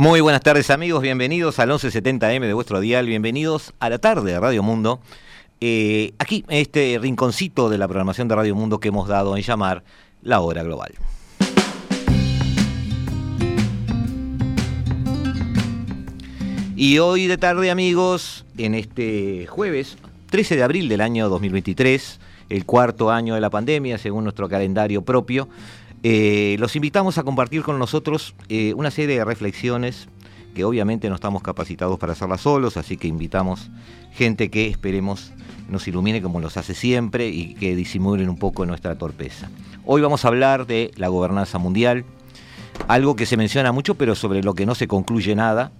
Muy 0.00 0.20
buenas 0.20 0.42
tardes 0.42 0.70
amigos, 0.70 1.02
bienvenidos 1.02 1.58
al 1.58 1.70
1170M 1.70 2.46
de 2.46 2.52
vuestro 2.52 2.78
dial, 2.78 3.04
bienvenidos 3.04 3.72
a 3.80 3.90
la 3.90 3.98
tarde 3.98 4.30
de 4.30 4.38
Radio 4.38 4.62
Mundo. 4.62 5.00
Eh, 5.60 6.12
aquí, 6.20 6.44
en 6.46 6.58
este 6.58 6.96
rinconcito 7.00 7.68
de 7.68 7.78
la 7.78 7.88
programación 7.88 8.28
de 8.28 8.36
Radio 8.36 8.54
Mundo 8.54 8.78
que 8.78 8.90
hemos 8.90 9.08
dado 9.08 9.36
en 9.36 9.42
llamar 9.42 9.82
La 10.22 10.38
Hora 10.40 10.62
Global. 10.62 10.94
Y 16.76 17.00
hoy 17.00 17.26
de 17.26 17.36
tarde 17.36 17.72
amigos, 17.72 18.46
en 18.56 18.76
este 18.76 19.48
jueves 19.48 19.98
13 20.30 20.54
de 20.54 20.62
abril 20.62 20.88
del 20.88 21.00
año 21.00 21.28
2023, 21.28 22.20
el 22.50 22.64
cuarto 22.64 23.10
año 23.10 23.34
de 23.34 23.40
la 23.40 23.50
pandemia 23.50 23.98
según 23.98 24.22
nuestro 24.22 24.48
calendario 24.48 25.02
propio, 25.02 25.48
eh, 26.02 26.56
los 26.58 26.76
invitamos 26.76 27.18
a 27.18 27.24
compartir 27.24 27.62
con 27.62 27.78
nosotros 27.78 28.34
eh, 28.48 28.72
una 28.74 28.90
serie 28.90 29.18
de 29.18 29.24
reflexiones 29.24 30.08
que 30.54 30.64
obviamente 30.64 31.08
no 31.08 31.14
estamos 31.14 31.42
capacitados 31.42 31.98
para 31.98 32.12
hacerlas 32.12 32.40
solos, 32.40 32.76
así 32.76 32.96
que 32.96 33.08
invitamos 33.08 33.70
gente 34.12 34.50
que 34.50 34.68
esperemos 34.68 35.32
nos 35.68 35.86
ilumine 35.86 36.22
como 36.22 36.40
los 36.40 36.56
hace 36.56 36.74
siempre 36.74 37.28
y 37.28 37.54
que 37.54 37.76
disimulen 37.76 38.28
un 38.28 38.38
poco 38.38 38.64
nuestra 38.64 38.96
torpeza. 38.96 39.50
Hoy 39.84 40.00
vamos 40.00 40.24
a 40.24 40.28
hablar 40.28 40.66
de 40.66 40.90
la 40.96 41.08
gobernanza 41.08 41.58
mundial, 41.58 42.04
algo 42.88 43.16
que 43.16 43.26
se 43.26 43.36
menciona 43.36 43.72
mucho 43.72 43.94
pero 43.96 44.14
sobre 44.14 44.42
lo 44.42 44.54
que 44.54 44.66
no 44.66 44.74
se 44.74 44.88
concluye 44.88 45.34
nada, 45.34 45.72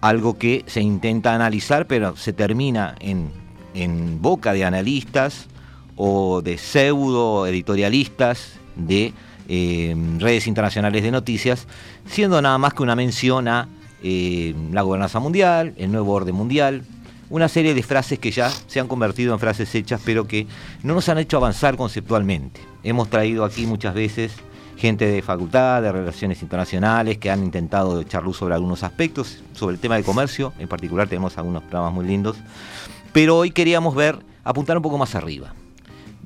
algo 0.00 0.38
que 0.38 0.64
se 0.66 0.82
intenta 0.82 1.34
analizar 1.34 1.86
pero 1.86 2.16
se 2.16 2.32
termina 2.32 2.94
en, 3.00 3.30
en 3.74 4.20
boca 4.20 4.52
de 4.52 4.64
analistas 4.64 5.46
o 5.96 6.42
de 6.42 6.58
pseudo 6.58 7.46
editorialistas 7.46 8.58
de 8.76 9.14
eh, 9.48 9.94
redes 10.18 10.46
internacionales 10.46 11.02
de 11.02 11.10
noticias, 11.10 11.66
siendo 12.06 12.40
nada 12.42 12.58
más 12.58 12.74
que 12.74 12.82
una 12.82 12.96
mención 12.96 13.48
a 13.48 13.68
eh, 14.02 14.54
la 14.72 14.82
gobernanza 14.82 15.18
mundial, 15.20 15.74
el 15.76 15.92
nuevo 15.92 16.12
orden 16.12 16.34
mundial, 16.34 16.82
una 17.30 17.48
serie 17.48 17.74
de 17.74 17.82
frases 17.82 18.18
que 18.18 18.30
ya 18.30 18.50
se 18.50 18.80
han 18.80 18.88
convertido 18.88 19.32
en 19.32 19.40
frases 19.40 19.74
hechas, 19.74 20.00
pero 20.04 20.26
que 20.26 20.46
no 20.82 20.94
nos 20.94 21.08
han 21.08 21.18
hecho 21.18 21.36
avanzar 21.36 21.76
conceptualmente. 21.76 22.60
Hemos 22.82 23.10
traído 23.10 23.44
aquí 23.44 23.66
muchas 23.66 23.94
veces 23.94 24.32
gente 24.76 25.06
de 25.06 25.22
facultad, 25.22 25.82
de 25.82 25.90
relaciones 25.90 26.42
internacionales, 26.42 27.18
que 27.18 27.30
han 27.30 27.42
intentado 27.42 28.00
echar 28.00 28.22
luz 28.22 28.36
sobre 28.36 28.54
algunos 28.54 28.82
aspectos, 28.82 29.42
sobre 29.54 29.74
el 29.74 29.80
tema 29.80 29.96
de 29.96 30.02
comercio, 30.02 30.52
en 30.58 30.68
particular 30.68 31.08
tenemos 31.08 31.38
algunos 31.38 31.62
programas 31.62 31.94
muy 31.94 32.04
lindos, 32.04 32.36
pero 33.12 33.38
hoy 33.38 33.50
queríamos 33.50 33.94
ver, 33.94 34.18
apuntar 34.44 34.76
un 34.76 34.82
poco 34.82 34.98
más 34.98 35.14
arriba 35.14 35.54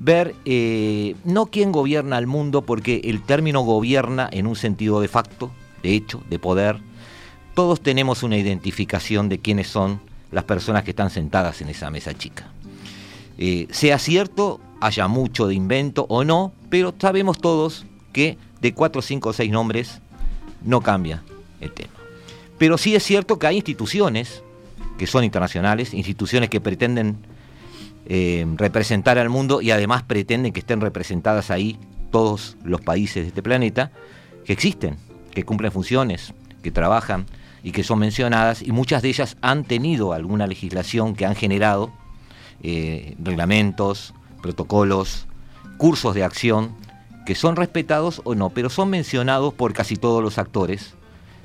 ver 0.03 0.33
eh, 0.45 1.15
no 1.25 1.45
quién 1.45 1.71
gobierna 1.71 2.17
el 2.17 2.25
mundo, 2.25 2.63
porque 2.63 3.01
el 3.03 3.21
término 3.21 3.61
gobierna 3.61 4.27
en 4.31 4.47
un 4.47 4.55
sentido 4.55 4.99
de 4.99 5.07
facto, 5.07 5.51
de 5.83 5.93
hecho, 5.93 6.23
de 6.27 6.39
poder. 6.39 6.77
Todos 7.53 7.81
tenemos 7.81 8.23
una 8.23 8.37
identificación 8.37 9.29
de 9.29 9.37
quiénes 9.37 9.67
son 9.67 10.01
las 10.31 10.45
personas 10.45 10.83
que 10.83 10.91
están 10.91 11.11
sentadas 11.11 11.61
en 11.61 11.69
esa 11.69 11.91
mesa 11.91 12.15
chica. 12.15 12.51
Eh, 13.37 13.67
sea 13.69 13.99
cierto, 13.99 14.59
haya 14.79 15.07
mucho 15.07 15.45
de 15.45 15.53
invento 15.53 16.07
o 16.09 16.23
no, 16.23 16.51
pero 16.71 16.95
sabemos 16.97 17.37
todos 17.37 17.85
que 18.11 18.39
de 18.59 18.73
cuatro, 18.73 19.03
cinco 19.03 19.29
o 19.29 19.33
seis 19.33 19.51
nombres 19.51 19.99
no 20.63 20.81
cambia 20.81 21.23
el 21.59 21.71
tema. 21.73 21.93
Pero 22.57 22.79
sí 22.79 22.95
es 22.95 23.03
cierto 23.03 23.37
que 23.37 23.45
hay 23.45 23.57
instituciones 23.57 24.41
que 24.97 25.05
son 25.05 25.23
internacionales, 25.23 25.93
instituciones 25.93 26.49
que 26.49 26.59
pretenden 26.59 27.17
eh, 28.13 28.45
representar 28.57 29.17
al 29.17 29.29
mundo 29.29 29.61
y 29.61 29.71
además 29.71 30.03
pretenden 30.03 30.51
que 30.51 30.59
estén 30.59 30.81
representadas 30.81 31.49
ahí 31.49 31.79
todos 32.11 32.57
los 32.61 32.81
países 32.81 33.23
de 33.23 33.29
este 33.29 33.41
planeta, 33.41 33.93
que 34.43 34.51
existen, 34.51 34.97
que 35.33 35.45
cumplen 35.45 35.71
funciones, 35.71 36.33
que 36.61 36.71
trabajan 36.71 37.25
y 37.63 37.71
que 37.71 37.85
son 37.85 37.99
mencionadas 37.99 38.63
y 38.63 38.73
muchas 38.73 39.01
de 39.01 39.07
ellas 39.07 39.37
han 39.39 39.63
tenido 39.63 40.11
alguna 40.11 40.45
legislación 40.45 41.15
que 41.15 41.25
han 41.25 41.35
generado 41.35 41.93
eh, 42.61 43.15
reglamentos, 43.17 44.13
protocolos, 44.41 45.25
cursos 45.77 46.13
de 46.13 46.25
acción 46.25 46.75
que 47.25 47.33
son 47.33 47.55
respetados 47.55 48.19
o 48.25 48.35
no, 48.35 48.49
pero 48.49 48.69
son 48.69 48.89
mencionados 48.89 49.53
por 49.53 49.71
casi 49.71 49.95
todos 49.95 50.21
los 50.21 50.37
actores, 50.37 50.95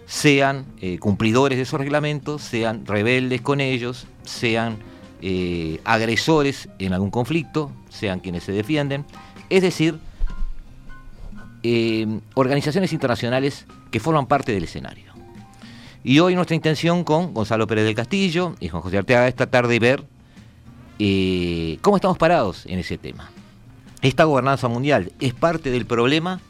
sean 0.06 0.66
eh, 0.80 0.98
cumplidores 0.98 1.58
de 1.58 1.62
esos 1.62 1.78
reglamentos, 1.78 2.42
sean 2.42 2.86
rebeldes 2.86 3.40
con 3.40 3.60
ellos, 3.60 4.08
sean 4.24 4.78
eh, 5.22 5.80
agresores 5.84 6.68
en 6.78 6.92
algún 6.92 7.10
conflicto, 7.10 7.72
sean 7.88 8.20
quienes 8.20 8.44
se 8.44 8.52
defienden, 8.52 9.06
es 9.48 9.62
decir, 9.62 9.98
eh, 11.62 12.20
organizaciones 12.34 12.92
internacionales 12.92 13.64
que 13.90 13.98
forman 13.98 14.26
parte 14.26 14.52
del 14.52 14.64
escenario. 14.64 15.14
Y 16.04 16.18
hoy 16.18 16.34
nuestra 16.34 16.54
intención 16.54 17.02
con 17.02 17.32
Gonzalo 17.32 17.66
Pérez 17.66 17.86
del 17.86 17.94
Castillo 17.94 18.56
y 18.60 18.68
Juan 18.68 18.82
José 18.82 18.98
Arteaga 18.98 19.26
esta 19.26 19.46
tarde 19.46 19.78
ver 19.78 20.04
eh, 20.98 21.78
cómo 21.80 21.96
estamos 21.96 22.18
parados 22.18 22.66
en 22.66 22.78
ese 22.78 22.98
tema. 22.98 23.30
Esta 24.02 24.24
gobernanza 24.24 24.68
mundial 24.68 25.12
es 25.18 25.32
parte 25.32 25.70
del 25.70 25.86
problema 25.86 26.40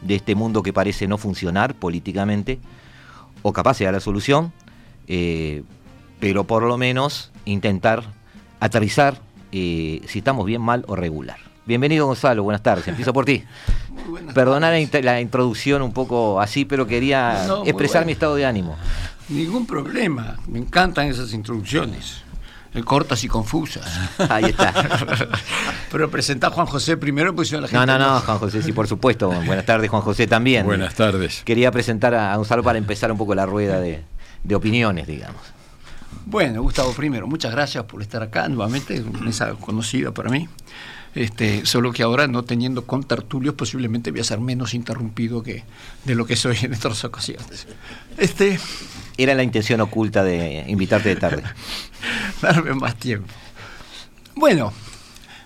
de 0.00 0.14
este 0.14 0.34
mundo 0.34 0.62
que 0.62 0.72
parece 0.72 1.06
no 1.06 1.18
funcionar 1.18 1.74
políticamente, 1.74 2.58
o 3.42 3.52
capaz 3.52 3.74
sea 3.74 3.92
la 3.92 4.00
solución, 4.00 4.52
pero 6.18 6.44
por 6.44 6.62
lo 6.64 6.78
menos 6.78 7.30
intentar 7.46 8.04
aterrizar 8.60 9.18
eh, 9.52 10.02
si 10.06 10.18
estamos 10.18 10.44
bien, 10.44 10.60
mal 10.60 10.84
o 10.86 10.96
regular. 10.96 11.38
Bienvenido 11.64 12.06
Gonzalo, 12.06 12.42
buenas 12.42 12.62
tardes, 12.62 12.86
empiezo 12.88 13.12
por 13.12 13.24
ti. 13.24 13.42
Perdona 14.34 14.70
la, 14.70 15.20
introducción 15.20 15.82
un 15.82 15.92
poco 15.92 16.40
así, 16.40 16.64
pero 16.64 16.86
quería 16.86 17.46
expresar 17.64 18.04
mi 18.04 18.12
estado 18.12 18.34
de 18.34 18.44
ánimo. 18.44 18.76
Ningún 19.28 19.66
problema, 19.66 20.36
me 20.46 20.58
encantan 20.58 21.08
esas 21.08 21.32
introducciones 21.32 22.22
eh, 22.74 22.82
cortas 22.82 23.24
y 23.24 23.28
confusas. 23.28 23.84
Ahí 24.28 24.44
está. 24.44 24.72
Pero 25.90 26.10
presentar 26.10 26.52
a 26.52 26.54
Juan 26.54 26.66
José 26.66 26.96
primero, 26.96 27.34
pues 27.34 27.48
yo 27.48 27.60
la 27.60 27.68
gente. 27.68 27.86
No, 27.86 27.98
no, 27.98 27.98
no, 27.98 28.20
Juan 28.20 28.38
José, 28.38 28.62
sí, 28.62 28.72
por 28.72 28.86
supuesto. 28.86 29.30
Buenas 29.30 29.64
tardes, 29.64 29.88
Juan 29.88 30.02
José 30.02 30.26
también. 30.26 30.66
Buenas 30.66 30.94
tardes. 30.94 31.42
Quería 31.44 31.72
presentar 31.72 32.14
a 32.14 32.36
Gonzalo 32.36 32.62
para 32.62 32.76
empezar 32.76 33.10
un 33.10 33.16
poco 33.16 33.34
la 33.34 33.46
rueda 33.46 33.80
de 33.80 34.54
opiniones, 34.54 35.06
digamos. 35.06 35.55
Bueno, 36.28 36.60
Gustavo, 36.60 36.92
primero, 36.92 37.28
muchas 37.28 37.52
gracias 37.52 37.84
por 37.84 38.02
estar 38.02 38.20
acá 38.20 38.48
nuevamente, 38.48 39.00
mesa 39.20 39.54
conocida 39.54 40.10
para 40.10 40.28
mí. 40.28 40.48
Este, 41.14 41.64
solo 41.64 41.92
que 41.92 42.02
ahora 42.02 42.26
no 42.26 42.42
teniendo 42.42 42.84
contertulios 42.84 43.54
posiblemente 43.54 44.10
voy 44.10 44.20
a 44.20 44.24
ser 44.24 44.40
menos 44.40 44.74
interrumpido 44.74 45.44
que 45.44 45.62
de 46.04 46.14
lo 46.16 46.26
que 46.26 46.34
soy 46.34 46.58
en 46.62 46.74
otras 46.74 47.04
ocasiones. 47.04 47.68
Este, 48.18 48.58
Era 49.16 49.36
la 49.36 49.44
intención 49.44 49.80
oculta 49.80 50.24
de 50.24 50.64
invitarte 50.66 51.10
de 51.10 51.16
tarde. 51.16 51.44
Darme 52.42 52.74
más 52.74 52.96
tiempo. 52.96 53.32
Bueno, 54.34 54.72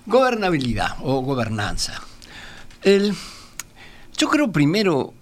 gobernabilidad 0.06 0.96
o 1.02 1.20
gobernanza. 1.20 2.00
El, 2.80 3.14
yo 4.16 4.30
creo 4.30 4.50
primero 4.50 5.12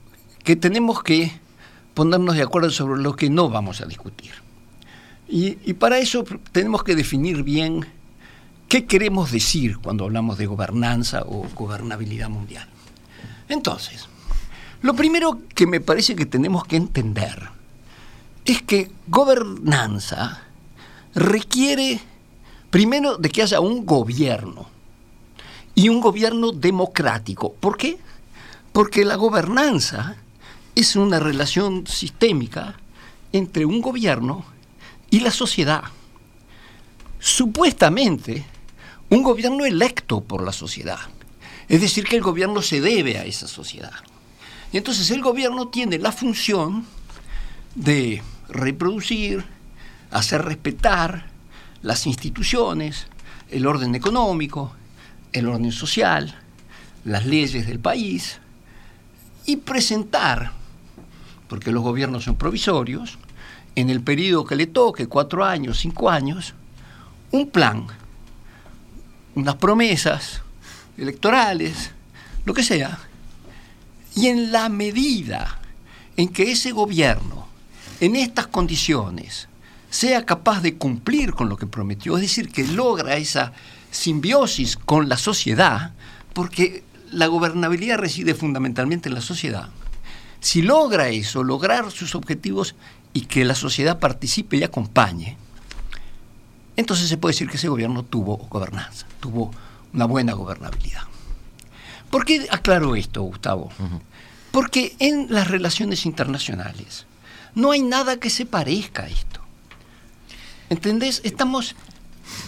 que 0.45 0.55
tenemos 0.55 1.03
que 1.03 1.33
ponernos 1.95 2.37
de 2.37 2.43
acuerdo 2.43 2.71
sobre 2.71 3.03
lo 3.03 3.17
que 3.17 3.29
no 3.29 3.51
vamos 3.51 3.81
a 3.81 3.87
discutir. 3.87 4.48
Y, 5.29 5.75
para 5.75 5.99
eso 5.99 6.25
tenemos 6.53 6.83
que 6.83 6.97
definir 6.97 7.43
bien 7.43 7.85
qué 8.67 8.87
queremos 8.87 9.31
decir 9.31 9.79
cuando 9.79 10.05
hablamos 10.05 10.39
de 10.39 10.47
gobernanza 10.47 11.23
o 11.27 11.47
gobernabilidad 11.55 12.31
mundial. 12.31 12.67
Entonces, 13.49 14.09
lo 14.81 14.95
primero 14.95 15.41
que 15.55 15.67
me 15.67 15.81
parece 15.81 16.17
que 16.17 16.25
tenemos 16.25 16.65
que 16.65 16.77
entender 16.77 17.51
es 18.47 18.63
que 18.63 18.91
gobernanza 19.07 20.43
requiere 21.15 22.01
primero 22.71 23.19
de 23.19 23.29
que 23.29 23.43
haya 23.43 23.61
un 23.61 23.85
gobierno 23.85 24.67
y 25.75 25.91
un 25.91 26.01
gobierno 26.01 26.53
democrático. 26.53 27.53
¿Por 27.53 27.77
qué? 27.77 27.99
Porque 28.73 29.05
la 29.05 29.17
gobernanza 29.17 30.17
es 30.75 30.97
una 30.97 31.19
relación 31.19 31.87
sistémica 31.87 32.77
entre 33.33 33.67
un 33.67 33.83
gobierno 33.83 34.45
y 35.11 35.21
la 35.21 35.31
sociedad. 35.31 35.85
Supuestamente, 37.19 38.45
un 39.11 39.23
gobierno 39.23 39.65
electo 39.65 40.23
por 40.23 40.43
la 40.43 40.53
sociedad. 40.53 41.01
Es 41.69 41.81
decir, 41.81 42.05
que 42.05 42.17
el 42.17 42.23
gobierno 42.23 42.63
se 42.63 42.81
debe 42.81 43.19
a 43.19 43.25
esa 43.25 43.49
sociedad. 43.49 43.93
Y 44.73 44.77
entonces 44.77 45.11
el 45.11 45.23
gobierno 45.23 45.69
tiene 45.69 45.99
la 45.99 46.13
función 46.13 46.87
de 47.75 48.23
reproducir, 48.49 49.45
hacer 50.11 50.45
respetar 50.45 51.27
las 51.83 52.07
instituciones, 52.07 53.07
el 53.51 53.67
orden 53.67 53.95
económico, 53.95 54.73
el 55.33 55.49
orden 55.49 55.73
social, 55.73 56.39
las 57.05 57.27
leyes 57.27 57.67
del 57.67 57.79
país 57.79 58.41
y 59.47 59.57
presentar, 59.57 60.53
porque 61.49 61.71
los 61.71 61.83
gobiernos 61.83 62.25
son 62.25 62.37
provisorios, 62.37 63.19
en 63.75 63.91
el 63.91 64.01
periodo 64.01 64.45
que 64.45 64.57
le 64.57 64.67
toque, 64.67 65.07
cuatro 65.07 65.45
años, 65.45 65.79
cinco 65.79 66.11
años, 66.11 66.55
un 67.31 67.51
plan, 67.51 67.87
unas 69.35 69.55
promesas 69.57 70.43
electorales, 70.97 71.91
lo 72.45 72.55
que 72.55 72.63
sea, 72.63 72.99
y 74.15 74.27
en 74.27 74.51
la 74.51 74.69
medida 74.69 75.59
en 76.17 76.29
que 76.29 76.51
ese 76.51 76.73
gobierno, 76.73 77.47
en 78.01 78.17
estas 78.17 78.49
condiciones, 78.49 79.49
sea 79.91 80.27
capaz 80.27 80.61
de 80.61 80.77
cumplir 80.77 81.33
con 81.33 81.49
lo 81.49 81.57
que 81.57 81.67
prometió, 81.67 82.17
es 82.17 82.23
decir, 82.23 82.51
que 82.51 82.67
logra 82.67 83.17
esa 83.17 83.53
simbiosis 83.91 84.77
con 84.77 85.09
la 85.09 85.17
sociedad, 85.17 85.93
porque 86.33 86.83
la 87.11 87.27
gobernabilidad 87.27 87.99
reside 87.99 88.35
fundamentalmente 88.35 89.09
en 89.09 89.15
la 89.15 89.21
sociedad. 89.21 89.69
Si 90.41 90.63
logra 90.63 91.09
eso, 91.09 91.43
lograr 91.43 91.91
sus 91.91 92.15
objetivos 92.15 92.75
y 93.19 93.23
que 93.23 93.45
la 93.45 93.57
sociedad 93.57 93.99
participe 93.99 94.59
y 94.59 94.63
acompañe, 94.63 95.37
entonces 96.77 97.09
se 97.09 97.17
puede 97.17 97.33
decir 97.33 97.51
que 97.51 97.57
ese 97.57 97.69
gobierno 97.69 98.05
tuvo 98.05 98.37
gobernanza, 98.37 99.07
tuvo 99.19 99.51
una 99.93 100.05
buena 100.05 100.35
gobernabilidad. 100.35 101.03
¿Por 102.11 102.25
qué 102.25 102.47
aclaro 102.49 102.95
esto, 102.95 103.23
Gustavo? 103.23 103.73
Porque 104.53 104.95
en 105.01 105.27
las 105.31 105.49
relaciones 105.49 106.07
internacionales 106.07 107.07
no 107.57 107.73
hay 107.73 107.83
nada 107.83 108.21
que 108.21 108.31
se 108.31 108.47
parezca 108.47 109.03
a 109.03 109.09
esto. 109.09 109.41
¿Entendés? 110.71 111.21
Estamos 111.25 111.75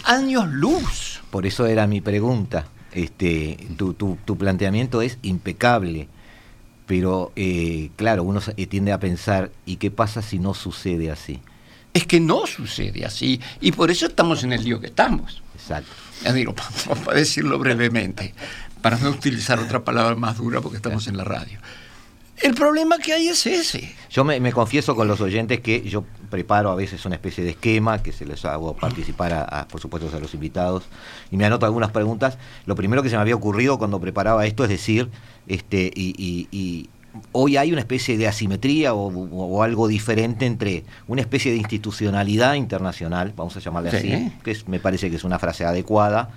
años 0.05 0.47
luz. 0.47 1.19
Por 1.31 1.45
eso 1.45 1.65
era 1.65 1.85
mi 1.85 1.99
pregunta. 1.99 2.65
Este, 2.93 3.57
tu, 3.75 3.93
tu, 3.93 4.37
planteamiento 4.37 5.01
es 5.01 5.17
impecable, 5.21 6.07
pero 6.91 7.31
eh, 7.37 7.89
claro, 7.95 8.23
uno 8.23 8.41
tiende 8.69 8.91
a 8.91 8.99
pensar, 8.99 9.49
¿y 9.65 9.77
qué 9.77 9.91
pasa 9.91 10.21
si 10.21 10.39
no 10.39 10.53
sucede 10.53 11.09
así? 11.09 11.39
Es 11.93 12.05
que 12.05 12.19
no 12.19 12.45
sucede 12.45 13.05
así, 13.05 13.39
y 13.61 13.71
por 13.71 13.91
eso 13.91 14.07
estamos 14.07 14.43
en 14.43 14.51
el 14.51 14.61
lío 14.61 14.81
que 14.81 14.87
estamos. 14.87 15.41
Exacto. 15.55 15.89
Ya 16.21 16.33
digo, 16.33 16.53
para 17.05 17.17
decirlo 17.17 17.57
brevemente, 17.59 18.33
para 18.81 18.97
no 18.97 19.09
utilizar 19.09 19.57
otra 19.57 19.85
palabra 19.85 20.17
más 20.17 20.35
dura 20.35 20.59
porque 20.59 20.75
estamos 20.75 21.07
en 21.07 21.15
la 21.15 21.23
radio. 21.23 21.59
El 22.41 22.55
problema 22.55 22.97
que 22.97 23.13
hay 23.13 23.27
es 23.27 23.45
ese. 23.45 23.93
Yo 24.09 24.23
me, 24.23 24.51
confieso 24.51 24.95
con 24.95 25.07
los 25.07 25.21
oyentes 25.21 25.59
que 25.59 25.81
yo 25.81 26.03
preparo 26.29 26.71
a 26.71 26.75
veces 26.75 27.05
una 27.05 27.15
especie 27.15 27.43
de 27.43 27.51
esquema 27.51 28.01
que 28.01 28.11
se 28.11 28.25
les 28.25 28.43
hago 28.45 28.75
participar, 28.75 29.33
a, 29.33 29.67
por 29.67 29.79
supuesto, 29.79 30.09
a 30.15 30.19
los 30.19 30.33
invitados 30.33 30.85
y 31.29 31.37
me 31.37 31.45
anoto 31.45 31.65
algunas 31.65 31.91
preguntas. 31.91 32.37
Lo 32.65 32.75
primero 32.75 33.03
que 33.03 33.09
se 33.09 33.15
me 33.15 33.21
había 33.21 33.35
ocurrido 33.35 33.77
cuando 33.77 33.99
preparaba 33.99 34.45
esto 34.45 34.63
es 34.63 34.69
decir, 34.69 35.09
este, 35.47 35.91
y, 35.95 36.89
hoy 37.33 37.57
hay 37.57 37.71
una 37.73 37.81
especie 37.81 38.17
de 38.17 38.27
asimetría 38.27 38.93
o, 38.93 39.63
algo 39.63 39.87
diferente 39.87 40.45
entre 40.45 40.83
una 41.07 41.21
especie 41.21 41.51
de 41.51 41.57
institucionalidad 41.57 42.55
internacional, 42.55 43.33
vamos 43.35 43.55
a 43.57 43.59
llamarle 43.59 43.89
así, 43.89 44.31
que 44.43 44.57
me 44.67 44.79
parece 44.79 45.09
que 45.09 45.17
es 45.17 45.23
una 45.23 45.37
frase 45.37 45.65
adecuada, 45.65 46.31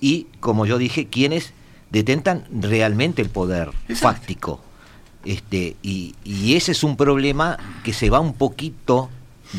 y 0.00 0.28
como 0.40 0.66
yo 0.66 0.78
dije, 0.78 1.08
quienes 1.08 1.52
detentan 1.90 2.44
realmente 2.50 3.22
el 3.22 3.28
poder 3.28 3.70
fáctico 3.94 4.60
este, 5.24 5.76
y, 5.82 6.14
ese 6.54 6.72
es 6.72 6.84
un 6.84 6.96
problema 6.96 7.58
que 7.82 7.92
se 7.92 8.10
va 8.10 8.20
un 8.20 8.34
poquito 8.34 9.10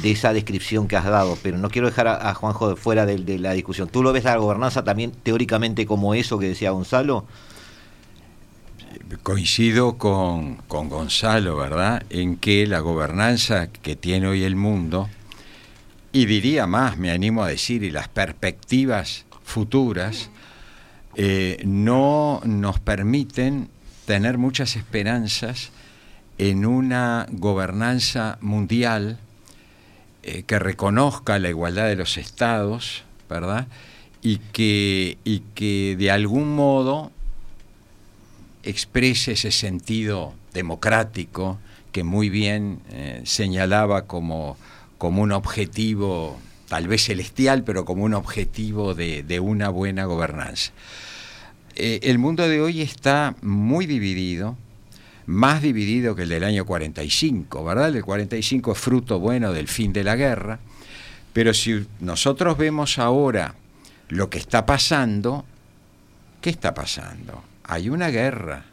de 0.02 0.12
esa 0.12 0.34
descripción 0.34 0.88
que 0.88 0.98
has 0.98 1.06
dado, 1.06 1.38
pero 1.42 1.58
no 1.58 1.70
quiero 1.70 1.88
dejar 1.88 2.08
a, 2.08 2.34
Juanjo 2.34 2.76
fuera 2.76 3.06
de, 3.06 3.40
la 3.40 3.54
discusión. 3.54 3.88
¿Tú 3.88 4.04
lo 4.04 4.14
ves 4.14 4.26
la 4.26 4.36
gobernanza 4.38 4.84
también 4.84 5.12
teóricamente 5.12 5.86
como 5.86 6.14
eso 6.14 6.38
que 6.38 6.50
decía 6.50 6.72
Gonzalo? 6.72 7.26
Coincido 9.24 9.98
con, 9.98 10.56
con 10.68 10.90
Gonzalo, 10.90 11.56
¿verdad? 11.58 12.04
En 12.10 12.38
que 12.38 12.66
la 12.68 12.80
gobernanza 12.80 13.68
que 13.68 13.96
tiene 13.96 14.28
hoy 14.28 14.44
el 14.44 14.56
mundo, 14.56 15.10
y 16.12 16.26
diría 16.26 16.68
más, 16.68 16.98
me 16.98 17.12
animo 17.12 17.44
a 17.44 17.50
decir, 17.50 17.84
y 17.84 17.92
las 17.92 18.08
perspectivas 18.08 19.26
futuras, 19.44 20.30
eh, 21.18 21.62
no 21.66 22.42
nos 22.44 22.80
permiten 22.80 23.70
tener 24.06 24.38
muchas 24.38 24.76
esperanzas 24.76 25.72
en 26.38 26.66
una 26.66 27.28
gobernanza 27.32 28.38
mundial 28.42 29.18
eh, 30.24 30.44
que 30.44 30.60
reconozca 30.60 31.40
la 31.40 31.50
igualdad 31.50 31.88
de 31.88 31.96
los 31.96 32.18
estados, 32.18 33.04
¿verdad? 33.30 33.68
Y 34.22 34.38
que, 34.38 35.18
y 35.24 35.40
que 35.54 35.96
de 35.98 36.12
algún 36.12 36.56
modo 36.56 37.12
exprese 38.64 39.34
ese 39.34 39.52
sentido 39.52 40.34
democrático 40.54 41.60
que 41.92 42.04
muy 42.04 42.30
bien 42.30 42.80
eh, 42.92 43.22
señalaba 43.24 44.08
como, 44.08 44.58
como 44.98 45.22
un 45.22 45.32
objetivo, 45.32 46.38
tal 46.68 46.88
vez 46.88 47.06
celestial, 47.06 47.64
pero 47.64 47.86
como 47.86 48.04
un 48.04 48.14
objetivo 48.14 48.96
de, 48.96 49.24
de 49.24 49.40
una 49.40 49.70
buena 49.70 50.06
gobernanza. 50.06 50.72
Eh, 51.76 52.00
el 52.04 52.20
mundo 52.20 52.48
de 52.48 52.62
hoy 52.62 52.82
está 52.82 53.36
muy 53.42 53.86
dividido, 53.86 54.58
más 55.26 55.62
dividido 55.62 56.16
que 56.16 56.24
el 56.24 56.30
del 56.30 56.46
año 56.46 56.66
45, 56.66 57.66
¿verdad? 57.66 57.94
El 57.94 58.06
45 58.06 58.72
es 58.72 58.78
fruto 58.78 59.20
bueno 59.20 59.52
del 59.52 59.68
fin 59.68 59.92
de 59.92 60.06
la 60.06 60.16
guerra, 60.16 60.60
pero 61.34 61.54
si 61.54 61.86
nosotros 62.00 62.58
vemos 62.58 62.98
ahora 62.98 63.56
lo 64.08 64.30
que 64.30 64.38
está 64.38 64.66
pasando, 64.66 65.44
¿qué 66.40 66.50
está 66.50 66.74
pasando? 66.74 67.44
Hay 67.66 67.90
una 67.90 68.08
guerra. 68.10 68.64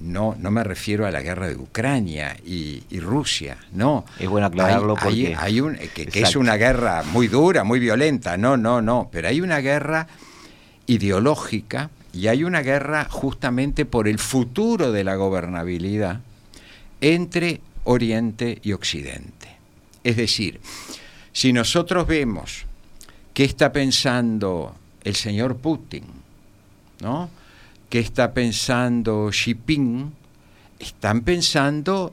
No, 0.00 0.34
no 0.38 0.50
me 0.50 0.64
refiero 0.64 1.06
a 1.06 1.10
la 1.10 1.22
guerra 1.22 1.48
de 1.48 1.56
Ucrania 1.56 2.36
y, 2.44 2.82
Rusia, 3.00 3.56
no. 3.72 4.04
Es 4.18 4.28
bueno 4.28 4.46
aclararlo 4.46 4.96
porque... 4.96 5.34
Hay, 5.38 5.60
un, 5.60 5.76
que 5.76 6.20
es 6.20 6.36
una 6.36 6.56
guerra 6.56 7.04
muy 7.04 7.28
dura, 7.28 7.64
muy 7.64 7.78
violenta, 7.78 8.36
no, 8.36 8.56
no, 8.56 8.82
no, 8.82 9.08
pero 9.12 9.28
hay 9.28 9.40
una 9.40 9.58
guerra 9.58 10.06
ideológica 10.90 11.88
y 12.12 12.26
hay 12.26 12.42
una 12.42 12.62
guerra 12.62 13.06
justamente 13.08 13.84
por 13.84 14.08
el 14.08 14.18
futuro 14.18 14.90
de 14.90 15.04
la 15.04 15.14
gobernabilidad 15.14 16.20
entre 17.00 17.60
Oriente 17.84 18.58
y 18.64 18.72
Occidente. 18.72 19.56
Es 20.02 20.16
decir, 20.16 20.60
si 21.32 21.52
nosotros 21.52 22.08
vemos 22.08 22.64
qué 23.32 23.44
está 23.44 23.70
pensando 23.70 24.74
el 25.04 25.14
señor 25.14 25.58
Putin, 25.58 26.02
¿no? 27.00 27.30
¿Qué 27.88 28.00
está 28.00 28.34
pensando 28.34 29.30
Xi 29.30 29.54
Jinping? 29.54 30.12
Están 30.80 31.20
pensando 31.20 32.12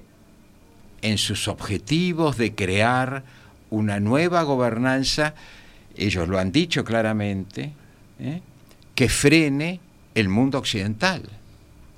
en 1.02 1.18
sus 1.18 1.48
objetivos 1.48 2.38
de 2.38 2.54
crear 2.54 3.24
una 3.72 4.00
nueva 4.00 4.44
gobernanza, 4.44 5.34
ellos 5.96 6.28
lo 6.28 6.38
han 6.38 6.52
dicho 6.52 6.84
claramente, 6.84 7.72
¿eh? 8.20 8.42
Que 8.98 9.10
frene 9.10 9.80
el 10.16 10.28
mundo 10.28 10.58
occidental, 10.58 11.22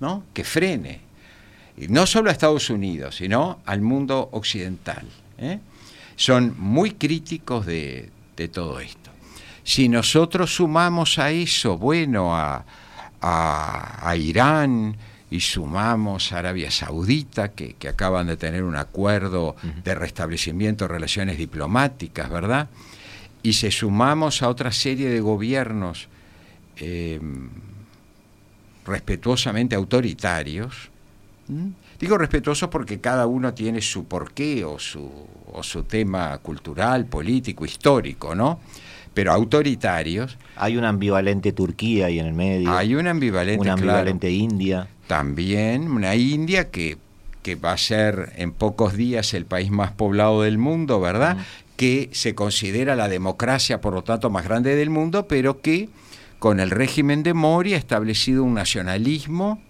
¿no? 0.01 0.25
Que 0.33 0.43
frene. 0.43 0.99
Y 1.77 1.87
no 1.87 2.05
solo 2.05 2.27
a 2.29 2.33
Estados 2.33 2.69
Unidos, 2.69 3.15
sino 3.15 3.61
al 3.65 3.79
mundo 3.79 4.27
occidental. 4.33 5.07
¿eh? 5.37 5.59
Son 6.17 6.55
muy 6.59 6.91
críticos 6.91 7.65
de, 7.65 8.11
todo 8.51 8.81
esto. 8.81 9.11
Si 9.63 9.87
nosotros 9.87 10.53
sumamos 10.53 11.19
a 11.19 11.31
eso, 11.31 11.77
bueno, 11.77 12.35
a, 12.35 12.65
Irán 14.17 14.97
y 15.31 15.39
sumamos 15.39 16.33
a 16.33 16.39
Arabia 16.39 16.69
Saudita, 16.69 17.53
que, 17.53 17.77
acaban 17.87 18.27
de 18.27 18.35
tener 18.35 18.63
un 18.63 18.75
acuerdo 18.75 19.55
de 19.85 19.95
restablecimiento 19.95 20.83
de 20.83 20.89
relaciones 20.95 21.37
diplomáticas, 21.37 22.29
¿verdad? 22.29 22.67
Y 23.41 23.53
si 23.53 23.71
sumamos 23.71 24.43
a 24.43 24.49
otra 24.49 24.73
serie 24.73 25.09
de 25.09 25.21
gobiernos 25.21 26.09
eh, 26.79 27.19
respetuosamente 28.85 29.75
autoritarios. 29.75 30.89
Digo 31.99 32.17
respetuosos 32.17 32.69
porque 32.69 32.99
cada 32.99 33.25
uno 33.27 33.53
tiene 33.53 33.81
su 33.81 34.05
porqué 34.05 34.63
o 34.63 34.77
su, 34.77 35.09
o 35.51 35.63
su 35.63 35.83
tema 35.83 36.37
cultural, 36.37 37.05
político, 37.05 37.65
histórico, 37.65 38.35
¿no? 38.35 38.59
Pero 39.13 39.33
autoritarios. 39.33 40.37
Hay 40.55 40.77
una 40.77 40.89
ambivalente 40.89 41.51
Turquía 41.51 42.05
ahí 42.05 42.19
en 42.19 42.27
el 42.27 42.33
medio. 42.33 42.71
Hay 42.71 42.95
una 42.95 43.11
ambivalente, 43.11 43.61
una 43.61 43.73
ambivalente 43.73 44.31
India. 44.31 44.87
También 45.07 45.89
una 45.91 46.15
India 46.15 46.69
que, 46.69 46.97
que, 47.41 47.55
va 47.55 47.73
a 47.73 47.77
ser 47.77 48.33
en 48.37 48.51
pocos 48.51 48.93
días 48.93 49.33
el 49.33 49.45
país 49.45 49.71
más 49.71 49.91
poblado 49.91 50.43
del 50.43 50.59
mundo, 50.59 51.01
¿verdad? 51.01 51.37
Que 51.75 52.09
se 52.13 52.35
considera 52.35 52.95
la 52.95 53.09
democracia, 53.09 53.81
por 53.81 53.93
lo 53.93 54.03
tanto, 54.03 54.29
más 54.29 54.45
grande 54.45 54.75
del 54.75 54.91
mundo, 54.91 55.27
pero 55.27 55.61
que 55.61 55.89
con 56.39 56.59
el 56.59 56.71
régimen 56.71 57.21
de 57.21 57.33
Mori 57.33 57.73
ha 57.73 57.77
establecido 57.77 58.43
un 58.43 58.53
nacionalismo, 58.53 59.61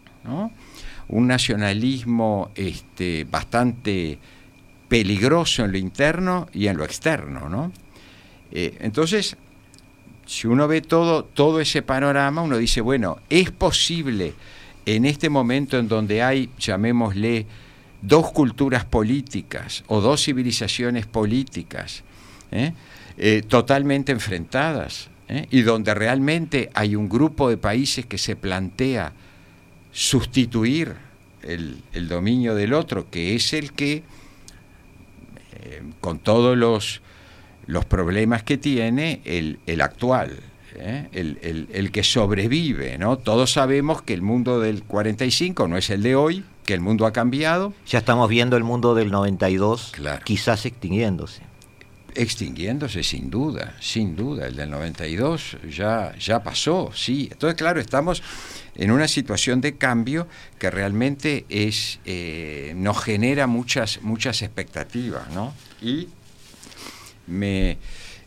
un 1.07 1.27
nacionalismo 1.27 2.51
este, 2.55 3.25
bastante 3.29 4.19
peligroso 4.87 5.65
en 5.65 5.71
lo 5.71 5.77
interno 5.77 6.47
y 6.53 6.67
en 6.67 6.77
lo 6.77 6.83
externo, 6.83 7.49
¿no? 7.49 7.71
Eh, 8.51 8.77
entonces, 8.81 9.35
si 10.25 10.47
uno 10.47 10.67
ve 10.67 10.81
todo, 10.81 11.23
todo 11.23 11.59
ese 11.59 11.81
panorama, 11.81 12.41
uno 12.41 12.57
dice, 12.57 12.81
bueno, 12.81 13.17
es 13.29 13.51
posible 13.51 14.33
en 14.85 15.05
este 15.05 15.29
momento 15.29 15.77
en 15.77 15.87
donde 15.87 16.21
hay, 16.23 16.49
llamémosle, 16.57 17.45
dos 18.01 18.31
culturas 18.31 18.85
políticas 18.85 19.83
o 19.87 20.01
dos 20.01 20.23
civilizaciones 20.23 21.05
políticas 21.05 22.03
¿eh? 22.51 22.73
Eh, 23.17 23.43
totalmente 23.47 24.11
enfrentadas 24.11 25.09
y 25.49 25.61
donde 25.61 25.93
realmente 25.93 26.69
hay 26.73 26.95
un 26.95 27.07
grupo 27.07 27.49
de 27.49 27.57
países 27.57 28.05
que 28.05 28.17
se 28.17 28.35
plantea 28.35 29.13
sustituir 29.91 30.95
el, 31.43 32.07
dominio 32.07 32.55
del 32.55 32.73
otro, 32.73 33.09
que 33.09 33.35
es 33.35 33.53
el 33.53 33.73
que, 33.73 34.03
eh, 35.61 35.83
con 36.01 36.19
todos 36.19 36.57
los, 36.57 37.01
los, 37.67 37.85
problemas 37.85 38.43
que 38.43 38.57
tiene, 38.57 39.21
el, 39.25 39.81
actual, 39.81 40.39
¿eh? 40.75 41.07
el, 41.11 41.91
que 41.91 42.03
sobrevive. 42.03 42.97
¿no? 42.97 43.17
Todos 43.17 43.51
sabemos 43.51 44.01
que 44.01 44.13
el 44.13 44.21
mundo 44.21 44.59
del 44.59 44.83
45 44.83 45.67
no 45.67 45.77
es 45.77 45.89
el 45.89 46.03
de 46.03 46.15
hoy, 46.15 46.43
que 46.65 46.73
el 46.73 46.81
mundo 46.81 47.05
ha 47.05 47.13
cambiado. 47.13 47.73
Ya 47.87 47.99
estamos 47.99 48.29
viendo 48.29 48.57
el 48.57 48.63
mundo 48.63 48.95
del 48.95 49.11
92 49.11 49.93
quizás 50.23 50.65
extinguiéndose 50.65 51.48
extinguiéndose 52.15 53.03
sin 53.03 53.29
duda, 53.29 53.75
sin 53.79 54.15
duda. 54.15 54.47
El 54.47 54.55
del 54.55 54.69
92 54.69 55.57
ya, 55.69 56.15
ya 56.17 56.43
pasó, 56.43 56.91
sí. 56.93 57.29
Entonces, 57.31 57.57
claro, 57.57 57.79
estamos 57.79 58.21
en 58.75 58.91
una 58.91 59.07
situación 59.07 59.61
de 59.61 59.77
cambio 59.77 60.27
que 60.57 60.69
realmente 60.71 61.45
es, 61.49 61.99
eh, 62.05 62.73
nos 62.75 63.03
genera 63.03 63.47
muchas, 63.47 64.01
muchas 64.01 64.41
expectativas, 64.41 65.29
¿no? 65.31 65.53
Y 65.81 66.07
me, 67.27 67.77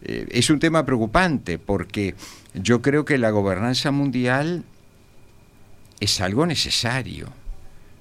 eh, 0.02 0.26
es 0.30 0.50
un 0.50 0.58
tema 0.58 0.84
preocupante 0.84 1.58
porque 1.58 2.14
yo 2.54 2.82
creo 2.82 3.04
que 3.04 3.18
la 3.18 3.30
gobernanza 3.30 3.90
mundial 3.90 4.64
es 6.00 6.20
algo 6.20 6.46
necesario 6.46 7.32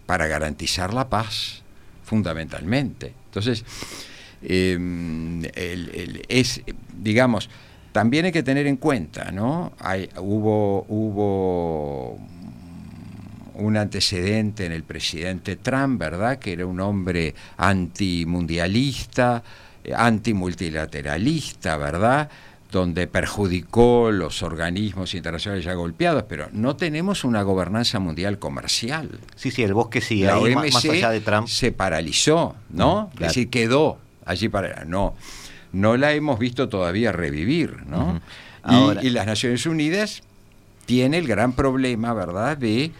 para 0.05 0.27
garantizar 0.27 0.93
la 0.93 1.09
paz, 1.09 1.61
fundamentalmente. 2.03 3.13
Entonces, 3.27 3.63
em, 4.43 5.43
es, 5.53 6.61
digamos, 6.97 7.49
también 7.91 8.25
hay 8.25 8.31
que 8.31 8.43
tener 8.43 8.67
en 8.67 8.77
cuenta, 8.77 9.31
¿no? 9.31 9.73
Hay, 9.79 10.09
hubo, 10.17 10.85
hubo 10.87 12.19
un 13.55 13.77
antecedente 13.77 14.65
en 14.65 14.71
el 14.71 14.83
presidente 14.83 15.55
Trump, 15.55 15.99
¿verdad? 15.99 16.39
Que 16.39 16.53
era 16.53 16.65
un 16.65 16.79
hombre 16.79 17.35
antimundialista, 17.57 19.43
antimultilateralista, 19.95 21.77
¿verdad? 21.77 22.29
donde 22.71 23.05
perjudicó 23.05 24.11
los 24.11 24.41
organismos 24.43 25.13
internacionales 25.13 25.65
ya 25.65 25.73
golpeados, 25.73 26.23
pero 26.23 26.47
no 26.53 26.77
tenemos 26.77 27.25
una 27.25 27.41
gobernanza 27.43 27.99
mundial 27.99 28.39
comercial. 28.39 29.19
Sí, 29.35 29.51
sí, 29.51 29.61
el 29.63 29.73
bosque 29.73 29.99
sí, 29.99 30.23
la 30.23 30.39
OMC 30.39 30.73
más 30.73 30.85
allá 30.85 31.09
de 31.09 31.19
Trump. 31.19 31.47
se 31.49 31.73
paralizó, 31.73 32.55
¿no? 32.69 33.09
Es 33.15 33.19
decir, 33.19 33.49
quedó 33.49 33.97
allí 34.25 34.49
para... 34.49 34.85
No, 34.85 35.15
no 35.71 35.97
la 35.97 36.13
hemos 36.13 36.37
visto 36.39 36.69
todavía 36.69 37.11
revivir, 37.11 37.85
¿no? 37.85 38.21
y, 38.69 39.07
y, 39.07 39.09
las 39.09 39.25
Naciones 39.25 39.65
Unidas 39.65 40.21
tiene 40.85 41.17
el 41.17 41.27
gran 41.27 41.53
problema, 41.53 42.13
¿verdad?, 42.13 42.57
de 42.57 42.91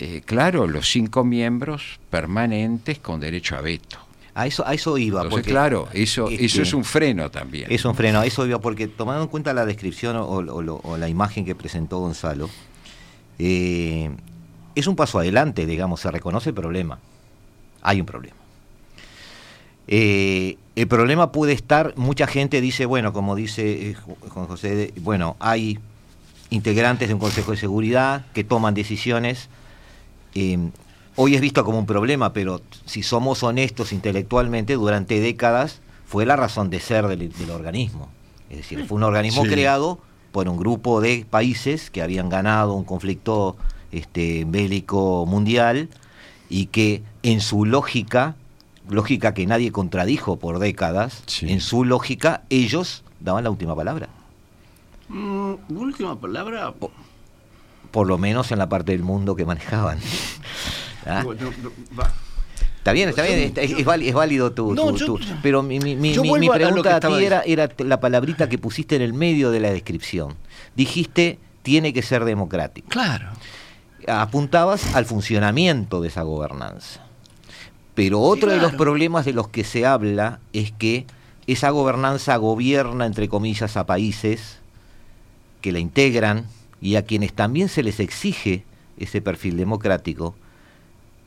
eh, 0.00 0.22
claro, 0.24 0.68
los 0.68 0.88
cinco 0.88 1.24
miembros 1.24 1.98
permanentes 2.08 3.00
con 3.00 3.18
derecho 3.18 3.56
a 3.56 3.60
veto. 3.60 3.98
A 4.34 4.46
eso, 4.46 4.64
a 4.64 4.72
eso 4.72 4.96
iba. 4.96 5.28
porque, 5.28 5.50
claro, 5.50 5.88
eso, 5.92 6.28
eso 6.30 6.62
es 6.62 6.72
un 6.72 6.84
freno 6.84 7.28
también. 7.30 7.66
Es 7.68 7.84
un 7.84 7.96
freno, 7.96 8.20
a 8.20 8.26
eso 8.26 8.46
iba, 8.46 8.60
porque 8.60 8.86
tomando 8.86 9.24
en 9.24 9.28
cuenta 9.28 9.52
la 9.52 9.66
descripción 9.66 10.14
o, 10.16 10.96
la 10.96 11.08
imagen 11.08 11.44
que 11.44 11.56
presentó 11.56 11.98
Gonzalo, 11.98 12.48
eh, 13.40 14.10
es 14.76 14.86
un 14.86 14.94
paso 14.94 15.18
adelante, 15.18 15.66
digamos, 15.66 16.00
se 16.00 16.10
reconoce 16.12 16.50
el 16.50 16.54
problema. 16.54 17.00
Hay 17.82 17.98
un 17.98 18.06
problema. 18.06 18.36
Eh, 19.88 20.56
el 20.76 20.86
problema 20.86 21.32
puede 21.32 21.52
estar, 21.52 21.94
mucha 21.96 22.26
gente 22.26 22.60
dice, 22.60 22.86
bueno, 22.86 23.12
como 23.12 23.34
dice 23.34 23.96
Juan 24.28 24.46
José, 24.46 24.92
bueno, 25.00 25.36
hay 25.40 25.78
integrantes 26.50 27.08
de 27.08 27.14
un 27.14 27.20
Consejo 27.20 27.50
de 27.50 27.56
Seguridad 27.56 28.26
que 28.32 28.44
toman 28.44 28.74
decisiones 28.74 29.48
Em, 30.34 30.70
hoy 31.16 31.34
es 31.34 31.40
visto 31.40 31.64
como 31.64 31.78
un 31.78 31.86
problema, 31.86 32.32
pero 32.32 32.60
si 32.84 33.02
somos 33.02 33.42
honestos 33.42 33.92
intelectualmente, 33.92 34.74
durante 34.74 35.20
décadas 35.20 35.80
fue 36.06 36.26
la 36.26 36.36
razón 36.36 36.70
de 36.70 36.80
ser 36.80 37.06
del, 37.06 37.50
organismo. 37.50 38.08
Es 38.50 38.58
decir, 38.58 38.86
fue 38.86 38.96
un 38.96 39.02
organismo 39.02 39.42
creado 39.42 39.98
por 40.32 40.48
un 40.48 40.56
grupo 40.56 41.00
de 41.00 41.26
países 41.28 41.90
que 41.90 42.02
habían 42.02 42.28
ganado 42.28 42.74
un 42.74 42.84
conflicto 42.84 43.56
este, 43.92 44.44
bélico 44.46 45.26
mundial 45.26 45.88
y 46.48 46.66
que 46.66 47.02
en 47.22 47.40
su 47.40 47.64
lógica, 47.64 48.36
lógica 48.88 49.34
que 49.34 49.46
nadie 49.46 49.72
contradijo 49.72 50.38
por 50.38 50.58
décadas, 50.58 51.22
en 51.42 51.60
su 51.60 51.84
lógica 51.84 52.42
ellos 52.50 53.04
daban 53.20 53.44
la 53.44 53.50
última 53.50 53.74
palabra. 53.74 54.08
Mm, 55.08 55.54
última 55.70 56.18
palabra 56.18 56.74
por 57.90 58.06
lo 58.06 58.18
menos 58.18 58.52
en 58.52 58.58
la 58.58 58.68
parte 58.68 58.92
del 58.92 59.02
mundo 59.02 59.34
que 59.34 59.44
manejaban. 59.44 59.98
¿Ah? 61.06 61.24
Está 62.76 62.92
bien, 62.92 63.08
está 63.08 63.22
bien, 63.22 63.52
es, 63.56 64.14
válido 64.14 64.52
tu, 64.52 64.74
pero 65.42 65.62
mi, 65.62 65.78
pregunta 65.78 66.96
a, 66.96 67.00
ti 67.00 67.24
era, 67.24 67.42
era 67.42 67.68
la 67.78 68.00
palabrita 68.00 68.48
que 68.48 68.56
pusiste 68.56 68.96
en 68.96 69.02
el 69.02 69.12
medio 69.12 69.50
de 69.50 69.60
la 69.60 69.70
descripción. 69.70 70.36
Dijiste, 70.74 71.38
tiene 71.62 71.92
que 71.92 72.02
ser 72.02 72.24
democrático. 72.24 72.88
Claro. 72.88 73.28
Apuntabas 74.06 74.94
al 74.94 75.04
funcionamiento 75.04 76.00
de 76.00 76.08
esa 76.08 76.22
gobernanza. 76.22 77.07
Pero 77.98 78.20
otro 78.20 78.52
de 78.52 78.58
los 78.58 78.74
problemas 78.74 79.24
de 79.24 79.32
los 79.32 79.48
que 79.48 79.64
se 79.64 79.84
habla 79.84 80.38
es 80.52 80.70
que 80.70 81.04
esa 81.48 81.70
gobernanza 81.70 82.36
gobierna, 82.36 83.06
entre 83.06 83.28
comillas, 83.28 83.76
a 83.76 83.86
países 83.86 84.60
que 85.62 85.72
la 85.72 85.80
integran, 85.80 86.46
y 86.80 86.94
a 86.94 87.02
quienes 87.04 87.32
también 87.32 87.68
se 87.68 87.82
les 87.82 87.98
exige 87.98 88.62
ese 88.98 89.20
perfil 89.20 89.56
democrático, 89.56 90.36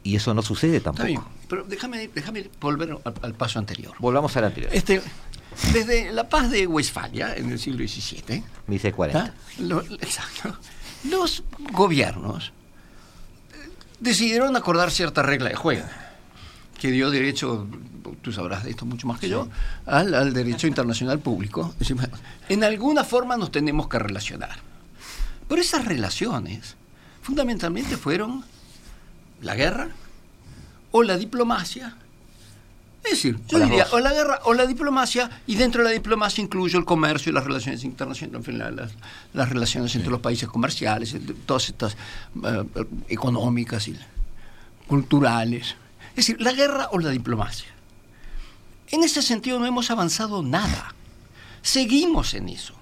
y 0.01 0.15
eso 0.15 0.33
no 0.33 0.41
sucede 0.41 0.79
tampoco. 0.79 1.09
Está 1.09 1.21
bien, 1.21 1.33
pero 1.49 1.65
déjame, 1.65 2.07
déjame 2.07 2.49
volver 2.61 2.97
al, 3.21 3.33
paso 3.33 3.59
anterior. 3.59 3.93
Volvamos 3.99 4.37
al 4.37 4.45
anterior. 4.45 4.71
Este, 4.73 5.01
desde 5.73 6.13
la 6.13 6.29
paz 6.29 6.49
de 6.51 6.67
Westfalia, 6.67 7.35
en 7.35 7.51
el 7.51 7.59
siglo 7.59 7.85
XVII, 7.85 8.45
1640. 8.67 9.33
exacto, 9.99 10.57
los 11.03 11.43
gobiernos 11.73 12.53
decidieron 13.99 14.55
acordar 14.55 14.89
cierta 14.89 15.21
regla 15.21 15.49
de 15.49 15.55
juego 15.55 15.83
que 16.81 16.89
dio 16.89 17.11
derecho, 17.11 17.67
tú 18.23 18.33
sabrás 18.33 18.63
de 18.63 18.71
esto 18.71 18.87
mucho 18.87 19.05
más 19.05 19.19
que 19.19 19.29
yo, 19.29 19.47
al, 19.85 20.15
al, 20.15 20.33
derecho 20.33 20.65
internacional 20.65 21.19
público. 21.19 21.75
En 22.49 22.63
alguna 22.63 23.03
forma 23.03 23.37
nos 23.37 23.51
tenemos 23.51 23.87
que 23.87 23.99
relacionar. 23.99 24.57
Pero 25.47 25.61
esas 25.61 25.85
relaciones 25.85 26.75
fundamentalmente 27.21 27.97
fueron 27.97 28.43
la 29.43 29.53
guerra 29.53 29.89
o 30.89 31.03
la 31.03 31.17
diplomacia. 31.17 31.97
Es 33.03 33.11
decir, 33.11 33.39
yo 33.47 33.59
diría, 33.59 33.85
o 33.91 33.99
la 33.99 34.11
guerra 34.11 34.39
o 34.45 34.55
la 34.55 34.65
diplomacia, 34.65 35.29
y 35.45 35.53
dentro 35.53 35.83
de 35.83 35.89
la 35.89 35.93
diplomacia 35.93 36.43
incluyo 36.43 36.79
el 36.79 36.85
comercio 36.85 37.31
y 37.31 37.35
las 37.35 37.43
relaciones 37.43 37.83
internacionales, 37.83 38.39
en 38.39 38.43
fin, 38.43 38.57
las, 39.33 39.49
relaciones 39.49 39.95
entre 39.95 40.09
los 40.09 40.19
países 40.19 40.49
comerciales, 40.49 41.15
todas 41.45 41.69
estas 41.69 41.95
eh, 42.43 42.63
económicas 43.07 43.87
y 43.87 43.95
culturales. 44.87 45.75
Es 46.11 46.27
decir, 46.27 46.41
la 46.41 46.53
guerra 46.53 46.89
o 46.91 46.99
la 46.99 47.09
diplomacia. 47.09 47.69
En 48.89 49.03
ese 49.03 49.21
sentido 49.21 49.59
no 49.59 49.65
hemos 49.65 49.89
avanzado 49.89 50.43
nada. 50.43 50.93
Seguimos 51.61 52.33
en 52.33 52.49
eso. 52.49 52.73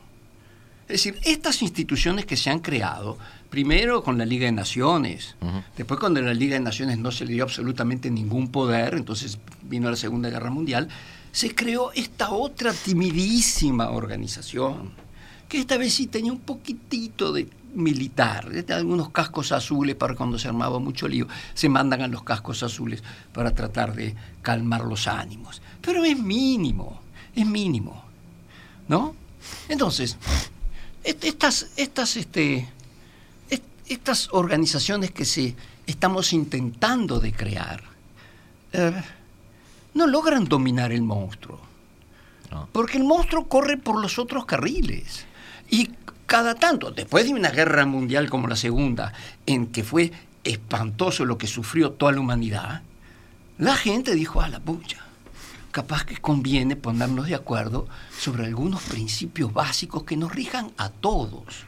Es 0.87 1.03
decir, 1.03 1.19
estas 1.23 1.61
instituciones 1.61 2.25
que 2.25 2.35
se 2.35 2.49
han 2.49 2.59
creado, 2.59 3.19
primero 3.51 4.03
con 4.03 4.17
la 4.17 4.25
Liga 4.25 4.47
de 4.47 4.51
Naciones, 4.51 5.35
después 5.77 5.99
cuando 5.99 6.19
la 6.19 6.33
Liga 6.33 6.55
de 6.55 6.61
Naciones 6.61 6.97
no 6.97 7.11
se 7.11 7.25
le 7.25 7.33
dio 7.33 7.43
absolutamente 7.43 8.09
ningún 8.09 8.47
poder, 8.51 8.95
entonces 8.95 9.37
vino 9.61 9.89
la 9.91 9.95
Segunda 9.95 10.31
Guerra 10.31 10.49
Mundial, 10.49 10.89
se 11.31 11.53
creó 11.53 11.91
esta 11.91 12.31
otra 12.31 12.73
timidísima 12.73 13.91
organización, 13.91 14.93
que 15.49 15.59
esta 15.59 15.77
vez 15.77 15.93
sí 15.93 16.07
tenía 16.07 16.31
un 16.31 16.39
poquitito 16.39 17.33
de 17.33 17.49
militar, 17.73 18.49
algunos 18.69 19.09
cascos 19.09 19.51
azules 19.51 19.95
para 19.95 20.15
cuando 20.15 20.39
se 20.39 20.47
armaba 20.47 20.79
mucho 20.79 21.07
lío, 21.07 21.27
se 21.53 21.69
mandan 21.69 22.01
a 22.01 22.07
los 22.07 22.23
cascos 22.23 22.63
azules 22.63 23.03
para 23.33 23.53
tratar 23.53 23.93
de 23.93 24.15
calmar 24.41 24.85
los 24.85 25.07
ánimos. 25.07 25.61
Pero 25.81 26.05
es 26.05 26.17
mínimo, 26.17 27.01
es 27.35 27.45
mínimo, 27.45 28.03
¿no? 28.87 29.15
Entonces, 29.67 30.17
estas, 31.03 31.71
estas, 31.75 32.15
este, 32.15 32.69
estas 33.87 34.29
organizaciones 34.31 35.11
que 35.11 35.25
se 35.25 35.55
estamos 35.87 36.33
intentando 36.33 37.19
de 37.19 37.33
crear, 37.33 37.83
eh, 38.73 39.01
no 39.95 40.05
logran 40.05 40.45
dominar 40.45 40.91
el 40.91 41.01
monstruo. 41.01 41.59
Porque 42.71 42.97
el 42.97 43.03
monstruo 43.03 43.47
corre 43.47 43.77
por 43.77 44.01
los 44.01 44.17
otros 44.17 44.45
carriles. 44.45 45.25
Y 45.69 45.91
cada 46.25 46.55
tanto, 46.55 46.91
después 46.91 47.25
de 47.25 47.33
una 47.33 47.49
guerra 47.49 47.85
mundial 47.85 48.29
como 48.29 48.47
la 48.47 48.55
segunda, 48.55 49.13
en 49.45 49.67
que 49.67 49.83
fue 49.83 50.11
espantoso 50.43 51.25
lo 51.25 51.37
que 51.37 51.47
sufrió 51.47 51.91
toda 51.91 52.11
la 52.11 52.19
humanidad, 52.19 52.81
la 53.57 53.75
gente 53.75 54.13
dijo, 54.13 54.41
a 54.41 54.47
la 54.47 54.59
pucha, 54.59 54.97
capaz 55.71 56.05
que 56.05 56.17
conviene 56.17 56.75
ponernos 56.75 57.27
de 57.27 57.35
acuerdo 57.35 57.87
sobre 58.17 58.45
algunos 58.45 58.81
principios 58.83 59.53
básicos 59.53 60.03
que 60.03 60.17
nos 60.17 60.33
rijan 60.33 60.71
a 60.77 60.89
todos. 60.89 61.65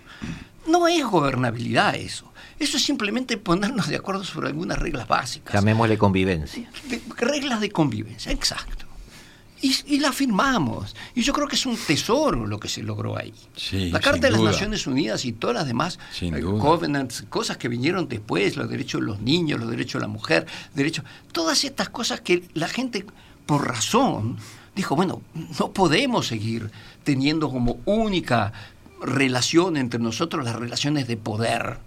No 0.67 0.87
es 0.87 1.03
gobernabilidad 1.03 1.95
eso. 1.95 2.31
Eso 2.59 2.77
es 2.77 2.83
simplemente 2.83 3.37
ponernos 3.37 3.87
de 3.87 3.95
acuerdo 3.95 4.23
sobre 4.23 4.49
algunas 4.49 4.77
reglas 4.77 5.07
básicas. 5.07 5.53
Llamémosle 5.53 5.97
convivencia. 5.97 6.69
reglas 7.17 7.59
de 7.59 7.71
convivencia, 7.71 8.31
exacto. 8.31 8.80
Y, 9.61 9.99
la 9.99 10.11
firmamos. 10.11 10.95
Y 11.13 11.21
yo 11.21 11.33
creo 11.33 11.47
que 11.47 11.55
es 11.55 11.65
un 11.65 11.77
tesoro 11.77 12.47
lo 12.47 12.59
que 12.59 12.67
se 12.67 12.81
logró 12.81 13.17
ahí. 13.17 13.33
la 13.91 13.99
Carta 13.99 14.27
de 14.27 14.31
las 14.31 14.41
Naciones 14.41 14.87
Unidas 14.87 15.23
y 15.25 15.33
todas 15.33 15.55
las 15.55 15.67
demás 15.67 15.99
eh, 16.19 16.31
covenants, 16.41 17.25
cosas 17.29 17.57
que 17.57 17.67
vinieron 17.67 18.07
después, 18.07 18.57
los 18.57 18.69
derechos 18.69 19.01
de 19.01 19.07
los 19.07 19.21
niños, 19.21 19.59
los 19.59 19.69
derechos 19.69 20.01
de 20.01 20.07
la 20.07 20.11
mujer, 20.11 20.47
derechos, 20.73 21.05
todas 21.31 21.63
estas 21.63 21.89
cosas 21.89 22.21
que 22.21 22.43
la 22.55 22.67
gente, 22.67 23.05
por 23.45 23.67
razón, 23.67 24.37
dijo, 24.75 24.95
bueno, 24.95 25.21
no 25.59 25.71
podemos 25.71 26.27
seguir 26.27 26.71
teniendo 27.03 27.51
como 27.51 27.79
única 27.85 28.53
relación 29.01 29.77
entre 29.77 29.99
nosotros 29.99 30.43
las 30.45 30.55
relaciones 30.55 31.07
de 31.07 31.17
poder 31.17 31.77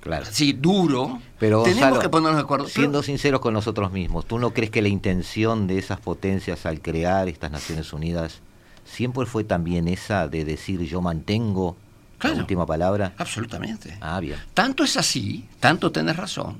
Claro. 0.00 0.26
Sí, 0.30 0.52
duro. 0.52 1.20
Pero 1.38 1.62
tenemos 1.62 1.98
que 1.98 2.08
ponernos 2.08 2.36
de 2.36 2.42
acuerdo. 2.42 2.68
Siendo 2.68 3.02
sinceros 3.02 3.40
con 3.40 3.54
nosotros 3.54 3.92
mismos, 3.92 4.26
¿tú 4.26 4.38
no 4.38 4.50
crees 4.50 4.70
que 4.70 4.82
la 4.82 4.88
intención 4.88 5.66
de 5.66 5.78
esas 5.78 6.00
potencias 6.00 6.66
al 6.66 6.80
crear 6.80 7.28
estas 7.28 7.50
Naciones 7.50 7.92
Unidas 7.92 8.40
siempre 8.84 9.26
fue 9.26 9.44
también 9.44 9.88
esa 9.88 10.28
de 10.28 10.44
decir 10.44 10.80
yo 10.82 11.00
mantengo 11.00 11.76
la 12.22 12.32
última 12.32 12.64
palabra? 12.64 13.12
Absolutamente. 13.18 13.98
Ah, 14.00 14.20
bien. 14.20 14.38
Tanto 14.54 14.84
es 14.84 14.96
así, 14.96 15.48
tanto 15.60 15.90
tenés 15.90 16.16
razón, 16.16 16.56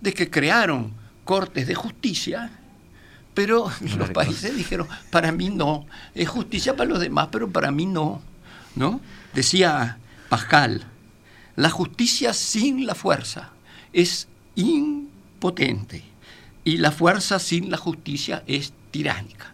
de 0.00 0.12
que 0.12 0.30
crearon 0.30 0.92
cortes 1.24 1.66
de 1.66 1.74
justicia, 1.74 2.50
pero 3.34 3.70
los 3.98 4.10
países 4.10 4.56
dijeron, 4.56 4.88
para 5.10 5.32
mí 5.32 5.50
no, 5.50 5.86
es 6.14 6.28
justicia 6.28 6.76
para 6.76 6.90
los 6.90 7.00
demás, 7.00 7.28
pero 7.30 7.50
para 7.50 7.70
mí 7.70 7.86
no. 7.86 8.22
¿No? 8.76 9.00
Decía 9.34 9.98
Pascal, 10.28 10.86
la 11.60 11.68
justicia 11.68 12.32
sin 12.32 12.86
la 12.86 12.94
fuerza 12.94 13.50
es 13.92 14.28
impotente 14.54 16.02
y 16.64 16.78
la 16.78 16.90
fuerza 16.90 17.38
sin 17.38 17.70
la 17.70 17.76
justicia 17.76 18.42
es 18.46 18.72
tiránica. 18.90 19.52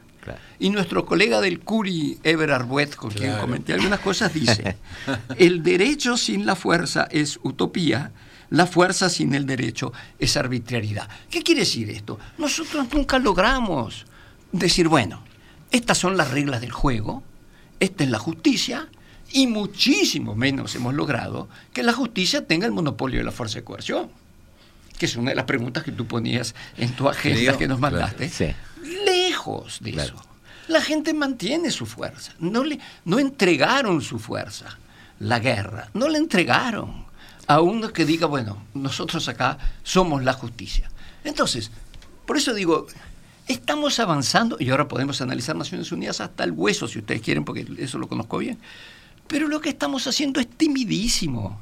Y 0.61 0.71
nuestro 0.71 1.05
colega 1.05 1.41
del 1.41 1.61
Curi, 1.61 2.19
Ever 2.23 2.53
Arbuet, 2.53 2.95
con 2.95 3.11
quien 3.11 3.37
comenté 3.39 3.73
algunas 3.73 3.99
cosas, 4.01 4.33
dice, 4.33 4.77
el 5.37 5.65
derecho 5.65 6.17
sin 6.17 6.47
la 6.47 6.55
fuerza 6.55 7.09
es 7.11 7.41
utopía, 7.43 8.13
la 8.51 8.67
fuerza 8.67 9.09
sin 9.09 9.35
el 9.35 9.45
derecho 9.45 9.93
es 10.21 10.37
arbitrariedad. 10.37 11.09
¿Qué 11.29 11.43
quiere 11.43 11.63
decir 11.63 11.91
esto? 11.91 12.21
Nosotros 12.39 12.87
nunca 12.93 13.19
logramos 13.19 14.07
decir, 14.53 14.87
bueno, 14.87 15.25
estas 15.73 15.99
son 15.99 16.17
las 16.17 16.31
reglas 16.31 16.61
del 16.61 16.73
juego, 16.73 17.25
esta 17.81 18.05
es 18.05 18.11
la 18.11 18.19
justicia, 18.21 18.89
y 19.37 19.47
muchísimo 19.47 20.35
menos 20.35 20.75
hemos 20.77 20.95
logrado 20.95 21.51
que 21.75 21.83
la 21.83 21.93
justicia 21.93 22.47
tenga 22.47 22.65
el 22.65 22.73
monopolio 22.73 23.19
de 23.19 23.25
la 23.25 23.33
fuerza 23.33 23.57
de 23.57 23.65
coerción, 23.65 24.09
que 24.99 25.05
es 25.05 25.15
una 25.15 25.29
de 25.29 25.37
las 25.37 25.45
preguntas 25.45 25.85
que 25.85 25.93
tú 25.93 26.07
ponías 26.07 26.55
en 26.79 26.97
tu 26.97 27.07
agenda 27.07 27.59
que 27.59 27.69
nos 27.69 27.79
mandaste. 27.79 28.57
Lejos 29.05 29.81
de 29.83 29.91
eso. 29.91 30.15
La 30.69 30.81
gente 30.81 31.13
mantiene 31.13 31.71
su 31.71 31.85
fuerza. 31.85 32.33
No, 32.39 32.65
le, 32.65 32.81
no 33.05 33.19
entregaron 33.19 34.01
su 34.01 34.19
fuerza. 34.19 34.79
La 35.19 35.39
guerra. 35.39 35.91
No 35.93 36.09
la 36.09 36.17
entregaron 36.17 37.05
a 37.47 37.61
uno 37.61 37.93
que 37.93 38.07
diga, 38.07 38.27
bueno, 38.27 38.63
nosotros 38.73 39.29
acá 39.29 39.59
somos 39.83 40.25
la 40.25 40.33
justicia. 40.33 40.91
Entonces, 41.25 41.71
por 42.25 42.39
eso 42.39 42.55
digo, 42.55 42.87
estamos 43.49 44.01
avanzando, 44.01 44.57
y 44.59 44.71
ahora 44.71 44.89
podemos 44.89 45.21
analizar 45.21 45.57
Naciones 45.57 45.93
Unidas 45.93 46.23
hasta 46.23 46.43
el 46.43 46.53
hueso, 46.53 46.89
si 46.89 47.01
ustedes 47.01 47.21
quieren, 47.21 47.45
porque 47.45 47.67
eso 47.77 47.99
lo 47.99 48.09
conozco 48.09 48.39
bien. 48.39 48.59
Pero 49.29 49.49
lo 49.49 49.61
que 49.61 49.69
estamos 49.69 50.07
haciendo 50.07 50.41
es 50.41 50.49
timidísimo 50.49 51.61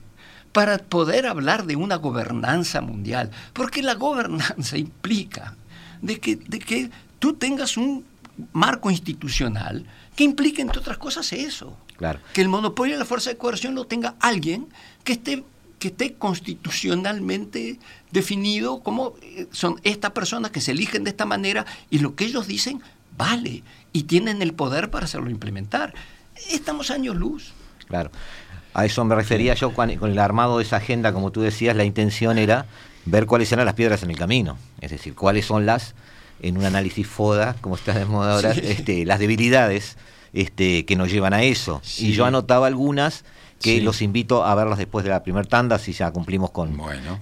para 0.53 0.79
poder 0.79 1.27
hablar 1.27 1.67
de 1.67 1.77
una 1.77 1.97
gobernanza 1.97 2.81
mundial, 2.81 3.31
porque 3.53 3.83
la 3.83 3.95
gobernanza 3.95 4.79
implica 4.79 5.57
de 6.01 6.21
que, 6.21 6.37
de 6.37 6.59
que 6.59 6.91
tú 7.19 7.35
tengas 7.35 7.77
un 7.77 8.05
marco 8.53 8.91
institucional 8.91 9.87
que 10.17 10.25
implique, 10.25 10.63
entre 10.63 10.79
otras 10.79 10.99
cosas, 10.99 11.33
eso. 11.33 11.77
Claro. 11.97 12.21
Que 12.33 12.41
el 12.41 12.49
monopolio 12.49 12.95
de 12.95 13.01
la 13.01 13.05
fuerza 13.05 13.31
de 13.31 13.37
coerción 13.37 13.75
lo 13.75 13.87
tenga 13.87 14.15
alguien 14.21 14.69
que 15.03 15.15
esté, 15.15 15.45
que 15.79 15.89
esté 15.89 16.15
constitucionalmente 16.15 17.79
definido 18.11 18.81
como 18.81 19.15
eh, 19.23 19.49
son 19.51 19.81
estas 19.83 20.13
personas 20.13 20.51
que 20.51 20.61
se 20.61 20.73
eligen 20.73 21.05
de 21.05 21.11
esta 21.11 21.27
manera 21.27 21.67
y 21.91 21.99
lo 21.99 22.15
que 22.15 22.27
ellos 22.27 22.47
dicen 22.47 22.81
vale 23.17 23.63
y 23.93 24.05
tienen 24.05 24.43
el 24.43 24.55
poder 24.55 24.91
para 24.91 25.05
hacerlo 25.05 25.31
implementar 25.31 25.95
estamos 26.51 26.91
años 26.91 27.17
luz. 27.17 27.53
Claro. 27.89 28.11
A 28.73 28.85
eso 28.85 29.05
me 29.05 29.15
refería 29.15 29.55
yo 29.55 29.73
con, 29.73 29.91
el 29.91 30.19
armado 30.19 30.59
de 30.59 30.65
esa 30.65 30.77
agenda, 30.77 31.13
como 31.13 31.31
tú 31.31 31.43
decías, 31.43 31.77
la 31.77 31.85
intención 31.85 32.39
era 32.39 32.67
ver 33.05 33.27
cuáles 33.27 33.53
eran 33.53 33.67
las 33.67 33.75
piedras 33.75 34.03
en 34.03 34.11
el 34.11 34.17
camino, 34.17 34.59
es 34.81 34.91
decir, 34.91 35.15
cuáles 35.15 35.47
son 35.47 35.65
las, 35.65 35.95
en 36.41 36.57
un 36.57 36.65
análisis 36.65 37.07
FODA, 37.07 37.55
como 37.61 37.77
está 37.77 37.93
de 37.95 38.05
moda 38.05 38.35
ahora, 38.35 38.51
este, 38.63 39.05
las 39.05 39.21
debilidades 39.21 39.97
este, 40.33 40.85
que 40.87 40.97
nos 40.97 41.11
llevan 41.11 41.35
a 41.35 41.45
eso. 41.45 41.81
Y 41.99 42.13
yo 42.13 42.25
anotaba 42.25 42.67
algunas 42.67 43.25
que 43.61 43.81
los 43.81 44.03
invito 44.03 44.45
a 44.45 44.55
verlas 44.55 44.79
después 44.79 45.05
de 45.05 45.11
la 45.11 45.23
primera 45.23 45.49
tanda, 45.49 45.79
si 45.79 45.93
ya 45.93 46.11
cumplimos 46.11 46.51
con, 46.51 46.77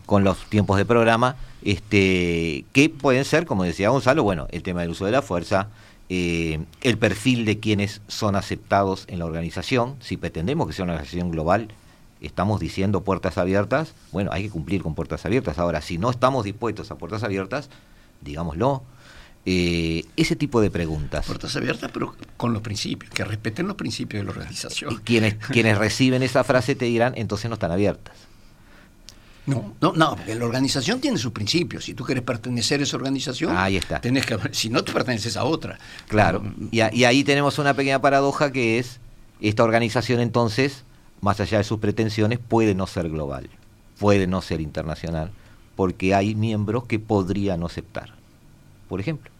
con 0.06 0.24
los 0.24 0.38
tiempos 0.48 0.76
de 0.76 0.84
programa, 0.84 1.36
este, 1.62 2.64
que 2.72 2.88
pueden 2.88 3.24
ser, 3.24 3.46
como 3.46 3.62
decía 3.62 3.90
Gonzalo, 3.90 4.24
bueno, 4.24 4.48
el 4.50 4.62
tema 4.62 4.80
del 4.80 4.90
uso 4.90 5.04
de 5.04 5.12
la 5.12 5.22
fuerza, 5.22 5.68
eh, 6.14 6.60
el 6.82 6.98
perfil 6.98 7.46
de 7.46 7.58
quienes 7.58 8.02
son 8.06 8.36
aceptados 8.36 9.06
en 9.08 9.18
la 9.18 9.24
organización. 9.24 9.96
Si 10.00 10.18
pretendemos 10.18 10.66
que 10.66 10.74
sea 10.74 10.82
una 10.82 10.92
organización 10.92 11.30
global, 11.30 11.68
estamos 12.20 12.60
diciendo 12.60 13.00
puertas 13.00 13.38
abiertas, 13.38 13.94
bueno, 14.10 14.30
hay 14.30 14.42
que 14.42 14.50
cumplir 14.50 14.82
con 14.82 14.94
puertas 14.94 15.24
abiertas. 15.24 15.58
Ahora, 15.58 15.80
si 15.80 15.96
no 15.96 16.10
estamos 16.10 16.44
dispuestos 16.44 16.90
a 16.90 16.96
puertas 16.96 17.22
abiertas, 17.22 17.70
digámoslo. 18.20 18.82
Eh, 19.46 20.04
ese 20.16 20.36
tipo 20.36 20.60
de 20.60 20.70
preguntas. 20.70 21.24
Puertas 21.26 21.56
abiertas, 21.56 21.90
pero 21.90 22.14
con 22.36 22.52
los 22.52 22.60
principios, 22.60 23.10
que 23.12 23.24
respeten 23.24 23.66
los 23.66 23.76
principios 23.76 24.20
de 24.20 24.24
la 24.26 24.32
organización. 24.32 25.00
Quienes, 25.04 25.34
quienes 25.34 25.78
reciben 25.78 26.22
esa 26.22 26.44
frase 26.44 26.74
te 26.74 26.84
dirán, 26.84 27.14
entonces 27.16 27.48
no 27.48 27.54
están 27.54 27.72
abiertas. 27.72 28.14
No, 29.44 29.74
no, 29.80 29.92
no, 29.92 30.14
porque 30.14 30.34
la 30.36 30.44
organización 30.44 31.00
tiene 31.00 31.18
sus 31.18 31.32
principios. 31.32 31.84
Si 31.84 31.94
tú 31.94 32.04
quieres 32.04 32.22
pertenecer 32.22 32.78
a 32.80 32.84
esa 32.84 32.96
organización, 32.96 33.56
ahí 33.56 33.76
está. 33.76 34.00
Tenés 34.00 34.24
que, 34.24 34.38
si 34.52 34.70
no, 34.70 34.84
tú 34.84 34.92
perteneces 34.92 35.36
a 35.36 35.44
otra. 35.44 35.78
Claro. 36.06 36.44
Y, 36.70 36.80
y, 36.96 37.04
ahí 37.04 37.24
tenemos 37.24 37.58
una 37.58 37.74
pequeña 37.74 38.00
paradoja 38.00 38.52
que 38.52 38.78
es, 38.78 39.00
esta 39.40 39.64
organización 39.64 40.20
entonces, 40.20 40.84
más 41.20 41.40
allá 41.40 41.58
de 41.58 41.64
sus 41.64 41.80
pretensiones, 41.80 42.38
puede 42.38 42.76
no 42.76 42.86
ser 42.86 43.08
global, 43.08 43.50
puede 43.98 44.28
no 44.28 44.42
ser 44.42 44.60
internacional, 44.60 45.32
porque 45.74 46.14
hay 46.14 46.36
miembros 46.36 46.84
que 46.84 47.00
podrían 47.00 47.60
no 47.60 47.66
aceptar. 47.66 48.14
Por 48.88 49.00
ejemplo. 49.00 49.31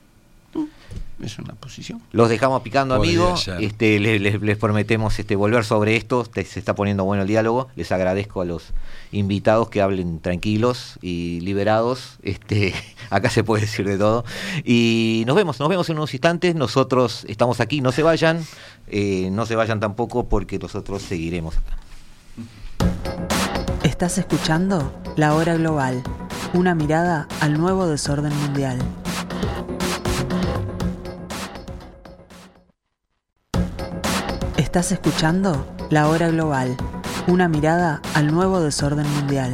Es 1.23 1.39
una 1.39 1.55
posición. 1.55 2.03
Los 2.11 2.29
dejamos 2.29 2.63
picando, 2.63 2.97
amigos. 2.97 3.47
Este, 3.61 4.01
les, 4.01 4.57
prometemos 4.59 5.17
este, 5.19 5.37
volver 5.37 5.65
sobre 5.65 5.95
esto. 5.95 6.25
se 6.25 6.59
está 6.59 6.75
poniendo 6.75 7.05
bueno 7.05 7.23
el 7.23 7.29
diálogo. 7.29 7.69
Les 7.77 7.93
agradezco 7.93 8.41
a 8.41 8.45
los 8.45 8.73
invitados 9.13 9.69
que 9.69 9.81
hablen 9.81 10.19
tranquilos 10.19 10.99
y 11.01 11.39
liberados. 11.41 12.19
Este, 12.23 12.75
acá 13.11 13.31
se 13.31 13.45
puede 13.45 13.63
decir 13.63 13.87
de 13.87 13.99
todo. 13.99 14.25
Y 14.65 15.23
nos 15.27 15.37
vemos, 15.37 15.61
nos 15.61 15.69
vemos 15.69 15.89
en 15.91 15.97
unos 15.97 16.13
instantes. 16.13 16.57
Nosotros 16.57 17.25
estamos 17.29 17.61
aquí, 17.61 17.81
no 17.81 17.93
se 17.93 18.03
vayan. 18.03 18.45
Eh, 18.89 19.29
no 19.31 19.47
se 19.47 19.55
vayan 19.55 19.79
tampoco 19.79 20.29
porque 20.29 20.59
nosotros 20.59 21.03
seguiremos 21.03 21.57
acá. 21.57 21.77
Estás 23.85 24.19
escuchando 24.19 24.93
La 25.17 25.35
Hora 25.35 25.55
Global, 25.57 26.03
una 26.53 26.75
mirada 26.75 27.29
al 27.41 27.59
nuevo 27.59 27.87
desorden 27.87 28.37
mundial. 28.41 28.79
Estás 34.73 34.93
escuchando 34.93 35.67
La 35.91 36.09
Hora 36.09 36.31
Global, 36.31 36.79
una 37.27 37.47
mirada 37.47 38.01
al 38.15 38.33
nuevo 38.33 38.63
desorden 38.63 39.07
mundial. 39.07 39.53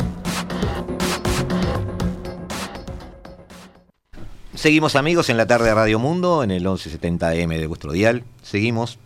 Seguimos 4.54 4.94
amigos 4.94 5.28
en 5.28 5.36
la 5.36 5.48
tarde 5.48 5.64
de 5.64 5.74
Radio 5.74 5.98
Mundo, 5.98 6.44
en 6.44 6.52
el 6.52 6.64
1170M 6.64 7.58
de 7.58 7.66
vuestro 7.66 7.90
dial. 7.90 8.22
Seguimos 8.44 9.00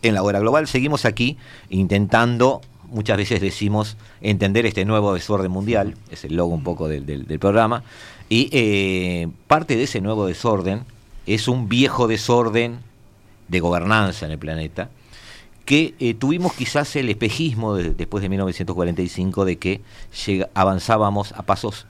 en 0.00 0.14
la 0.14 0.22
hora 0.22 0.40
global, 0.40 0.66
seguimos 0.66 1.04
aquí 1.04 1.36
intentando 1.68 2.62
muchas 2.88 3.18
veces 3.18 3.42
decimos 3.42 3.98
entender 4.22 4.64
este 4.64 4.86
nuevo 4.86 5.12
desorden 5.12 5.50
mundial, 5.50 5.94
es 6.10 6.24
el 6.24 6.36
logo 6.36 6.54
un 6.54 6.64
poco 6.64 6.88
del, 6.88 7.38
programa, 7.38 7.82
y 8.30 8.48
eh, 8.52 9.28
parte 9.46 9.76
de 9.76 9.82
ese 9.82 10.00
nuevo 10.00 10.26
desorden 10.26 10.86
es 11.26 11.48
un 11.48 11.68
viejo 11.68 12.08
desorden 12.08 12.78
de 13.48 13.60
gobernanza 13.60 14.24
en 14.24 14.32
el 14.32 14.38
planeta, 14.38 14.88
que 15.70 15.94
eh, 16.00 16.14
tuvimos 16.14 16.52
quizás 16.54 16.96
el 16.96 17.08
espejismo 17.10 17.76
después 17.76 18.22
de 18.22 18.28
1945 18.28 19.44
de 19.44 19.58
que 19.58 19.80
avanzábamos 20.52 21.30
a 21.30 21.42
pasos 21.42 21.86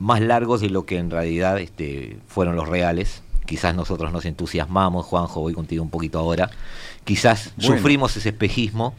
más 0.00 0.20
largos 0.20 0.60
de 0.60 0.70
lo 0.70 0.86
que 0.86 0.98
en 0.98 1.08
realidad 1.08 1.60
este, 1.60 2.16
fueron 2.26 2.56
los 2.56 2.68
reales. 2.68 3.22
Quizás 3.46 3.76
nosotros 3.76 4.12
nos 4.12 4.24
entusiasmamos, 4.24 5.06
Juanjo, 5.06 5.40
voy 5.40 5.54
contigo 5.54 5.84
un 5.84 5.90
poquito 5.90 6.18
ahora. 6.18 6.50
Quizás 7.04 7.52
sufrimos 7.58 8.16
ese 8.16 8.30
espejismo 8.30 8.92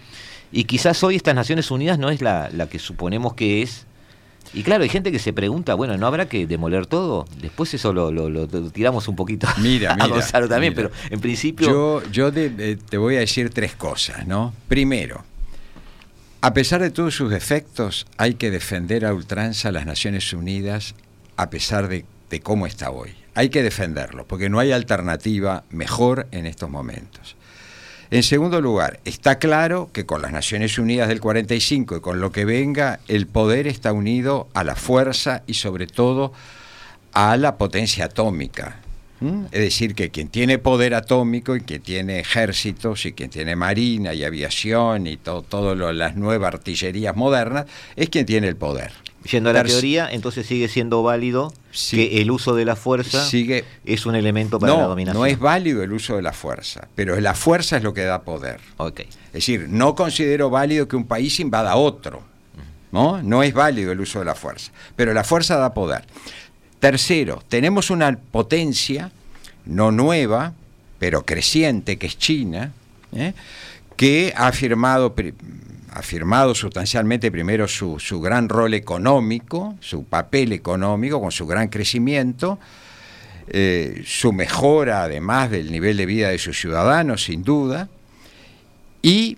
y 0.54 0.64
quizás 0.64 1.04
hoy 1.04 1.18
estas 1.18 1.36
Naciones 1.36 1.70
Unidas 1.70 2.00
no 2.00 2.12
es 2.12 2.22
la, 2.22 2.50
la 2.50 2.70
que 2.70 2.80
suponemos 2.80 3.34
que 3.34 3.62
es 3.62 3.88
y 4.54 4.64
claro, 4.64 4.84
hay 4.84 4.90
gente 4.90 5.12
que 5.12 5.20
se 5.20 5.32
pregunta, 5.32 5.76
bueno, 5.76 5.98
¿no 5.98 6.08
habrá 6.08 6.28
que 6.28 6.46
demoler 6.46 6.86
todo? 6.86 7.26
Después 7.42 7.74
eso 7.74 7.94
lo, 7.94 8.12
lo, 8.12 8.48
tiramos 8.72 9.08
un 9.08 9.16
poquito 9.16 9.48
mira, 9.60 9.94
a 9.94 10.08
Gonzalo 10.08 10.50
también, 10.50 10.74
pero 10.74 10.92
en 11.10 11.20
principio... 11.22 11.68
Yo, 11.68 12.12
yo 12.12 12.32
te, 12.32 12.76
te, 12.76 12.98
voy 12.98 13.16
a 13.16 13.20
decir 13.20 13.50
tres 13.50 13.76
cosas, 13.76 14.28
¿no? 14.28 14.54
Primero, 14.68 15.24
a 16.42 16.54
pesar 16.54 16.82
de 16.82 16.92
todos 16.92 17.16
sus 17.16 17.30
defectos, 17.30 18.08
hay 18.18 18.34
que 18.34 18.52
defender 18.52 19.06
a 19.06 19.14
ultranza 19.14 19.70
a 19.70 19.72
las 19.72 19.86
Naciones 19.86 20.34
Unidas 20.34 20.96
a 21.38 21.50
pesar 21.50 21.88
de, 21.88 22.06
de 22.30 22.40
cómo 22.42 22.68
está 22.68 22.92
hoy. 22.92 23.16
Hay 23.36 23.50
que 23.50 23.64
defenderlo, 23.64 24.28
porque 24.28 24.50
no 24.50 24.60
hay 24.60 24.74
alternativa 24.74 25.64
mejor 25.70 26.28
en 26.32 26.46
estos 26.46 26.70
momentos. 26.70 27.38
En 28.12 28.24
segundo 28.24 28.60
lugar, 28.60 29.00
está 29.06 29.40
claro 29.40 29.90
que 29.94 30.06
con 30.06 30.22
las 30.22 30.34
Naciones 30.34 30.78
Unidas 30.78 31.08
del 31.08 31.22
45 31.22 31.96
y 31.96 32.02
con 32.02 32.20
lo 32.20 32.34
que 32.34 32.44
venga, 32.44 33.00
el 33.08 33.26
poder 33.26 33.68
está 33.68 33.94
unido 33.94 34.50
a 34.54 34.66
la 34.66 34.76
fuerza 34.76 35.44
y 35.48 35.54
sobre 35.54 35.88
todo 35.88 36.34
a 37.14 37.38
la 37.38 37.56
potencia 37.56 38.04
atómica. 38.04 38.80
Es 39.22 39.60
decir, 39.60 39.94
que 39.94 40.10
quien 40.10 40.30
tiene 40.30 40.58
poder 40.58 40.96
atómico 40.96 41.56
y 41.56 41.62
quien 41.62 41.82
tiene 41.82 42.20
ejércitos 42.20 43.06
y 43.06 43.14
quien 43.14 43.30
tiene 43.30 43.56
marina 43.56 44.14
y 44.16 44.24
aviación 44.24 45.06
y 45.06 45.18
todas 45.18 45.48
todo 45.48 45.76
las 45.76 46.16
nuevas 46.16 46.56
artillerías 46.56 47.16
modernas 47.16 47.66
es 47.96 48.10
quien 48.10 48.26
tiene 48.26 48.48
el 48.48 48.56
poder. 48.56 48.92
Yendo 49.30 49.52
a 49.52 49.54
la 49.54 49.64
teoría, 49.64 50.10
entonces 50.12 50.48
sigue 50.48 50.68
siendo 50.68 51.04
válido 51.04 51.54
que 51.92 52.22
el 52.22 52.32
uso 52.32 52.56
de 52.56 52.66
la 52.66 52.76
fuerza 52.76 53.24
sigue, 53.24 53.64
es 53.86 54.08
un 54.08 54.16
elemento 54.16 54.60
para 54.60 54.76
la 54.76 54.84
dominación. 54.86 55.22
No 55.22 55.28
es 55.28 55.38
válido 55.38 55.84
el 55.84 55.94
uso 55.94 56.16
de 56.16 56.24
la 56.24 56.34
fuerza, 56.34 56.88
pero 56.96 57.20
la 57.22 57.36
fuerza 57.36 57.78
es 57.78 57.84
lo 57.84 57.94
que 57.94 58.02
da 58.02 58.24
poder. 58.24 58.60
Okay. 58.78 59.06
Es 59.28 59.34
decir, 59.34 59.68
no 59.70 59.94
considero 59.94 60.50
válido 60.50 60.88
que 60.88 60.96
un 60.96 61.06
país 61.06 61.40
invada 61.40 61.74
a 61.74 61.76
otro. 61.76 62.24
¿no? 62.92 63.22
no 63.22 63.42
es 63.44 63.54
válido 63.54 63.92
el 63.92 64.02
uso 64.02 64.20
de 64.20 64.26
la 64.26 64.36
fuerza, 64.36 64.72
pero 64.96 65.14
la 65.14 65.24
fuerza 65.24 65.58
da 65.58 65.74
poder. 65.74 66.04
Tercero, 66.82 67.44
tenemos 67.48 67.92
una 67.92 68.18
potencia 68.18 69.12
no 69.66 69.92
nueva, 69.92 70.56
pero 70.98 71.24
creciente, 71.24 71.98
que 71.98 72.08
es 72.08 72.18
China, 72.18 72.72
¿eh? 73.14 73.34
que 73.96 74.34
ha 74.36 74.48
afirmado 74.48 75.14
afirmado 75.92 76.56
sustancialmente 76.56 77.32
primero 77.32 77.68
su, 77.68 78.00
gran 78.20 78.50
rol 78.50 78.74
económico, 78.74 79.76
su 79.80 80.06
papel 80.06 80.54
económico 80.54 81.22
con 81.22 81.32
su 81.32 81.46
gran 81.46 81.68
crecimiento, 81.68 82.58
eh, 83.48 84.02
su 84.04 84.34
mejora 84.34 85.04
además 85.04 85.52
del 85.52 85.72
nivel 85.72 85.98
de 85.98 86.08
vida 86.08 86.30
de 86.30 86.40
sus 86.40 86.60
ciudadanos, 86.60 87.26
sin 87.26 87.44
duda, 87.44 87.90
y 89.04 89.38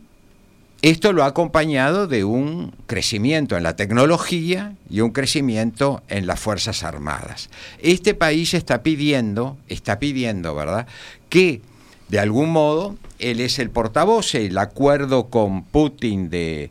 esto 0.83 1.13
lo 1.13 1.23
ha 1.23 1.27
acompañado 1.27 2.07
de 2.07 2.25
un 2.25 2.75
crecimiento 2.87 3.55
en 3.55 3.63
la 3.63 3.77
tecnología 3.77 4.75
y 4.89 4.99
un 4.99 5.11
crecimiento 5.11 6.03
en 6.09 6.27
las 6.27 6.41
Fuerzas 6.41 6.83
Armadas. 6.83 7.49
Este 7.79 8.13
país 8.13 8.53
está 8.53 8.83
pidiendo, 8.83 9.55
está 9.69 9.97
pidiendo, 9.97 10.53
¿verdad?, 10.53 10.85
que 11.29 11.61
de 12.09 12.19
algún 12.19 12.49
modo, 12.49 12.97
él 13.17 13.39
es 13.39 13.59
el 13.59 13.69
portavoz, 13.69 14.35
el 14.35 14.57
acuerdo 14.57 15.29
con 15.29 15.63
Putin 15.63 16.29
de, 16.29 16.69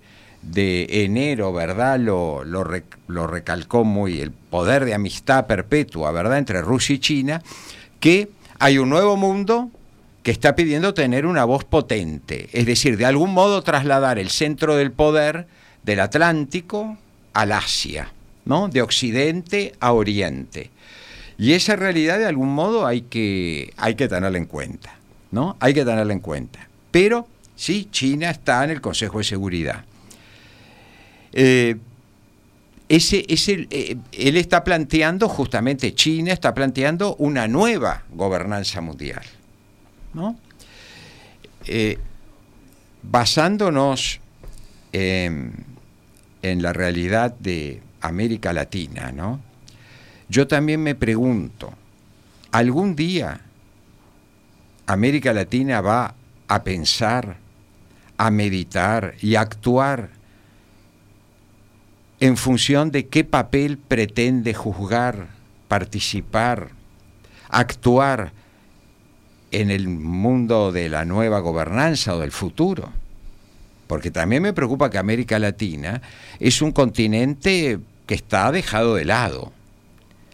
enero, 0.55 1.55
¿verdad? 1.55 1.98
Lo, 1.98 2.44
lo, 2.44 3.27
recalcó 3.27 3.83
muy, 3.83 4.20
el 4.20 4.31
poder 4.31 4.85
de 4.85 4.92
amistad 4.92 5.46
perpetua, 5.46 6.12
¿verdad?, 6.12 6.37
entre 6.37 6.61
Rusia 6.61 6.96
y 6.96 6.98
China, 6.98 7.42
que 7.98 8.29
hay 8.59 8.77
un 8.77 8.90
nuevo 8.90 9.16
mundo 9.16 9.70
que 10.23 10.31
está 10.31 10.55
pidiendo 10.55 10.95
tener 10.95 11.27
una 11.27 11.45
voz 11.45 11.65
potente, 11.65 12.49
es 12.53 12.67
decir, 12.67 12.97
de 12.97 13.07
algún 13.07 13.33
modo 13.33 13.63
trasladar 13.63 14.19
el 14.19 14.31
centro 14.31 14.77
del 14.77 14.93
poder 14.93 15.47
del 15.83 16.01
Atlántico 16.01 16.97
al 17.33 17.53
Asia, 17.53 18.13
¿no? 18.45 18.69
De 18.69 18.83
Occidente 18.83 19.75
a 19.81 19.93
Oriente. 19.93 20.71
Y 21.39 21.55
esa 21.55 21.75
realidad 21.77 22.19
de 22.19 22.27
algún 22.27 22.55
modo 22.55 22.87
hay 22.87 23.03
que, 23.03 23.73
hay 23.77 23.97
que 23.97 24.09
tenerla 24.09 24.39
en 24.39 24.47
cuenta. 24.47 24.97
¿no? 25.33 25.57
Hay 25.59 25.75
que 25.75 25.85
tenerla 25.85 26.13
en 26.13 26.21
cuenta. 26.21 26.69
Pero 26.93 27.27
sí, 27.57 27.89
China 27.91 28.31
está 28.31 28.63
en 28.63 28.71
el 28.71 28.81
Consejo 28.81 29.19
de 29.19 29.25
Seguridad. 29.25 29.85
Eh, 31.33 31.77
ese, 32.89 33.25
eh, 33.29 33.97
él 34.13 34.37
está 34.37 34.63
planteando, 34.63 35.29
justamente 35.29 35.95
China 35.95 36.33
está 36.33 36.53
planteando 36.53 37.17
una 37.17 37.49
nueva 37.49 38.05
gobernanza 38.13 38.83
mundial. 38.83 39.23
¿No? 40.14 40.37
Eh, 41.66 41.98
basándonos 43.03 44.20
en 44.92 45.64
la 46.42 46.72
realidad 46.72 47.35
de 47.38 47.81
América 48.01 48.53
Latina, 48.53 49.11
¿no? 49.12 49.40
yo 50.33 50.48
también 50.48 50.83
me 50.83 50.94
pregunto, 50.94 51.75
¿algún 52.53 52.96
día 52.96 53.42
América 54.87 55.35
Latina 55.35 55.83
va 55.83 56.14
a 56.48 56.64
pensar, 56.64 57.37
a 58.16 58.31
meditar 58.31 59.14
y 59.20 59.35
a 59.35 59.42
actuar 59.42 60.09
en 62.18 62.38
función 62.38 62.90
de 62.90 63.09
qué 63.09 63.25
papel 63.25 63.77
pretende 63.77 64.55
juzgar, 64.55 65.27
participar, 65.68 66.70
actuar 67.51 68.33
en 69.53 69.71
el 69.71 69.88
mundo 69.88 70.73
de 70.73 70.88
la 70.88 71.05
nueva 71.05 71.41
gobernanza 71.41 72.15
o 72.17 72.21
del 72.21 72.33
futuro. 72.33 72.91
Porque 73.87 74.11
también 74.11 74.43
me 74.43 74.53
preocupa 74.53 74.91
que 74.91 74.99
América 74.99 75.38
Latina 75.38 76.03
es 76.41 76.62
un 76.62 76.73
continente 76.73 77.79
que 78.07 78.15
está 78.15 78.51
dejado 78.51 78.95
de 78.95 79.05
lado 79.05 79.53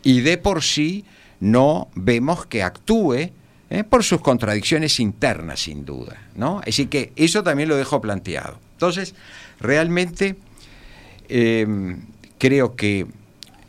y 0.03 0.21
de 0.21 0.39
por 0.39 0.63
sí 0.63 1.05
no 1.41 1.89
vemos 1.95 2.47
que 2.47 2.63
actúe 2.63 3.31
¿eh? 3.71 3.85
por 3.89 4.05
sus 4.05 4.21
contradicciones 4.21 5.01
internas, 5.01 5.61
sin 5.61 5.85
duda. 5.85 6.17
¿no? 6.35 6.61
Así 6.67 6.87
que 6.87 7.13
eso 7.17 7.43
también 7.43 7.69
lo 7.69 7.77
dejo 7.77 8.01
planteado. 8.01 8.59
Entonces, 8.73 9.15
realmente 9.61 10.37
em, 11.29 12.03
creo 12.39 12.77
que 12.77 13.07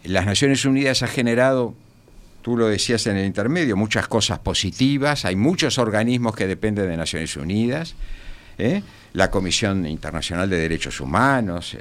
las 0.04 0.26
Naciones 0.26 0.66
Unidas 0.66 1.04
ha 1.04 1.08
generado, 1.08 1.74
tú 2.50 2.58
lo 2.58 2.68
decías 2.68 3.06
en 3.06 3.16
el 3.16 3.28
intermedio, 3.28 3.78
muchas 3.78 4.08
cosas 4.08 4.40
positivas, 4.40 5.24
hay 5.24 5.36
muchos 5.36 5.78
organismos 5.78 6.36
que 6.36 6.48
dependen 6.48 6.90
de 6.90 6.98
Naciones 6.98 7.38
Unidas. 7.38 7.94
¿eh? 8.58 8.82
la 9.14 9.30
Comisión 9.30 9.86
Internacional 9.86 10.50
de 10.50 10.58
Derechos 10.58 11.00
Humanos, 11.00 11.78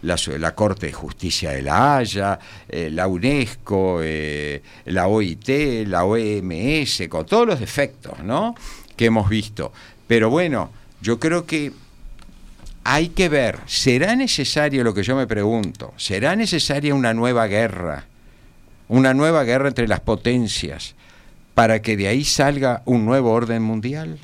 la, 0.00 0.54
Corte 0.54 0.86
de 0.86 0.92
Justicia 0.94 1.50
de 1.50 1.60
la 1.60 1.98
Haya, 1.98 2.38
eh, 2.66 2.88
la 2.90 3.08
UNESCO, 3.08 4.00
eh, 4.02 4.62
la 4.86 5.06
OIT, 5.06 5.86
la 5.86 6.04
OMS, 6.04 7.02
con 7.10 7.26
todos 7.26 7.46
los 7.46 7.60
defectos 7.60 8.20
¿no? 8.20 8.54
que 8.96 9.04
hemos 9.04 9.28
visto. 9.28 9.70
Pero 10.06 10.30
bueno, 10.30 10.70
yo 11.02 11.20
creo 11.20 11.44
que 11.44 11.72
hay 12.84 13.10
que 13.10 13.28
ver, 13.28 13.58
¿será 13.66 14.16
necesario 14.16 14.82
lo 14.82 14.94
que 14.94 15.02
yo 15.02 15.14
me 15.14 15.26
pregunto? 15.26 15.92
¿Será 15.98 16.36
necesaria 16.36 16.94
una 16.94 17.12
nueva 17.12 17.46
guerra? 17.46 18.06
Una 18.90 19.14
nueva 19.14 19.44
guerra 19.44 19.68
entre 19.68 19.86
las 19.86 20.00
potencias 20.00 20.96
para 21.54 21.80
que 21.80 21.96
de 21.96 22.08
ahí 22.08 22.24
salga 22.24 22.82
un 22.86 23.06
nuevo 23.06 23.30
orden 23.30 23.62
mundial? 23.62 24.18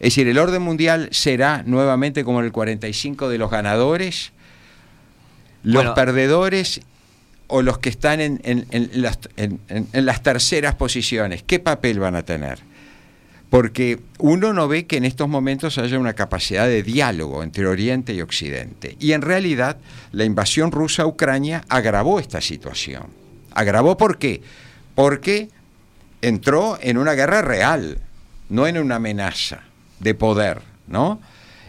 Es 0.00 0.14
decir, 0.14 0.28
el 0.28 0.38
orden 0.38 0.62
mundial 0.62 1.10
será 1.12 1.62
nuevamente 1.62 2.24
como 2.24 2.40
en 2.40 2.46
el 2.46 2.52
45 2.52 3.28
de 3.28 3.36
los 3.36 3.50
ganadores, 3.50 4.32
los 5.62 5.90
perdedores 5.90 6.80
o 7.48 7.60
los 7.60 7.76
que 7.76 7.90
están 7.90 8.22
en, 8.22 8.66
las, 8.94 9.18
en, 9.36 9.60
las, 9.92 10.22
terceras 10.22 10.74
posiciones. 10.74 11.42
¿Qué 11.42 11.58
papel 11.58 11.98
van 11.98 12.16
a 12.16 12.22
tener? 12.22 12.60
Porque 13.50 14.00
uno 14.18 14.54
no 14.54 14.68
ve 14.68 14.86
que 14.86 14.96
en 14.96 15.04
estos 15.04 15.28
momentos 15.28 15.76
haya 15.76 15.98
una 15.98 16.14
capacidad 16.14 16.66
de 16.66 16.82
diálogo 16.82 17.42
entre 17.42 17.66
Oriente 17.66 18.14
y 18.14 18.22
Occidente. 18.22 18.96
Y 19.00 19.12
en 19.12 19.20
realidad 19.20 19.76
la 20.12 20.24
invasión 20.24 20.72
rusa 20.72 21.02
a 21.02 21.06
Ucrania 21.06 21.62
agravó 21.68 22.20
esta 22.20 22.40
situación. 22.40 23.25
¿Agravó 23.56 23.96
por 23.96 24.18
qué? 24.18 24.42
Porque 24.94 25.48
entró 26.22 26.78
en 26.80 26.98
una 26.98 27.14
guerra 27.14 27.42
real, 27.42 27.98
no 28.48 28.66
en 28.66 28.78
una 28.78 28.96
amenaza 28.96 29.62
de 30.00 30.14
poder, 30.14 30.62
¿no? 30.86 31.20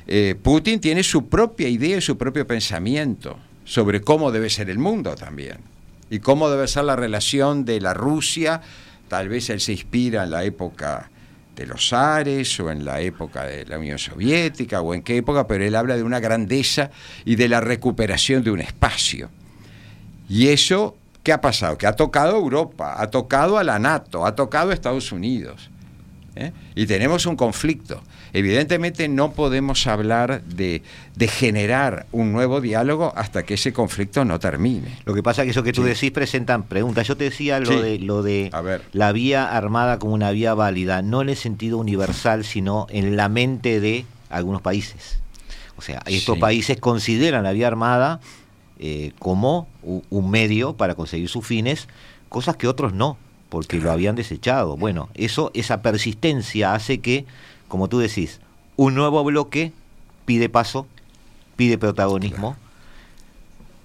eh, 0.08 0.36
Putin 0.42 0.80
tiene 0.80 1.04
su 1.04 1.28
propia 1.28 1.68
idea 1.68 1.98
y 1.98 2.02
su 2.02 2.18
propio 2.18 2.48
pensamiento 2.48 3.38
sobre 3.66 4.02
cómo 4.02 4.32
debe 4.32 4.50
ser 4.50 4.70
el 4.70 4.80
mundo 4.80 5.16
también 5.16 5.58
y 6.10 6.20
cómo 6.20 6.50
debe 6.50 6.68
ser 6.68 6.86
la 6.86 6.96
relación 6.96 7.66
de 7.66 7.82
la 7.82 7.94
Rusia. 7.94 8.62
Tal 9.10 9.28
vez 9.28 9.50
él 9.50 9.60
se 9.60 9.74
inspira 9.74 10.24
en 10.24 10.32
la 10.32 10.46
época 10.46 11.12
de 11.56 11.66
los 11.66 11.92
Ares 11.92 12.58
o 12.62 12.72
en 12.72 12.86
la 12.86 13.02
época 13.02 13.44
de 13.44 13.66
la 13.66 13.78
Unión 13.78 14.00
Soviética 14.00 14.82
o 14.82 14.94
en 14.94 15.02
qué 15.02 15.18
época, 15.18 15.48
pero 15.48 15.66
él 15.66 15.76
habla 15.76 15.98
de 15.98 16.04
una 16.04 16.22
grandeza 16.22 16.92
y 17.26 17.36
de 17.36 17.50
la 17.50 17.60
recuperación 17.60 18.44
de 18.44 18.52
un 18.52 18.62
espacio. 18.62 19.30
Y 20.30 20.48
eso, 20.48 20.96
¿qué 21.28 21.34
ha 21.34 21.42
pasado? 21.42 21.78
Que 21.78 21.86
ha 21.86 21.94
tocado 21.94 22.38
Europa, 22.38 22.96
ha 22.98 23.08
tocado 23.08 23.58
a 23.58 23.64
la 23.66 23.80
NATO, 23.80 24.26
ha 24.26 24.34
tocado 24.34 24.72
a 24.72 24.74
Estados 24.74 25.12
Unidos. 25.12 25.70
¿eh? 26.38 26.54
Y 26.74 26.86
tenemos 26.86 27.26
un 27.26 27.36
conflicto. 27.36 28.02
Evidentemente 28.32 29.10
no 29.10 29.34
podemos 29.34 29.88
hablar 29.88 30.42
de, 30.44 30.84
generar 31.20 32.06
un 32.14 32.32
nuevo 32.32 32.62
diálogo 32.62 33.12
hasta 33.18 33.44
que 33.44 33.56
ese 33.56 33.74
conflicto 33.74 34.24
no 34.24 34.40
termine. 34.40 35.00
Lo 35.04 35.14
que 35.14 35.22
pasa 35.22 35.42
es 35.42 35.48
que 35.48 35.52
eso 35.52 35.64
que 35.64 35.74
tú 35.74 35.84
decís 35.84 36.12
presentan 36.12 36.64
preguntas. 36.64 37.06
Yo 37.06 37.18
te 37.18 37.26
decía 37.26 37.60
lo 37.60 37.82
de, 37.82 38.00
lo 38.00 38.24
de 38.24 38.50
la 38.94 39.12
vía 39.12 39.52
armada 39.52 40.00
como 40.00 40.14
una 40.14 40.32
vía 40.32 40.54
válida, 40.54 41.02
no 41.02 41.22
en 41.22 41.28
el 41.28 41.36
sentido 41.36 41.78
universal, 41.78 42.46
sino 42.46 42.88
en 42.90 43.18
la 43.18 43.28
mente 43.28 43.82
de 43.82 44.06
algunos 44.30 44.62
países. 44.62 45.20
O 45.76 45.82
sea, 45.82 46.02
estos 46.06 46.38
países 46.38 46.80
consideran 46.80 47.44
la 47.44 47.52
vía 47.52 47.68
armada 47.68 48.22
eh, 48.80 49.12
como 49.20 49.68
un 49.84 50.30
medio 50.30 50.74
para 50.74 50.96
conseguir 50.96 51.30
sus 51.30 51.46
fines, 51.46 51.88
cosas 52.30 52.58
que 52.58 52.68
otros 52.68 52.94
no, 52.94 53.18
porque 53.50 53.80
lo 53.80 53.92
habían 53.92 54.16
desechado. 54.16 54.78
Bueno, 54.78 55.10
eso, 55.14 55.52
esa 55.54 55.82
persistencia 55.82 56.74
hace 56.74 57.00
que 57.00 57.26
como 57.68 57.90
tú 57.90 58.00
decís, 58.00 58.40
un 58.76 58.96
nuevo 58.96 59.24
bloque 59.24 59.74
pide 60.26 60.50
paso, 60.50 60.88
pide 61.56 61.78
protagonismo. 61.78 62.56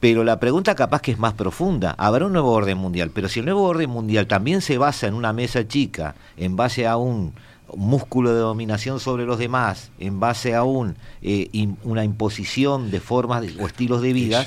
Pero 0.01 0.25
la 0.25 0.41
pregunta 0.41 0.75
capaz 0.75 1.01
que 1.01 1.13
es 1.13 1.19
más 1.19 1.35
profunda. 1.35 1.95
Habrá 1.97 2.27
un 2.27 2.33
nuevo 2.33 2.51
orden 2.51 2.77
mundial, 2.77 3.11
pero 3.15 3.29
si 3.29 3.39
el 3.39 3.47
nuevo 3.47 3.63
orden 3.63 3.89
mundial 3.89 4.27
también 4.27 4.61
se 4.61 4.79
basa 4.79 5.07
en 5.07 5.15
una 5.15 5.33
mesa 5.33 5.67
chica, 5.67 6.17
en 6.37 6.57
base 6.57 6.87
a 6.87 6.97
un 6.97 7.33
músculo 7.75 8.35
de 8.35 8.41
dominación 8.41 9.01
sobre 9.01 9.25
los 9.25 9.39
demás, 9.39 9.91
en 9.99 10.21
base 10.21 10.55
a 10.55 10.63
un, 10.65 10.97
eh, 11.23 11.49
una 11.85 12.05
imposición 12.05 12.91
de 12.91 13.01
formas 13.01 13.45
o 13.59 13.67
estilos 13.67 14.03
de 14.03 14.13
vida, 14.13 14.45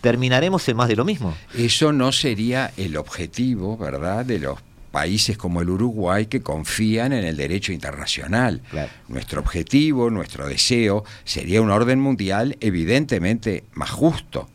terminaremos 0.00 0.68
en 0.68 0.76
más 0.76 0.88
de 0.88 0.96
lo 0.96 1.04
mismo. 1.04 1.34
Eso 1.54 1.92
no 1.92 2.12
sería 2.12 2.72
el 2.76 2.96
objetivo, 2.96 3.76
¿verdad?, 3.76 4.24
de 4.24 4.38
los 4.38 4.58
países 4.90 5.36
como 5.38 5.62
el 5.62 5.70
Uruguay 5.70 6.26
que 6.26 6.42
confían 6.42 7.12
en 7.12 7.24
el 7.24 7.36
derecho 7.36 7.72
internacional. 7.72 8.60
Nuestro 9.08 9.40
objetivo, 9.40 10.10
nuestro 10.10 10.46
deseo 10.46 11.04
sería 11.24 11.62
un 11.62 11.70
orden 11.70 11.98
mundial 11.98 12.56
evidentemente 12.60 13.64
más 13.72 13.90
justo, 13.90 14.48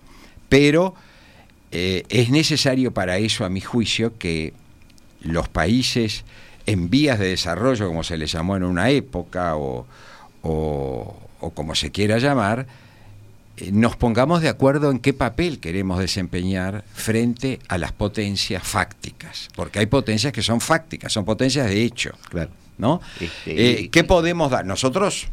pero 0.48 0.96
eh, 1.72 2.04
es 2.10 2.30
necesario 2.30 2.94
para 2.94 3.18
eso, 3.18 3.44
a 3.44 3.50
mi 3.50 3.62
juicio, 3.62 4.18
que 4.18 4.54
los 5.22 5.50
países 5.50 6.24
en 6.68 6.92
vías 6.92 7.18
de 7.18 7.30
desarrollo, 7.30 7.88
como 7.88 8.04
se 8.04 8.18
les 8.18 8.32
llamó 8.32 8.56
en 8.56 8.64
una 8.64 8.92
época, 8.92 9.56
o 9.56 9.88
como 11.56 11.74
se 11.74 11.92
quiera 11.92 12.20
llamar, 12.20 12.68
eh, 13.58 13.72
nos 13.72 13.96
pongamos 13.96 14.42
de 14.42 14.50
acuerdo 14.50 14.92
en 14.92 15.00
qué 15.00 15.14
papel 15.14 15.60
queremos 15.60 16.00
desempeñar 16.00 16.84
frente 16.94 17.60
a 17.68 17.80
las 17.80 17.92
potencias 17.92 18.64
fácticas, 18.64 19.50
porque 19.56 19.80
hay 19.80 19.88
potencias 19.88 20.32
que 20.32 20.44
son 20.44 20.62
fácticas, 20.62 21.12
son 21.12 21.26
potencias 21.26 21.68
de 21.68 21.84
hecho. 21.84 22.12
Claro. 22.30 22.52
¿no? 22.78 23.02
Este, 23.20 23.82
eh, 23.84 23.90
¿Qué 23.90 24.04
podemos 24.04 24.52
dar? 24.52 24.66
Nosotros 24.66 25.28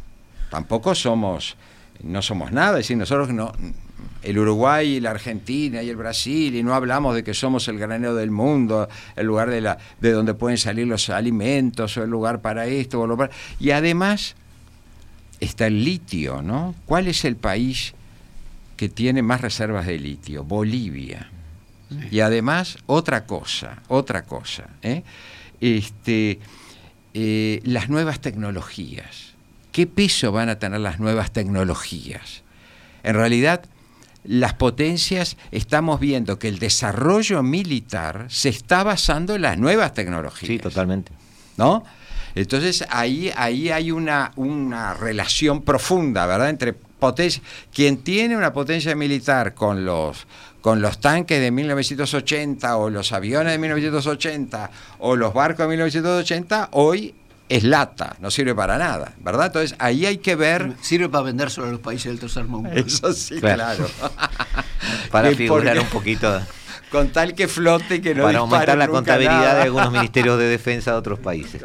tampoco 0.49 0.95
somos, 0.95 1.55
no 2.01 2.23
somos 2.23 2.51
nada, 2.51 2.71
es 2.71 2.85
decir, 2.85 2.97
nosotros 2.97 3.29
no, 3.29 3.53
el 4.23 4.37
Uruguay 4.37 4.95
y 4.95 4.99
la 4.99 5.11
Argentina 5.11 5.81
y 5.83 5.89
el 5.89 5.95
Brasil, 5.95 6.55
y 6.55 6.63
no 6.63 6.73
hablamos 6.73 7.15
de 7.15 7.23
que 7.23 7.33
somos 7.33 7.67
el 7.67 7.77
granero 7.77 8.15
del 8.15 8.31
mundo, 8.31 8.89
el 9.15 9.27
lugar 9.27 9.49
de, 9.49 9.61
la, 9.61 9.77
de 9.99 10.11
donde 10.11 10.33
pueden 10.33 10.57
salir 10.57 10.87
los 10.87 11.09
alimentos, 11.09 11.95
o 11.97 12.03
el 12.03 12.09
lugar 12.09 12.41
para 12.41 12.65
esto, 12.65 13.01
o 13.01 13.07
lo 13.07 13.17
para... 13.17 13.31
y 13.59 13.71
además 13.71 14.35
está 15.39 15.67
el 15.67 15.83
litio, 15.83 16.41
¿no? 16.41 16.75
¿Cuál 16.85 17.07
es 17.07 17.25
el 17.25 17.35
país? 17.35 17.93
que 18.75 18.89
tiene 18.89 19.21
más 19.21 19.41
reservas 19.41 19.85
de 19.85 19.97
litio, 19.97 20.43
Bolivia. 20.43 21.29
Y 22.11 22.19
además, 22.19 22.77
otra 22.87 23.25
cosa, 23.25 23.81
otra 23.87 24.23
cosa, 24.23 24.69
¿eh? 24.81 25.03
este, 25.61 26.39
eh, 27.13 27.61
las 27.63 27.89
nuevas 27.89 28.19
tecnologías. 28.19 29.33
¿Qué 29.71 29.87
peso 29.87 30.31
van 30.31 30.49
a 30.49 30.57
tener 30.57 30.79
las 30.79 30.99
nuevas 30.99 31.31
tecnologías? 31.31 32.43
En 33.03 33.15
realidad, 33.15 33.65
las 34.27 34.53
potencias 34.53 35.37
estamos 35.51 35.99
viendo 35.99 36.39
que 36.39 36.47
el 36.47 36.59
desarrollo 36.59 37.43
militar 37.43 38.25
se 38.29 38.49
está 38.49 38.83
basando 38.83 39.35
en 39.35 39.43
las 39.43 39.57
nuevas 39.57 39.93
tecnologías. 39.93 40.47
Sí, 40.47 40.59
totalmente. 40.59 41.11
¿No? 41.57 41.83
Entonces 42.35 42.85
ahí, 42.89 43.31
ahí 43.35 43.69
hay 43.69 43.91
una, 43.91 44.31
una 44.35 44.93
relación 44.93 45.61
profunda, 45.61 46.25
¿verdad?, 46.25 46.49
entre 46.49 46.73
potencia, 46.73 47.41
quien 47.73 47.97
tiene 47.97 48.35
una 48.35 48.51
potencia 48.51 48.95
militar 48.95 49.53
con 49.53 49.85
los 49.85 50.27
con 50.61 50.81
los 50.81 50.99
tanques 50.99 51.39
de 51.39 51.51
1980 51.51 52.77
o 52.77 52.89
los 52.89 53.11
aviones 53.11 53.51
de 53.51 53.59
1980 53.59 54.71
o 54.97 55.15
los 55.15 55.31
barcos 55.31 55.59
de 55.65 55.67
1980, 55.67 56.69
hoy 56.71 57.13
es 57.49 57.63
lata, 57.63 58.15
no 58.19 58.31
sirve 58.31 58.55
para 58.55 58.77
nada, 58.77 59.13
¿verdad? 59.19 59.47
Entonces 59.47 59.75
ahí 59.79 60.05
hay 60.05 60.17
que 60.17 60.35
ver... 60.35 60.73
Sirve 60.81 61.09
para 61.09 61.23
vender 61.23 61.51
solo 61.51 61.67
a 61.67 61.71
los 61.71 61.79
países 61.79 62.05
del 62.05 62.19
tercer 62.19 62.45
mundo. 62.45 62.69
Eso 62.73 63.13
sí, 63.13 63.39
claro. 63.39 63.87
para 65.11 65.31
figurar 65.31 65.77
un 65.79 65.87
poquito 65.87 66.41
con 66.91 67.09
tal 67.09 67.33
que 67.33 67.47
flote 67.47 67.95
y 67.95 68.01
que 68.01 68.15
no 68.15 68.23
Para 68.23 68.39
aumentar 68.39 68.77
la 68.77 68.87
contabilidad 68.87 69.55
de 69.55 69.61
algunos 69.63 69.91
ministerios 69.91 70.37
de 70.39 70.45
defensa 70.45 70.91
de 70.91 70.97
otros 70.97 71.19
países. 71.19 71.61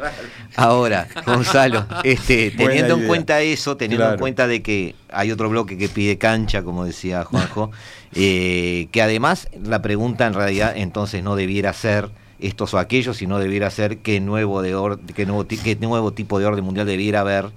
Ahora, 0.57 1.07
Gonzalo, 1.25 1.85
este, 2.03 2.51
teniendo 2.51 2.95
en 2.97 3.07
cuenta 3.07 3.39
eso, 3.41 3.77
teniendo 3.77 4.11
en 4.11 4.19
cuenta 4.19 4.47
de 4.47 4.61
que 4.61 4.95
hay 5.09 5.31
otro 5.31 5.49
bloque 5.49 5.77
que 5.77 5.87
pide 5.87 6.17
cancha, 6.17 6.63
como 6.63 6.83
decía 6.83 7.23
Juanjo, 7.23 7.71
eh, 8.13 8.87
que 8.91 9.01
además 9.01 9.47
la 9.63 9.81
pregunta 9.81 10.27
en 10.27 10.33
realidad 10.33 10.73
entonces 10.75 11.23
no 11.23 11.35
debiera 11.35 11.71
ser 11.71 12.09
estos 12.41 12.73
o 12.73 12.79
aquellos, 12.79 13.17
sino 13.17 13.39
debiera 13.39 13.69
ser 13.69 13.99
qué 13.99 14.19
nuevo, 14.19 14.61
qué 14.61 15.25
nuevo, 15.25 15.45
qué 15.47 15.75
nuevo 15.79 16.11
tipo 16.13 16.39
de 16.39 16.45
orden 16.45 16.65
mundial 16.65 16.87
debiera 16.87 17.21
haber 17.21 17.51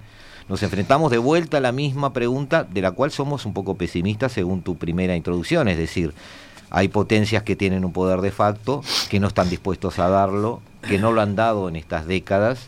nos 0.47 0.61
enfrentamos 0.61 1.09
de 1.09 1.17
vuelta 1.17 1.57
a 1.57 1.61
la 1.61 1.71
misma 1.71 2.13
pregunta 2.13 2.63
de 2.63 2.81
la 2.81 2.91
cual 2.91 3.11
somos 3.11 3.45
un 3.45 3.53
poco 3.53 3.75
pesimistas 3.75 4.31
según 4.31 4.61
tu 4.61 4.77
primera 4.77 5.15
introducción, 5.15 5.67
es 5.67 5.77
decir, 5.77 6.13
hay 6.69 6.87
potencias 6.87 7.43
que 7.43 7.55
tienen 7.55 7.85
un 7.85 7.93
poder 7.93 8.21
de 8.21 8.31
facto, 8.31 8.83
que 9.09 9.19
no 9.19 9.27
están 9.27 9.49
dispuestos 9.49 9.97
a 9.97 10.09
darlo, 10.09 10.61
que 10.87 10.99
no 10.99 11.11
lo 11.11 11.21
han 11.21 11.35
dado 11.35 11.69
en 11.69 11.75
estas 11.75 12.05
décadas. 12.05 12.67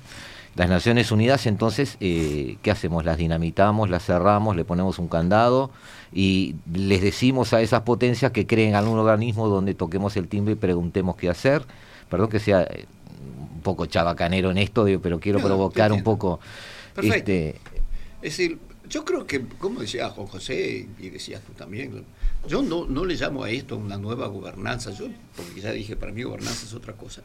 Las 0.57 0.69
Naciones 0.69 1.11
Unidas, 1.11 1.45
entonces, 1.45 1.97
eh, 1.99 2.57
¿qué 2.63 2.71
hacemos? 2.71 3.05
Las 3.05 3.17
dinamitamos, 3.17 3.91
las 3.91 4.03
cerramos, 4.03 4.55
le 4.55 4.65
ponemos 4.65 4.97
un 4.97 5.07
candado 5.07 5.69
y 6.11 6.55
les 6.73 6.99
decimos 7.01 7.53
a 7.53 7.61
esas 7.61 7.81
potencias 7.81 8.31
que 8.31 8.47
creen 8.47 8.73
algún 8.73 8.97
organismo 8.97 9.47
donde 9.49 9.75
toquemos 9.75 10.17
el 10.17 10.27
timbre 10.27 10.53
y 10.53 10.55
preguntemos 10.55 11.15
qué 11.15 11.29
hacer. 11.29 11.61
Perdón 12.09 12.29
que 12.29 12.39
sea 12.39 12.63
eh, 12.63 12.87
un 13.53 13.61
poco 13.61 13.85
chabacanero 13.85 14.49
en 14.49 14.57
esto, 14.57 14.87
pero 15.01 15.19
quiero 15.19 15.39
provocar 15.39 15.91
un 15.91 16.01
poco... 16.01 16.39
Este, 17.03 17.49
es 18.23 18.35
decir, 18.35 18.57
yo 18.89 19.05
creo 19.05 19.27
que, 19.27 19.45
como 19.59 19.81
decía 19.81 20.09
Juan 20.09 20.25
José 20.25 20.87
y 20.97 21.09
decías 21.09 21.43
tú 21.43 21.53
también, 21.53 22.03
yo 22.47 22.63
no, 22.63 22.85
no 22.87 23.05
le 23.05 23.13
llamo 23.13 23.43
a 23.43 23.51
esto 23.51 23.77
una 23.77 23.97
nueva 23.97 24.25
gobernanza, 24.25 24.89
yo, 24.89 25.05
porque 25.35 25.61
ya 25.61 25.71
dije, 25.71 25.95
para 25.95 26.11
mí 26.11 26.23
gobernanza 26.23 26.65
es 26.65 26.73
otra 26.73 26.93
cosa. 26.93 27.21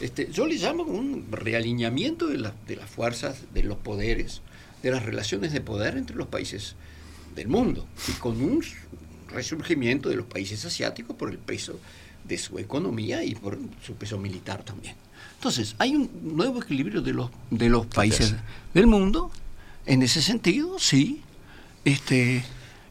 Este, 0.00 0.30
yo 0.30 0.46
le 0.46 0.56
llamo 0.56 0.82
un 0.84 1.26
realineamiento 1.30 2.26
de, 2.26 2.50
de 2.66 2.76
las 2.76 2.90
fuerzas, 2.90 3.42
de 3.52 3.62
los 3.62 3.78
poderes, 3.78 4.42
de 4.82 4.90
las 4.90 5.04
relaciones 5.04 5.52
de 5.52 5.60
poder 5.60 5.96
entre 5.96 6.16
los 6.16 6.28
países 6.28 6.74
del 7.34 7.48
mundo, 7.48 7.86
y 8.08 8.12
con 8.12 8.40
un 8.42 8.62
resurgimiento 9.28 10.08
de 10.08 10.16
los 10.16 10.26
países 10.26 10.64
asiáticos 10.64 11.16
por 11.16 11.30
el 11.30 11.38
peso 11.38 11.78
de 12.24 12.38
su 12.38 12.58
economía 12.58 13.24
y 13.24 13.34
por 13.34 13.58
su 13.84 13.94
peso 13.94 14.18
militar 14.18 14.62
también. 14.62 14.94
Entonces, 15.34 15.74
hay 15.78 15.96
un 15.96 16.10
nuevo 16.22 16.62
equilibrio 16.62 17.00
de 17.00 17.12
los, 17.12 17.30
de 17.50 17.68
los 17.68 17.86
países 17.86 18.34
del 18.74 18.86
mundo, 18.86 19.30
en 19.86 20.02
ese 20.02 20.20
sentido, 20.20 20.78
sí. 20.78 21.22
Este, 21.84 22.44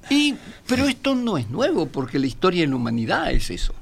y, 0.09 0.35
pero 0.67 0.87
esto 0.87 1.13
no 1.13 1.37
es 1.37 1.49
nuevo, 1.49 1.85
porque 1.87 2.17
la 2.17 2.25
historia 2.25 2.61
de 2.61 2.67
la 2.67 2.75
humanidad 2.75 3.31
es 3.31 3.51
eso. 3.51 3.73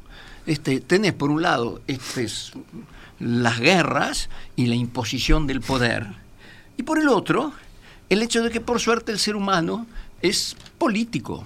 Este, 0.46 0.82
tenés 0.82 1.14
por 1.14 1.30
un 1.30 1.42
lado 1.42 1.82
este, 1.88 2.28
las 3.20 3.60
guerras 3.60 4.30
y 4.56 4.68
la 4.68 4.76
imposición 4.76 5.48
del 5.48 5.62
poder, 5.62 6.08
y 6.78 6.84
por 6.84 7.00
el 7.00 7.10
otro, 7.10 7.54
el 8.10 8.22
hecho 8.22 8.44
de 8.44 8.52
que 8.52 8.62
por 8.62 8.80
suerte 8.80 9.12
el 9.12 9.20
ser 9.20 9.36
humano 9.36 9.86
es 10.22 10.56
político. 10.78 11.46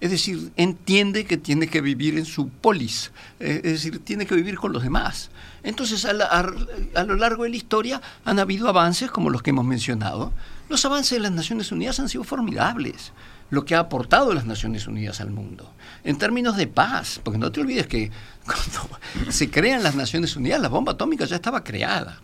Es 0.00 0.10
decir, 0.10 0.50
entiende 0.56 1.26
que 1.26 1.36
tiene 1.36 1.68
que 1.68 1.82
vivir 1.82 2.16
en 2.16 2.24
su 2.24 2.48
polis, 2.48 3.12
eh, 3.38 3.60
es 3.62 3.72
decir, 3.72 3.98
tiene 3.98 4.24
que 4.24 4.34
vivir 4.34 4.56
con 4.56 4.72
los 4.72 4.82
demás. 4.82 5.30
Entonces, 5.62 6.06
a, 6.06 6.10
a, 6.10 7.04
lo 7.04 7.16
largo 7.16 7.44
de 7.44 7.50
la 7.50 7.56
historia 7.56 8.00
han 8.24 8.38
habido 8.38 8.66
avances 8.68 9.10
como 9.10 9.28
los 9.28 9.42
que 9.42 9.50
hemos 9.50 9.66
mencionado, 9.66 10.32
Los 10.70 10.84
avances 10.84 11.18
de 11.18 11.20
las 11.20 11.32
Naciones 11.32 11.70
Unidas 11.72 12.00
han 12.00 12.08
sido 12.08 12.24
formidables. 12.24 13.12
Lo 13.50 13.64
que 13.64 13.74
ha 13.74 13.80
aportado 13.80 14.32
las 14.32 14.46
Naciones 14.46 14.86
Unidas 14.86 15.20
al 15.20 15.30
mundo. 15.30 15.72
En 16.04 16.18
términos 16.18 16.56
de 16.56 16.66
paz, 16.66 17.20
porque 17.22 17.38
no 17.38 17.50
te 17.52 17.60
olvides 17.60 17.86
que 17.86 18.10
cuando 18.44 18.98
se 19.30 19.50
crean 19.50 19.82
las 19.82 19.94
Naciones 19.94 20.36
Unidas, 20.36 20.60
la 20.60 20.68
bomba 20.68 20.92
atómica 20.92 21.24
ya 21.24 21.36
estaba 21.36 21.64
creada. 21.64 22.20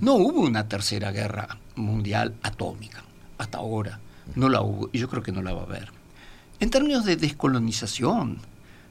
No 0.00 0.14
hubo 0.14 0.42
una 0.42 0.68
tercera 0.68 1.12
guerra 1.12 1.56
mundial 1.74 2.34
atómica 2.42 3.02
hasta 3.38 3.58
ahora. 3.58 3.98
No 4.34 4.48
la 4.48 4.60
hubo 4.60 4.90
y 4.92 4.98
yo 4.98 5.08
creo 5.08 5.22
que 5.22 5.32
no 5.32 5.42
la 5.42 5.54
va 5.54 5.62
a 5.62 5.64
haber. 5.64 5.88
En 6.60 6.68
términos 6.68 7.06
de 7.06 7.16
descolonización, 7.16 8.38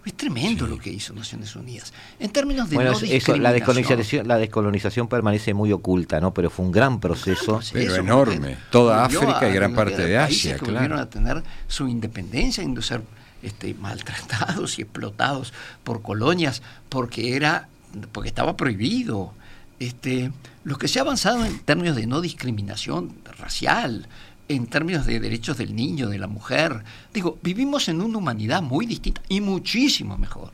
es 0.10 0.18
tremendo 0.18 0.66
lo 0.66 0.78
que 0.78 0.90
hizo 0.90 1.14
Naciones 1.14 1.56
Unidas. 1.56 1.94
En 2.20 2.32
términos 2.32 2.70
de 2.70 2.76
bueno, 2.76 2.92
no 2.92 3.00
eso, 3.00 3.38
la 3.38 3.54
descolonización, 3.54 4.28
la 4.28 4.38
descolonización 4.38 5.08
permanece 5.08 5.54
muy 5.54 5.72
oculta, 5.72 6.20
¿no? 6.20 6.34
Pero 6.34 6.50
fue 6.50 6.66
un 6.66 6.72
gran 6.72 7.00
proceso. 7.00 7.60
pero 7.72 7.96
enorme. 7.96 8.58
Toda 8.72 9.06
África 9.06 9.48
y 9.48 9.54
gran 9.54 9.76
parte 9.76 10.06
de 10.06 10.18
Asia, 10.18 10.58
que 10.58 10.66
claro. 10.66 10.98
a 10.98 11.10
tener 11.10 11.44
su 11.68 11.88
independencia 11.88 12.64
y 12.64 12.82
ser 12.82 13.02
este, 13.44 13.74
maltratados 13.76 14.80
y 14.80 14.82
explotados 14.82 15.54
por 15.84 16.02
colonias 16.02 16.62
porque 16.90 17.36
era 17.36 17.68
porque 18.12 18.30
estaba 18.30 18.58
prohibido. 18.58 19.34
Este, 19.80 20.32
lo 20.64 20.78
que 20.78 20.88
se 20.88 21.00
ha 21.00 21.04
avanzado 21.04 21.46
en 21.46 21.60
términos 21.60 21.96
de 21.96 22.06
no 22.06 22.20
discriminación 22.20 23.14
racial, 23.38 24.08
en 24.50 24.66
términos 24.66 25.06
de 25.06 25.20
derechos 25.20 25.58
del 25.58 25.76
niño, 25.76 26.10
de 26.10 26.18
la 26.18 26.28
mujer. 26.28 26.84
Digo, 27.14 27.38
vivimos 27.42 27.88
en 27.88 28.02
una 28.02 28.18
humanidad 28.18 28.62
muy 28.62 28.86
distinta 28.86 29.22
y 29.30 29.40
muchísimo 29.40 30.18
mejor, 30.18 30.52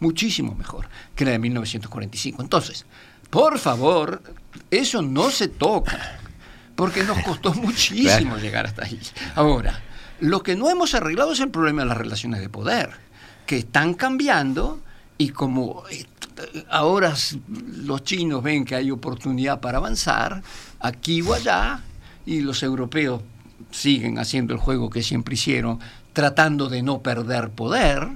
muchísimo 0.00 0.54
mejor 0.54 0.88
que 1.14 1.24
la 1.24 1.32
de 1.32 1.40
1945. 1.40 2.40
Entonces, 2.40 2.86
por 3.28 3.58
favor, 3.58 4.22
eso 4.70 5.02
no 5.02 5.30
se 5.30 5.48
toca, 5.48 6.20
porque 6.76 7.02
nos 7.02 7.18
costó 7.24 7.52
muchísimo 7.54 8.38
llegar 8.38 8.66
hasta 8.66 8.84
ahí. 8.84 9.00
Ahora, 9.34 9.82
lo 10.20 10.42
que 10.44 10.54
no 10.54 10.70
hemos 10.70 10.94
arreglado 10.94 11.32
es 11.32 11.40
el 11.40 11.50
problema 11.50 11.82
de 11.82 11.88
las 11.88 11.98
relaciones 11.98 12.40
de 12.40 12.48
poder, 12.48 12.90
que 13.46 13.58
están 13.58 13.94
cambiando 13.94 14.80
y 15.18 15.30
como 15.30 15.82
eh, 15.90 16.06
ahora 16.70 17.14
los 17.48 18.04
chinos 18.04 18.42
ven 18.44 18.64
que 18.64 18.76
hay 18.76 18.92
oportunidad 18.92 19.60
para 19.60 19.78
avanzar, 19.78 20.40
aquí 20.78 21.20
o 21.20 21.34
allá, 21.34 21.82
y 22.26 22.40
los 22.40 22.62
europeos 22.62 23.22
siguen 23.70 24.18
haciendo 24.18 24.54
el 24.54 24.60
juego 24.60 24.90
que 24.90 25.02
siempre 25.02 25.34
hicieron, 25.34 25.78
tratando 26.12 26.68
de 26.68 26.82
no 26.82 27.02
perder 27.02 27.50
poder, 27.50 28.08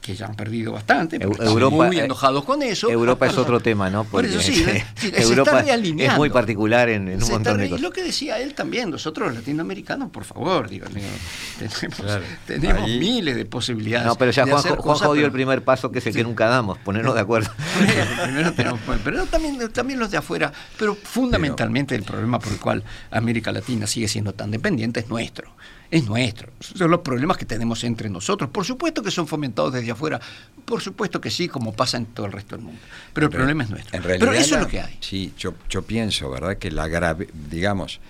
que 0.00 0.14
ya 0.14 0.26
han 0.26 0.34
perdido 0.34 0.72
bastante, 0.72 1.16
Europa, 1.16 1.54
están 1.54 1.86
muy 1.88 1.98
enojados 1.98 2.44
con 2.44 2.62
eso. 2.62 2.90
Europa 2.90 3.26
es 3.26 3.36
otro 3.36 3.60
tema, 3.60 3.90
¿no? 3.90 4.04
Porque 4.04 4.28
por 4.28 4.38
eso 4.38 4.40
sí, 4.40 4.54
se, 4.96 5.10
se 5.10 5.22
Europa 5.22 5.60
está 5.60 5.74
es 5.74 6.16
muy 6.16 6.30
particular 6.30 6.88
en, 6.88 7.08
en 7.08 7.22
un 7.22 7.30
montón 7.30 7.58
de 7.58 7.68
cosas. 7.68 7.80
Y 7.80 7.82
lo 7.82 7.90
que 7.90 8.02
decía 8.02 8.38
él 8.40 8.54
también, 8.54 8.90
nosotros 8.90 9.28
los 9.28 9.36
latinoamericanos, 9.36 10.10
por 10.10 10.24
favor, 10.24 10.68
digo, 10.68 10.86
tenemos, 11.58 12.00
claro. 12.00 12.24
tenemos 12.46 12.88
miles 12.88 13.36
de 13.36 13.44
posibilidades. 13.44 14.06
No, 14.06 14.14
pero 14.14 14.30
ya 14.30 14.46
Juanjo, 14.46 14.76
Juanjo 14.76 15.14
dio 15.14 15.26
el 15.26 15.32
primer 15.32 15.62
paso 15.62 15.90
que 15.90 15.98
es 15.98 16.06
el 16.06 16.12
sí. 16.12 16.18
que 16.18 16.24
nunca 16.24 16.46
damos, 16.46 16.78
ponernos 16.78 17.14
de 17.14 17.20
acuerdo. 17.20 17.50
Primero 18.24 18.52
tenemos, 18.52 18.80
pero 19.04 19.26
también, 19.26 19.68
también 19.72 19.98
los 19.98 20.10
de 20.10 20.16
afuera, 20.16 20.52
pero 20.78 20.94
fundamentalmente 20.94 21.94
pero, 21.94 22.02
el 22.02 22.06
problema 22.06 22.38
por 22.38 22.52
el 22.52 22.60
cual 22.60 22.84
América 23.10 23.52
Latina 23.52 23.86
sigue 23.86 24.08
siendo 24.08 24.32
tan 24.32 24.50
dependiente 24.50 25.00
es 25.00 25.08
nuestro 25.08 25.52
es 25.90 26.06
nuestro. 26.06 26.52
Son 26.60 26.90
los 26.90 27.00
problemas 27.00 27.36
que 27.36 27.44
tenemos 27.44 27.82
entre 27.84 28.10
nosotros. 28.10 28.50
Por 28.50 28.64
supuesto 28.64 29.02
que 29.02 29.10
son 29.10 29.26
fomentados 29.26 29.72
desde 29.72 29.90
afuera, 29.90 30.20
por 30.64 30.80
supuesto 30.82 31.20
que 31.20 31.30
sí, 31.30 31.48
como 31.48 31.72
pasa 31.72 31.96
en 31.96 32.06
todo 32.06 32.26
el 32.26 32.32
resto 32.32 32.56
del 32.56 32.64
mundo. 32.64 32.80
Pero 33.12 33.26
el 33.26 33.32
problema 33.32 33.64
es 33.64 33.70
nuestro. 33.70 33.96
En 33.96 34.02
realidad, 34.02 34.26
Pero 34.26 34.38
eso 34.38 34.56
es 34.56 34.60
lo 34.62 34.68
que 34.68 34.80
hay. 34.80 34.96
Sí, 35.00 35.32
yo, 35.38 35.54
yo 35.70 35.82
pienso, 35.82 36.30
¿verdad? 36.30 36.58
Que 36.58 36.70
la 36.70 36.88
grave, 36.88 37.28
digamos, 37.50 38.00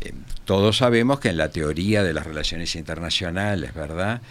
eh, 0.00 0.14
todos 0.44 0.78
sabemos 0.78 1.20
que 1.20 1.28
en 1.28 1.36
la 1.36 1.50
teoría 1.50 2.02
de 2.02 2.14
las 2.14 2.26
relaciones 2.26 2.74
internacionales, 2.74 3.74
¿verdad? 3.74 4.22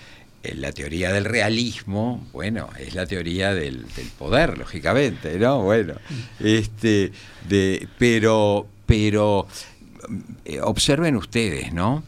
En 0.42 0.62
la 0.62 0.72
teoría 0.72 1.12
del 1.12 1.26
realismo, 1.26 2.26
bueno, 2.32 2.70
es 2.80 2.96
la 2.96 3.06
teoría 3.06 3.54
del, 3.54 3.86
del 3.94 4.08
poder, 4.18 4.58
lógicamente, 4.58 5.38
¿no? 5.38 5.62
Bueno, 5.62 5.94
este, 6.40 7.12
de, 7.48 7.88
pero, 8.00 8.66
pero 8.86 9.48
eh, 10.46 10.60
observen 10.62 11.18
ustedes, 11.18 11.74
¿no? 11.74 12.04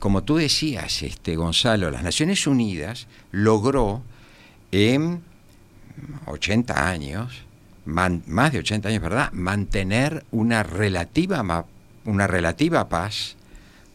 Como 0.00 0.24
tú 0.24 0.36
decías, 0.36 1.02
este, 1.02 1.36
Gonzalo, 1.36 1.90
las 1.90 2.02
Naciones 2.02 2.46
Unidas 2.46 3.06
logró 3.30 4.02
en 4.72 5.22
80 6.26 6.88
años, 6.88 7.42
más 7.84 8.52
de 8.52 8.58
80 8.58 8.88
años, 8.88 9.02
¿verdad?, 9.02 9.30
mantener 9.32 10.24
una 10.32 10.62
relativa, 10.62 11.66
una 12.06 12.26
relativa 12.26 12.88
paz, 12.88 13.36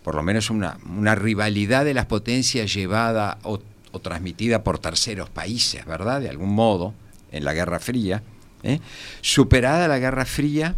por 0.04 0.14
lo 0.14 0.22
menos 0.22 0.52
una, 0.52 0.78
rivalidad 1.16 1.84
de 1.84 1.96
las 1.96 2.06
potencias 2.06 2.72
llevada 2.72 3.40
o, 3.42 3.60
o, 3.92 4.00
transmitida 4.00 4.64
por 4.64 4.78
terceros 4.78 5.32
países, 5.32 5.86
¿verdad?, 5.86 6.22
de 6.22 6.30
algún 6.30 6.54
modo, 6.54 6.94
en 7.32 7.44
la 7.44 7.54
Guerra 7.54 7.80
Fría. 7.80 8.22
¿eh? 8.62 8.80
Superada 9.22 9.88
la 9.88 9.98
Guerra 9.98 10.26
Fría, 10.26 10.76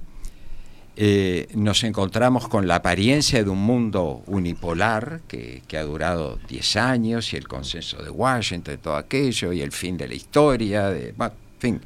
eh, 1.00 1.48
nos 1.54 1.84
encontramos 1.84 2.48
con 2.48 2.68
la 2.68 2.78
apariencia 2.78 3.44
de 3.44 3.50
un 3.52 3.60
mundo 3.60 4.24
unipolar 4.26 5.22
que, 5.28 5.62
ha 5.78 5.84
durado 5.84 6.40
10 6.50 6.76
años 6.78 7.34
y 7.34 7.38
el 7.38 7.48
consenso 7.48 8.02
de 8.02 8.10
Washington, 8.10 8.74
y 8.74 8.78
todo 8.78 8.96
aquello, 8.96 9.54
y 9.54 9.62
el 9.62 9.72
fin 9.72 9.96
de 9.96 10.08
la 10.08 10.16
historia, 10.16 10.90
de, 10.90 11.14
bueno, 11.16 11.36
en 11.56 11.62
fin. 11.62 11.82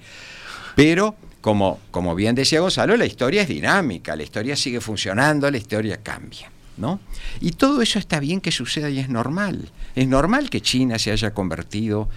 Pero, 0.77 1.15
como, 1.41 1.81
como 1.91 2.15
bien 2.15 2.35
decía 2.35 2.61
Gonzalo, 2.61 2.95
la 2.95 3.05
historia 3.05 3.41
es 3.41 3.49
dinámica, 3.49 4.15
la 4.15 4.23
historia 4.23 4.55
sigue 4.55 4.79
funcionando, 4.79 5.51
la 5.51 5.57
historia 5.57 5.97
cambia. 6.01 6.49
¿no? 6.77 7.01
Y 7.41 7.51
todo 7.51 7.81
eso 7.81 7.99
está 7.99 8.21
bien 8.21 8.39
que 8.39 8.53
suceda 8.53 8.89
y 8.89 8.99
es 8.99 9.09
normal. 9.09 9.69
Es 9.93 10.07
normal 10.07 10.49
que 10.49 10.61
China 10.61 10.97
se 10.97 11.11
haya 11.11 11.33
convertido 11.33 12.07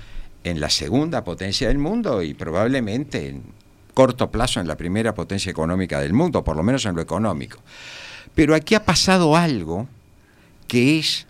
en 0.44 0.60
la 0.60 0.70
segunda 0.70 1.24
potencia 1.24 1.66
del 1.66 1.78
mundo 1.78 2.22
y 2.22 2.34
probablemente 2.34 3.30
en, 3.30 3.42
corto 3.94 4.30
plazo 4.30 4.60
en 4.60 4.66
la 4.66 4.76
primera 4.76 5.14
potencia 5.14 5.50
económica 5.50 6.00
del 6.00 6.12
mundo, 6.12 6.44
por 6.44 6.56
lo 6.56 6.62
menos 6.62 6.84
en 6.84 6.96
lo 6.96 7.00
económico. 7.00 7.60
Pero 8.34 8.54
aquí 8.54 8.74
ha 8.74 8.84
pasado 8.84 9.36
algo 9.36 9.88
que 10.66 10.98
es 10.98 11.26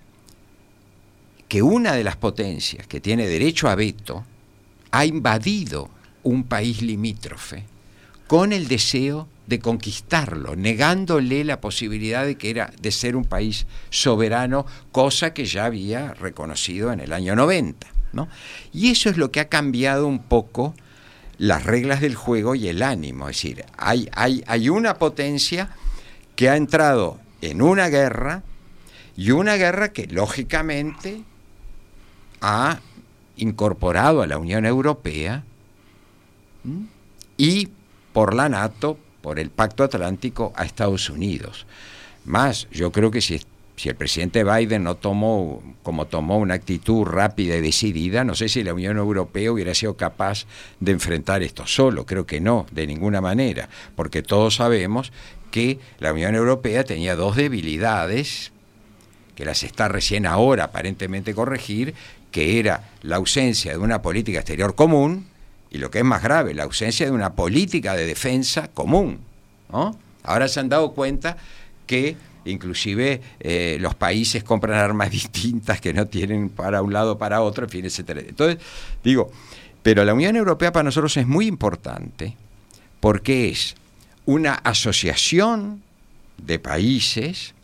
que 1.48 1.62
una 1.62 1.92
de 1.92 2.03
las 2.03 2.16
potencias 2.16 2.87
que 2.87 3.00
tiene 3.00 3.29
derecho 3.29 3.68
a 3.68 3.74
veto 3.74 4.24
ha 4.90 5.05
invadido 5.05 5.90
un 6.22 6.44
país 6.44 6.83
limítrofe 6.83 7.64
con 8.27 8.53
el 8.53 8.66
deseo 8.66 9.29
de 9.46 9.59
conquistarlo, 9.59 10.57
negándole 10.57 11.44
la 11.44 11.61
posibilidad 11.61 12.24
de 12.24 12.37
que 12.37 12.48
era 12.48 12.72
de 12.81 12.90
ser 12.90 13.14
un 13.14 13.27
país 13.27 13.66
soberano, 13.90 14.64
cosa 14.90 15.35
que 15.35 15.44
ya 15.44 15.66
había 15.66 16.14
reconocido 16.14 16.92
en 16.92 17.00
el 17.00 17.12
año 17.12 17.37
90. 17.37 17.87
¿no? 18.14 18.29
Y 18.72 18.90
eso 18.90 19.11
es 19.11 19.18
lo 19.18 19.31
que 19.31 19.40
ha 19.40 19.48
cambiado 19.48 20.07
un 20.07 20.20
poco 20.20 20.74
las 21.38 21.64
reglas 21.64 22.01
del 22.01 22.14
juego 22.14 22.55
y 22.55 22.68
el 22.68 22.83
ánimo. 22.83 23.29
Es 23.29 23.37
decir, 23.37 23.64
hay, 23.77 24.09
hay, 24.14 24.44
hay 24.47 24.68
una 24.68 24.94
potencia 24.94 25.70
que 26.37 26.49
ha 26.49 26.57
entrado 26.57 27.18
en 27.40 27.62
una 27.62 27.88
guerra 27.88 28.42
y 29.16 29.31
una 29.31 29.55
guerra 29.55 29.92
que 29.92 30.07
lógicamente 30.07 31.23
ha 32.40 32.81
incorporado 33.37 34.23
a 34.23 34.27
la 34.27 34.38
Unión 34.38 34.66
Europea 34.66 35.44
y 37.37 37.68
por 38.12 38.35
la 38.35 38.49
NATO, 38.49 38.99
por 39.23 39.38
el 39.38 39.51
Pacto 39.51 39.85
Atlántico, 39.85 40.53
a 40.57 40.64
Estados 40.64 41.11
Unidos. 41.11 41.66
Más, 42.25 42.68
yo 42.70 42.92
creo 42.92 43.11
que 43.11 43.20
si 43.20 43.35
si 43.76 43.88
el 43.88 43.96
presidente 43.96 44.44
Biden 44.44 44.84
no 44.84 44.94
tomó, 44.96 45.62
como 45.82 46.06
tomó 46.06 46.38
una 46.38 46.54
actitud 46.54 47.04
rápida 47.04 47.56
y 47.56 47.60
decidida, 47.60 48.24
no 48.24 48.34
sé 48.34 48.48
si 48.48 48.62
la 48.62 48.72
Unión 48.72 48.96
Europea 48.96 49.50
hubiera 49.50 49.74
sido 49.74 49.96
capaz 49.96 50.46
de 50.80 50.92
enfrentar 50.92 51.42
esto 51.42 51.66
solo, 51.66 52.06
creo 52.06 52.24
que 52.24 52.40
no, 52.40 52.66
de 52.70 52.87
ninguna 52.87 53.20
manera, 53.20 53.68
porque 53.96 54.22
todos 54.22 54.56
sabemos 54.56 55.12
que 55.50 55.78
la 55.98 56.12
Unión 56.12 56.34
Europea 56.34 56.84
tenía 56.84 57.16
dos 57.16 57.37
debilidades, 57.37 58.52
que 59.34 59.44
las 59.44 59.64
está 59.64 59.88
recién 59.88 60.26
ahora 60.26 60.64
aparentemente 60.64 61.34
corregir, 61.34 61.94
que 62.30 62.59
era 62.59 62.90
la 63.03 63.16
ausencia 63.16 63.72
de 63.72 63.78
una 63.78 64.03
política 64.03 64.38
exterior 64.38 64.74
común 64.74 65.26
y 65.70 65.78
lo 65.78 65.90
que 65.90 65.99
es 65.99 66.05
más 66.05 66.22
grave, 66.22 66.55
la 66.55 66.64
ausencia 66.64 67.07
de 67.07 67.12
una 67.12 67.34
política 67.34 67.94
de 67.94 68.07
defensa 68.07 68.68
común. 68.68 69.20
Ahora 70.22 70.46
se 70.49 70.61
han 70.61 70.68
dado 70.68 70.92
cuenta 70.92 71.36
que 71.86 72.16
inclusive 72.45 73.20
eh, 73.40 73.78
los 73.80 73.95
países 73.95 74.45
compran 74.45 74.78
armas 74.78 75.11
distintas 75.12 75.80
que 75.80 75.92
no 75.92 76.07
tienen 76.07 76.49
para 76.49 76.82
un 76.82 76.92
lado 76.92 77.18
para 77.18 77.40
otro, 77.40 77.64
en 77.64 77.70
fin, 77.70 77.84
etcétera. 77.84 78.20
Entonces, 78.20 78.59
digo, 79.03 79.30
pero 79.82 80.05
la 80.05 80.14
Unión 80.14 80.36
Europea 80.36 80.72
para 80.72 80.84
nosotros 80.84 81.16
es 81.16 81.26
muy 81.26 81.47
importante 81.47 82.36
porque 83.01 83.51
es 83.51 83.74
una 84.24 84.55
asociación 84.55 85.82
de 86.38 86.59
países 86.59 87.55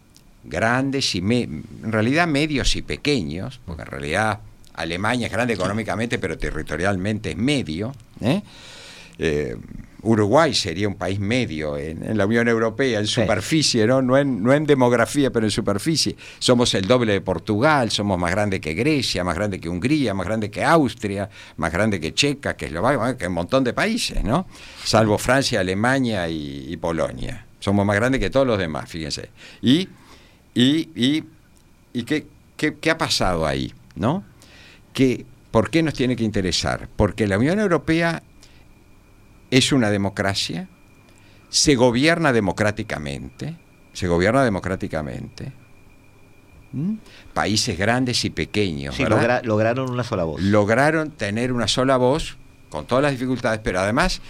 grandes 0.44 1.14
y 1.14 1.22
me, 1.22 1.42
en 1.42 1.92
realidad 1.92 2.26
medios 2.26 2.76
y 2.76 2.82
pequeños, 2.82 3.60
porque 3.64 3.82
en 3.82 3.88
realidad 3.88 4.40
Alemania 4.74 5.26
es 5.26 5.32
grande 5.32 5.54
económicamente, 5.54 6.18
pero 6.18 6.38
territorialmente 6.38 7.30
es 7.30 7.36
medio. 7.36 7.94
¿eh? 8.20 8.42
Eh, 9.18 9.56
Uruguay 10.02 10.54
sería 10.54 10.88
un 10.88 10.94
país 10.94 11.20
medio 11.20 11.76
en, 11.76 12.16
la 12.16 12.26
Unión 12.26 12.48
Europea, 12.48 13.00
en 13.00 13.06
superficie, 13.06 13.86
¿no? 13.86 14.00
No 14.00 14.16
en, 14.16 14.42
no 14.42 14.52
en 14.52 14.64
demografía, 14.64 15.30
pero 15.30 15.46
en 15.46 15.50
superficie. 15.50 16.16
Somos 16.38 16.74
el 16.74 16.86
doble 16.86 17.12
de 17.12 17.20
Portugal, 17.20 17.90
somos 17.90 18.18
más 18.18 18.30
grande 18.30 18.60
que 18.60 18.74
Grecia, 18.74 19.24
más 19.24 19.34
grande 19.34 19.60
que 19.60 19.68
Hungría, 19.68 20.14
más 20.14 20.26
grande 20.26 20.50
que 20.50 20.64
Austria, 20.64 21.28
más 21.56 21.72
grande 21.72 22.00
que 22.00 22.14
Checa, 22.14 22.56
que 22.56 22.66
Eslovaquia, 22.66 23.16
que 23.16 23.26
un 23.26 23.34
montón 23.34 23.64
de 23.64 23.72
países, 23.72 24.24
¿no? 24.24 24.46
Salvo 24.84 25.18
Francia, 25.18 25.60
Alemania 25.60 26.28
y, 26.28 26.76
Polonia. 26.78 27.46
Somos 27.58 27.84
más 27.84 27.96
grandes 27.96 28.20
que 28.20 28.30
todos 28.30 28.46
los 28.46 28.58
demás, 28.58 28.88
fíjense. 28.88 29.28
Y, 29.60 29.88
y, 30.54 30.88
y, 30.94 32.02
qué, 32.04 32.26
qué, 32.56 32.90
ha 32.90 32.96
pasado 32.96 33.46
ahí, 33.46 33.74
¿no? 33.96 34.24
Que, 34.94 35.26
¿Por 35.50 35.68
qué 35.68 35.82
nos 35.82 35.94
tiene 35.94 36.16
que 36.16 36.24
interesar? 36.24 36.88
Porque 36.96 37.26
la 37.26 37.36
Unión 37.36 37.58
Europea 37.58 38.22
es 39.50 39.72
una 39.72 39.90
democracia, 39.90 40.68
se 41.48 41.74
gobierna 41.74 42.32
democráticamente, 42.32 43.56
se 43.92 44.06
gobierna 44.06 44.44
democráticamente. 44.44 45.52
Países 47.34 47.76
grandes 47.76 48.24
y 48.24 48.30
pequeños. 48.30 48.94
Sí, 48.94 49.04
lograron 49.42 49.90
una 49.90 50.04
sola 50.04 50.24
voz. 50.24 50.40
Lograron 50.40 51.10
tener 51.10 51.52
una 51.52 51.66
sola 51.66 51.96
voz, 51.96 52.36
con 52.68 52.86
todas 52.86 53.02
las 53.02 53.12
dificultades, 53.12 53.60
pero 53.62 53.80
además, 53.80 54.20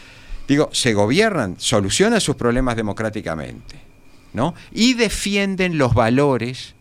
digo, 0.48 0.70
se 0.72 0.94
gobiernan, 0.94 1.56
solucionan 1.58 2.20
sus 2.20 2.36
problemas 2.36 2.76
democráticamente, 2.76 3.76
¿no? 4.32 4.54
Y 4.72 4.94
defienden 4.94 5.76
los 5.76 5.92
valores 5.92 6.74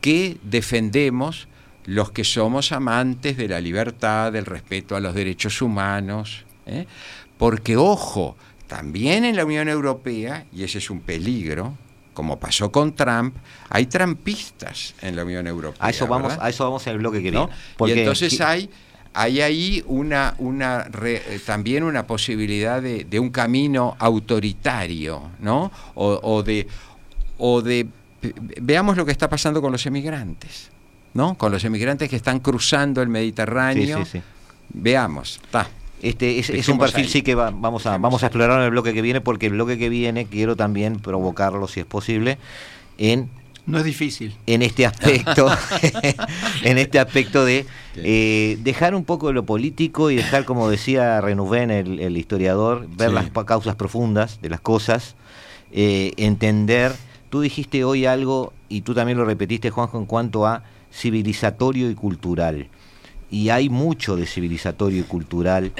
que 0.00 0.38
defendemos 0.42 1.46
los 1.86 2.10
que 2.10 2.24
somos 2.24 2.72
amantes 2.72 3.36
de 3.36 3.48
la 3.48 3.60
libertad, 3.60 4.32
del 4.32 4.46
respeto 4.46 4.96
a 4.96 5.00
los 5.00 5.14
derechos 5.14 5.60
humanos. 5.62 6.44
¿eh? 6.66 6.86
Porque, 7.44 7.76
ojo, 7.76 8.36
también 8.68 9.26
en 9.26 9.36
la 9.36 9.44
Unión 9.44 9.68
Europea, 9.68 10.46
y 10.50 10.64
ese 10.64 10.78
es 10.78 10.88
un 10.88 11.00
peligro, 11.00 11.74
como 12.14 12.40
pasó 12.40 12.72
con 12.72 12.94
Trump, 12.94 13.36
hay 13.68 13.84
trampistas 13.84 14.94
en 15.02 15.14
la 15.14 15.26
Unión 15.26 15.46
Europea. 15.46 15.86
A 15.86 15.90
eso 15.90 16.06
vamos, 16.06 16.32
a 16.40 16.48
eso 16.48 16.64
vamos 16.64 16.86
en 16.86 16.94
el 16.94 17.00
bloque 17.00 17.22
que 17.22 17.30
viene. 17.30 17.46
y 17.86 17.90
entonces 17.90 18.40
hay, 18.40 18.70
hay 19.12 19.42
ahí 19.42 19.84
una, 19.86 20.34
una 20.38 20.88
eh, 21.04 21.38
también 21.44 21.82
una 21.82 22.06
posibilidad 22.06 22.80
de, 22.80 23.20
un 23.20 23.28
camino 23.28 23.94
autoritario, 23.98 25.32
¿no? 25.40 25.70
O, 25.96 26.42
de, 26.42 26.66
o 27.36 27.60
de 27.60 27.86
veamos 28.62 28.96
lo 28.96 29.04
que 29.04 29.12
está 29.12 29.28
pasando 29.28 29.60
con 29.60 29.70
los 29.70 29.84
emigrantes, 29.84 30.70
¿no? 31.12 31.36
Con 31.36 31.52
los 31.52 31.62
emigrantes 31.64 32.08
que 32.08 32.16
están 32.16 32.40
cruzando 32.40 33.02
el 33.02 33.10
Mediterráneo. 33.10 34.02
Veamos, 34.72 35.42
está. 35.44 35.68
Este, 36.04 36.38
es, 36.38 36.68
un 36.68 36.78
perfil 36.78 37.08
sí 37.08 37.22
que 37.22 37.34
vamos, 37.34 37.86
a, 37.86 37.96
vamos 37.96 38.22
a 38.22 38.26
explorar 38.26 38.58
en 38.58 38.66
el 38.66 38.70
bloque 38.72 38.92
que 38.92 39.00
viene, 39.00 39.22
porque 39.22 39.46
el 39.46 39.52
bloque 39.52 39.78
que 39.78 39.88
viene 39.88 40.26
quiero 40.26 40.54
también 40.54 40.98
provocarlo, 40.98 41.66
si 41.66 41.80
es 41.80 41.86
posible, 41.86 42.36
en 42.98 43.30
no 43.66 43.78
es 43.78 43.84
difícil. 43.84 44.36
En 44.44 44.60
este 44.60 44.84
aspecto, 44.84 45.48
en 46.62 46.76
este 46.76 46.98
aspecto 46.98 47.46
de 47.46 47.64
eh, 47.96 48.58
dejar 48.60 48.94
un 48.94 49.04
poco 49.06 49.28
de 49.28 49.32
lo 49.32 49.46
político 49.46 50.10
y 50.10 50.16
dejar, 50.16 50.44
como 50.44 50.68
decía 50.68 51.18
Renouven, 51.22 51.70
el, 51.70 52.16
historiador, 52.18 52.86
ver 52.94 53.10
las 53.10 53.30
causas 53.30 53.74
profundas 53.76 54.42
de 54.42 54.50
las 54.50 54.60
cosas, 54.60 55.16
eh, 55.72 56.12
entender. 56.18 56.92
Tú 57.30 57.40
dijiste 57.40 57.82
hoy 57.84 58.04
algo, 58.04 58.52
y 58.68 58.82
tú 58.82 58.92
también 58.92 59.16
lo 59.16 59.24
repetiste, 59.24 59.70
Juanjo, 59.70 59.98
en 59.98 60.04
cuanto 60.04 60.46
a 60.46 60.62
civilizatorio 60.92 61.88
y 61.88 61.94
cultural 61.94 62.68
y 63.34 63.50
hay 63.50 63.68
mucho 63.68 64.16
de 64.16 64.26
civilizatorio 64.26 65.00
y 65.00 65.02
cultural 65.02 65.72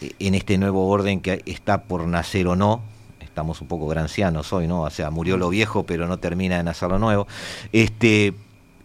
eh, 0.00 0.12
en 0.18 0.34
este 0.34 0.56
nuevo 0.56 0.88
orden 0.88 1.20
que 1.20 1.42
está 1.44 1.82
por 1.82 2.06
nacer 2.06 2.48
o 2.48 2.56
no. 2.56 2.80
Estamos 3.20 3.60
un 3.60 3.68
poco 3.68 3.86
grancianos 3.86 4.50
hoy, 4.54 4.66
¿no? 4.66 4.80
O 4.80 4.88
sea, 4.88 5.10
murió 5.10 5.36
lo 5.36 5.50
viejo, 5.50 5.82
pero 5.84 6.06
no 6.06 6.16
termina 6.16 6.56
de 6.56 6.62
nacer 6.62 6.88
lo 6.88 6.98
nuevo. 6.98 7.26
Este, 7.70 8.32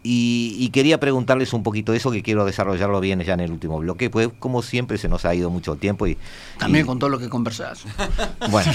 y, 0.03 0.69
quería 0.69 0.99
preguntarles 0.99 1.53
un 1.53 1.61
poquito 1.61 1.91
de 1.91 1.99
eso, 1.99 2.11
que 2.11 2.23
quiero 2.23 2.43
desarrollarlo 2.45 2.99
bien 2.99 3.21
ya 3.21 3.33
en 3.33 3.41
el 3.41 3.51
último 3.51 3.77
bloque, 3.79 4.09
pues 4.09 4.29
como 4.39 4.63
siempre 4.63 4.97
se 4.97 5.07
nos 5.07 5.25
ha 5.25 5.35
ido 5.35 5.49
mucho 5.49 5.75
tiempo. 5.75 6.07
y 6.07 6.17
También 6.57 6.85
con 6.85 6.97
todo 6.97 7.09
lo 7.09 7.19
que 7.19 7.29
conversás. 7.29 7.83
Bueno, 8.49 8.71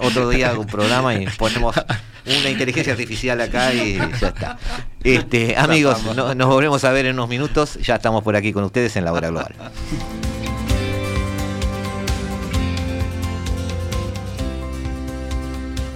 otro 0.00 0.28
día 0.28 0.58
un 0.58 0.66
programa 0.66 1.14
y 1.14 1.26
ponemos 1.26 1.74
una 2.26 2.50
inteligencia 2.50 2.92
artificial 2.92 3.40
acá 3.40 3.74
y 3.74 3.96
ya 3.96 4.28
está. 4.28 4.58
Este, 5.02 5.56
amigos, 5.56 6.02
nos 6.14 6.48
volvemos 6.48 6.84
a 6.84 6.92
ver 6.92 7.06
en 7.06 7.14
unos 7.14 7.28
minutos, 7.28 7.74
ya 7.82 7.96
estamos 7.96 8.22
por 8.22 8.36
aquí 8.36 8.52
con 8.52 8.64
ustedes 8.64 8.96
en 8.96 9.04
la 9.04 9.12
hora 9.12 9.28
global. 9.28 9.54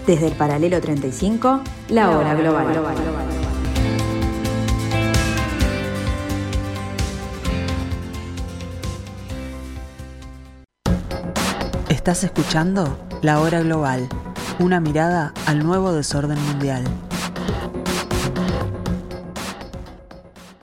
Desde 0.06 0.26
el 0.26 0.32
paralelo 0.32 0.80
35, 0.80 1.62
la 1.90 2.10
hora 2.10 2.34
global. 2.34 3.47
Estás 12.08 12.24
escuchando 12.24 12.98
La 13.20 13.38
Hora 13.38 13.60
Global, 13.60 14.08
una 14.60 14.80
mirada 14.80 15.34
al 15.44 15.58
nuevo 15.58 15.92
desorden 15.92 16.42
mundial. 16.46 16.82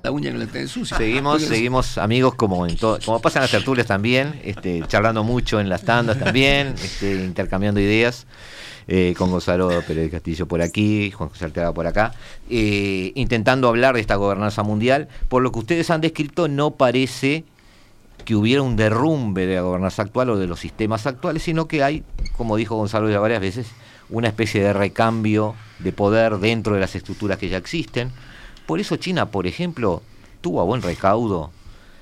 La 0.01 0.09
uña 0.09 0.31
que 0.31 0.39
le 0.39 0.67
sucia. 0.67 0.97
Seguimos, 0.97 1.43
seguimos 1.43 1.99
amigos 1.99 2.33
como 2.33 2.65
en 2.65 2.75
todo, 2.75 2.97
como 3.05 3.21
pasan 3.21 3.43
las 3.43 3.51
tertulias 3.51 3.85
también, 3.85 4.41
este, 4.43 4.81
charlando 4.87 5.23
mucho 5.23 5.59
en 5.59 5.69
las 5.69 5.83
tandas 5.83 6.17
también, 6.17 6.73
este, 6.83 7.13
intercambiando 7.13 7.79
ideas. 7.79 8.25
Eh, 8.87 9.13
con 9.15 9.29
Gonzalo 9.29 9.69
Pérez 9.87 10.09
Castillo 10.11 10.47
por 10.47 10.63
aquí, 10.63 11.11
Juan 11.11 11.29
José 11.29 11.45
Arteaga 11.45 11.73
por 11.73 11.85
acá, 11.85 12.13
eh, 12.49 13.11
intentando 13.13 13.67
hablar 13.67 13.93
de 13.93 14.01
esta 14.01 14.15
gobernanza 14.15 14.63
mundial. 14.63 15.09
Por 15.27 15.43
lo 15.43 15.51
que 15.51 15.59
ustedes 15.59 15.91
han 15.91 16.01
descrito, 16.01 16.47
no 16.47 16.71
parece 16.71 17.45
que 18.25 18.35
hubiera 18.35 18.61
un 18.63 18.75
derrumbe 18.75 19.45
de 19.45 19.55
la 19.55 19.61
gobernanza 19.61 20.01
actual 20.01 20.31
o 20.31 20.37
de 20.37 20.47
los 20.47 20.59
sistemas 20.59 21.05
actuales, 21.05 21.43
sino 21.43 21.67
que 21.67 21.83
hay, 21.83 22.03
como 22.35 22.57
dijo 22.57 22.75
Gonzalo 22.75 23.09
ya 23.09 23.19
varias 23.19 23.39
veces, 23.39 23.67
una 24.09 24.27
especie 24.27 24.61
de 24.61 24.73
recambio 24.73 25.55
de 25.79 25.91
poder 25.91 26.39
dentro 26.39 26.73
de 26.73 26.79
las 26.79 26.95
estructuras 26.95 27.37
que 27.37 27.49
ya 27.49 27.57
existen. 27.57 28.11
Por 28.65 28.79
eso 28.79 28.97
China, 28.97 29.27
por 29.27 29.47
ejemplo, 29.47 30.01
tuvo 30.41 30.59
a 30.59 30.63
buen 30.63 30.81
recaudo 30.81 31.51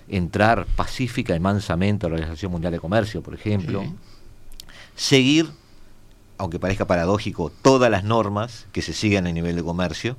entrar 0.08 0.66
pacífica 0.76 1.36
y 1.36 1.40
mansamente 1.40 2.06
a 2.06 2.10
la 2.10 2.16
Organización 2.16 2.52
Mundial 2.52 2.74
de 2.74 2.80
Comercio, 2.80 3.22
por 3.22 3.34
ejemplo, 3.34 3.84
seguir, 4.96 5.50
aunque 6.38 6.60
parezca 6.60 6.88
paradójico, 6.88 7.52
todas 7.62 7.92
las 7.92 8.04
normas 8.04 8.66
que 8.72 8.82
se 8.82 8.94
siguen 8.94 9.28
a 9.28 9.32
nivel 9.32 9.56
de 9.56 9.64
comercio 9.64 10.18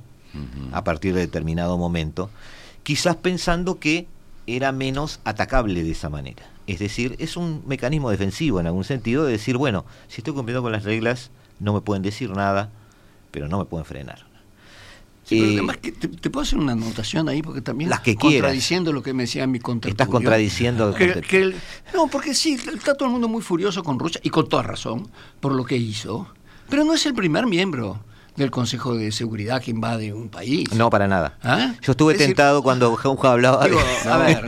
a 0.73 0.83
partir 0.83 1.13
de 1.13 1.21
determinado 1.21 1.77
momento, 1.77 2.29
quizás 2.83 3.15
pensando 3.15 3.79
que 3.79 4.07
era 4.47 4.71
menos 4.71 5.19
atacable 5.23 5.83
de 5.83 5.91
esa 5.91 6.09
manera. 6.09 6.45
Es 6.67 6.79
decir, 6.79 7.15
es 7.19 7.37
un 7.37 7.63
mecanismo 7.67 8.09
defensivo 8.09 8.59
en 8.59 8.67
algún 8.67 8.83
sentido 8.83 9.25
de 9.25 9.33
decir, 9.33 9.57
bueno, 9.57 9.85
si 10.07 10.21
estoy 10.21 10.33
cumpliendo 10.33 10.61
con 10.61 10.71
las 10.71 10.83
reglas, 10.83 11.31
no 11.59 11.73
me 11.73 11.81
pueden 11.81 12.03
decir 12.03 12.31
nada, 12.31 12.71
pero 13.31 13.47
no 13.47 13.59
me 13.59 13.65
pueden 13.65 13.85
frenar. 13.85 14.25
Sí, 15.25 15.39
pero 15.39 15.53
además 15.53 15.77
que 15.77 15.91
te, 15.91 16.29
puedo 16.29 16.43
hacer 16.43 16.59
una 16.59 16.73
anotación 16.73 17.27
ahí 17.29 17.41
porque 17.41 17.61
también 17.61 17.89
las 17.89 18.01
que 18.01 18.15
contradiciendo 18.15 18.93
lo 18.93 19.01
que 19.01 19.11
me 19.11 19.23
decía 19.23 19.47
mi 19.47 19.59
contertulio. 19.59 19.93
Estás 19.93 20.07
contradiciendo. 20.07 20.93
Que, 20.93 21.55
no, 21.95 22.07
porque 22.07 22.35
sí, 22.35 22.53
está 22.53 22.93
todo 22.93 23.07
el 23.07 23.11
mundo 23.11 23.27
muy 23.27 23.41
furioso 23.41 23.83
con 23.83 23.97
Rusia 23.97 24.21
y 24.23 24.29
con 24.29 24.47
toda 24.47 24.61
razón 24.61 25.09
por 25.39 25.53
lo 25.53 25.65
que 25.65 25.77
hizo, 25.77 26.27
pero 26.69 26.83
no 26.83 26.93
es 26.93 27.07
el 27.07 27.15
primer 27.15 27.47
miembro 27.47 28.03
del 28.35 28.51
Consejo 28.51 28.95
de 28.95 29.11
Seguridad 29.11 29.61
que 29.61 29.71
invade 29.71 30.13
un 30.13 30.29
país. 30.29 30.71
No, 30.73 30.89
para 30.89 31.07
nada. 31.07 31.37
¿Ah? 31.41 31.73
Yo 31.81 31.91
estuve 31.91 32.15
tentado 32.15 32.61
cuando 32.61 32.95
Jauja 32.95 33.31
hablaba 33.31 33.65
de... 33.67 33.77
A 34.09 34.17
ver, 34.17 34.45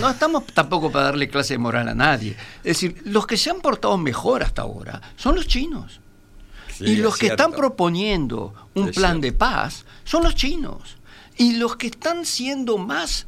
no, 0.00 0.10
estamos 0.10 0.44
tampoco 0.46 0.90
para 0.90 1.06
darle 1.06 1.28
clase 1.28 1.54
de 1.54 1.58
moral 1.58 1.88
a 1.88 1.94
nadie. 1.94 2.36
Es 2.58 2.80
decir, 2.80 3.02
los 3.04 3.26
que 3.26 3.36
se 3.36 3.50
han 3.50 3.60
portado 3.60 3.96
mejor 3.98 4.42
hasta 4.42 4.62
ahora 4.62 5.00
son 5.16 5.36
los 5.36 5.46
chinos. 5.46 6.00
y 6.80 6.96
los 6.96 7.16
que 7.16 7.28
están 7.28 7.52
proponiendo 7.52 8.54
un 8.74 8.90
plan 8.90 9.20
de 9.20 9.32
paz 9.32 9.84
son 10.04 10.24
los 10.24 10.34
chinos. 10.34 10.96
Y 11.36 11.56
los 11.56 11.76
que 11.76 11.88
están 11.88 12.24
siendo 12.24 12.78
más 12.78 13.26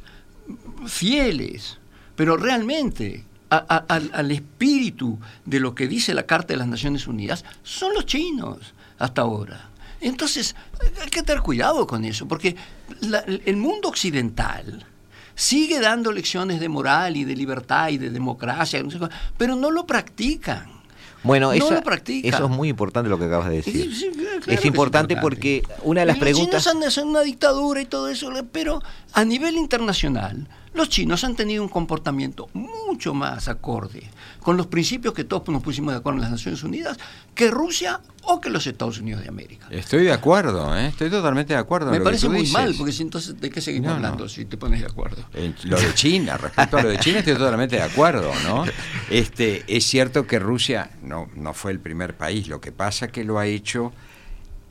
fieles, 0.87 1.77
pero 2.15 2.35
realmente 2.37 3.25
al 3.49 4.31
espíritu 4.31 5.19
de 5.45 5.59
lo 5.59 5.73
que 5.73 5.87
dice 5.87 6.13
la 6.13 6.25
Carta 6.25 6.53
de 6.53 6.57
las 6.57 6.67
Naciones 6.67 7.07
Unidas, 7.07 7.45
son 7.63 7.93
los 7.93 8.05
chinos 8.05 8.73
hasta 8.97 9.21
ahora. 9.21 9.68
Entonces, 10.01 10.55
hay 11.01 11.09
que 11.09 11.23
tener 11.23 11.41
cuidado 11.41 11.85
con 11.85 12.05
eso, 12.05 12.27
porque 12.27 12.55
el 13.45 13.57
mundo 13.57 13.89
occidental 13.89 14.85
sigue 15.35 15.79
dando 15.79 16.11
lecciones 16.11 16.59
de 16.59 16.69
moral 16.69 17.15
y 17.15 17.23
de 17.23 17.35
libertad 17.35 17.89
y 17.89 17.97
de 17.97 18.09
democracia, 18.09 18.83
pero 19.37 19.55
no 19.55 19.71
lo 19.71 19.85
practican. 19.85 20.79
Bueno, 21.23 21.51
eso 21.51 21.75
es 21.75 22.49
muy 22.49 22.69
importante 22.69 23.09
lo 23.09 23.19
que 23.19 23.25
acabas 23.25 23.49
de 23.49 23.57
decir. 23.57 23.91
es 24.47 24.65
importante 24.65 25.17
porque 25.17 25.63
una 25.83 26.01
de 26.01 26.07
las 26.07 26.17
preguntas... 26.17 26.65
Los 26.65 26.73
chinos 26.73 26.97
han 26.97 27.07
una 27.07 27.21
dictadura 27.21 27.81
y 27.81 27.85
todo 27.85 28.07
eso, 28.07 28.31
pero 28.51 28.81
a 29.13 29.25
nivel 29.25 29.55
internacional 29.57 30.47
los 30.73 30.89
chinos 30.89 31.23
han 31.23 31.35
tenido 31.35 31.63
un 31.63 31.69
comportamiento 31.69 32.47
mucho 32.53 33.13
más 33.13 33.47
acorde 33.47 34.03
con 34.41 34.55
los 34.57 34.67
principios 34.67 35.13
que 35.13 35.23
todos 35.23 35.47
nos 35.49 35.61
pusimos 35.63 35.93
de 35.93 35.99
acuerdo 35.99 36.17
en 36.17 36.21
las 36.23 36.31
Naciones 36.31 36.63
Unidas 36.63 36.97
que 37.33 37.49
Rusia 37.51 38.01
o 38.23 38.39
que 38.39 38.49
los 38.49 38.67
Estados 38.67 38.99
Unidos 38.99 39.21
de 39.23 39.29
América. 39.29 39.67
Estoy 39.71 40.03
de 40.03 40.11
acuerdo, 40.13 40.77
¿eh? 40.77 40.87
estoy 40.87 41.09
totalmente 41.09 41.53
de 41.53 41.59
acuerdo. 41.59 41.87
en 41.87 41.93
Me 41.93 41.97
que 41.99 42.03
parece 42.03 42.25
tú 42.27 42.31
muy 42.31 42.41
dices. 42.41 42.53
mal, 42.53 42.75
porque 42.77 42.91
si 42.91 43.01
entonces, 43.03 43.39
¿de 43.39 43.49
qué 43.49 43.61
seguimos 43.61 43.87
No, 43.87 43.91
no. 43.99 44.05
hablando 44.07 44.29
si 44.29 44.45
te 44.45 44.57
pones 44.57 44.81
de 44.81 44.85
acuerdo? 44.87 45.23
En 45.33 45.55
lo 45.63 45.79
de 45.79 45.93
China, 45.95 46.37
respecto 46.37 46.77
a 46.77 46.83
lo 46.83 46.89
de 46.89 46.99
China 46.99 47.19
estoy 47.19 47.33
totalmente 47.35 47.75
de 47.77 47.81
acuerdo, 47.83 48.31
¿no? 48.43 48.65
Este, 49.09 49.63
es 49.67 49.85
cierto 49.85 50.27
que 50.27 50.37
Rusia 50.39 50.91
no, 51.01 51.29
no 51.35 51.53
fue 51.53 51.71
el 51.71 51.79
primer 51.79 52.15
país, 52.15 52.47
lo 52.47 52.61
que 52.61 52.71
pasa 52.71 53.07
que 53.07 53.23
lo 53.23 53.39
ha 53.39 53.47
hecho 53.47 53.91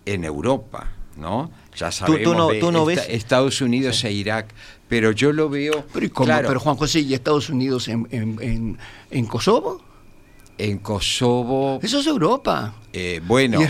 en 0.07 0.24
Europa, 0.24 0.88
¿no? 1.19 1.51
Ya 1.77 1.91
sabemos 1.93 2.23
tú 2.23 2.35
no- 2.35 2.49
de 2.49 2.61
tú 2.61 2.73
no 2.73 2.89
esta- 2.89 3.03
ves- 3.07 3.14
Estados 3.14 3.61
Unidos 3.61 4.03
e 4.05 4.12
Irak, 4.12 4.47
pero 4.89 5.11
yo 5.12 5.33
lo 5.33 5.49
veo 5.49 5.85
Pero, 5.93 6.07
¿y 6.07 6.09
cómo? 6.09 6.27
claro, 6.27 6.49
Pero 6.49 6.61
Juan 6.61 6.77
José 6.77 7.01
y 7.01 7.12
Estados 7.14 7.51
Unidos 7.51 7.89
en, 7.89 8.07
en, 8.11 8.39
en- 8.41 8.79
en 9.11 9.27
Kosovo, 9.27 9.83
en 10.57 10.79
Kosovo, 10.79 11.79
eso 11.83 12.01
es 12.01 12.07
Europa. 12.07 12.75
eh, 12.93 13.21
bueno, 13.25 13.61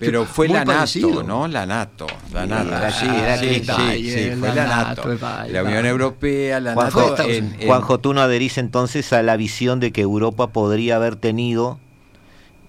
pero 0.00 0.26
fue 0.26 0.48
la 0.48 0.64
NATO. 0.64 1.22
¿no? 1.22 1.48
La 1.48 1.64
NATO, 1.64 2.06
la 2.32 2.46
NATO, 2.46 2.68
era- 2.76 2.90
sí, 2.92 3.06
era 3.06 3.36
sí, 3.38 3.46
Clinton. 3.46 3.76
sí, 3.76 3.82
Vaya, 3.86 4.12
sí, 4.12 4.30
fue 4.38 4.54
la 4.54 4.66
NATO, 4.66 5.02
la 5.50 5.62
Unión. 5.62 5.86
Europea, 5.86 6.60
la 6.60 6.74
Juanjo, 6.74 7.10
NATO, 7.10 7.22
en- 7.22 7.56
en- 7.58 7.66
Juanjo, 7.66 7.98
tú 8.00 8.12
no 8.12 8.20
adherís 8.20 8.58
entonces 8.58 9.12
a 9.14 9.22
la 9.22 9.36
visión 9.36 9.80
de 9.80 9.92
que 9.92 10.02
Europa 10.02 10.48
podría 10.48 10.96
haber 10.96 11.16
tenido, 11.16 11.78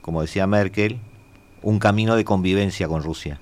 como 0.02 0.22
decía 0.22 0.48
Merkel, 0.48 1.00
un 1.62 1.80
camino 1.80 2.16
de 2.16 2.24
convivencia 2.24 2.88
con 2.88 3.04
Rusia. 3.04 3.42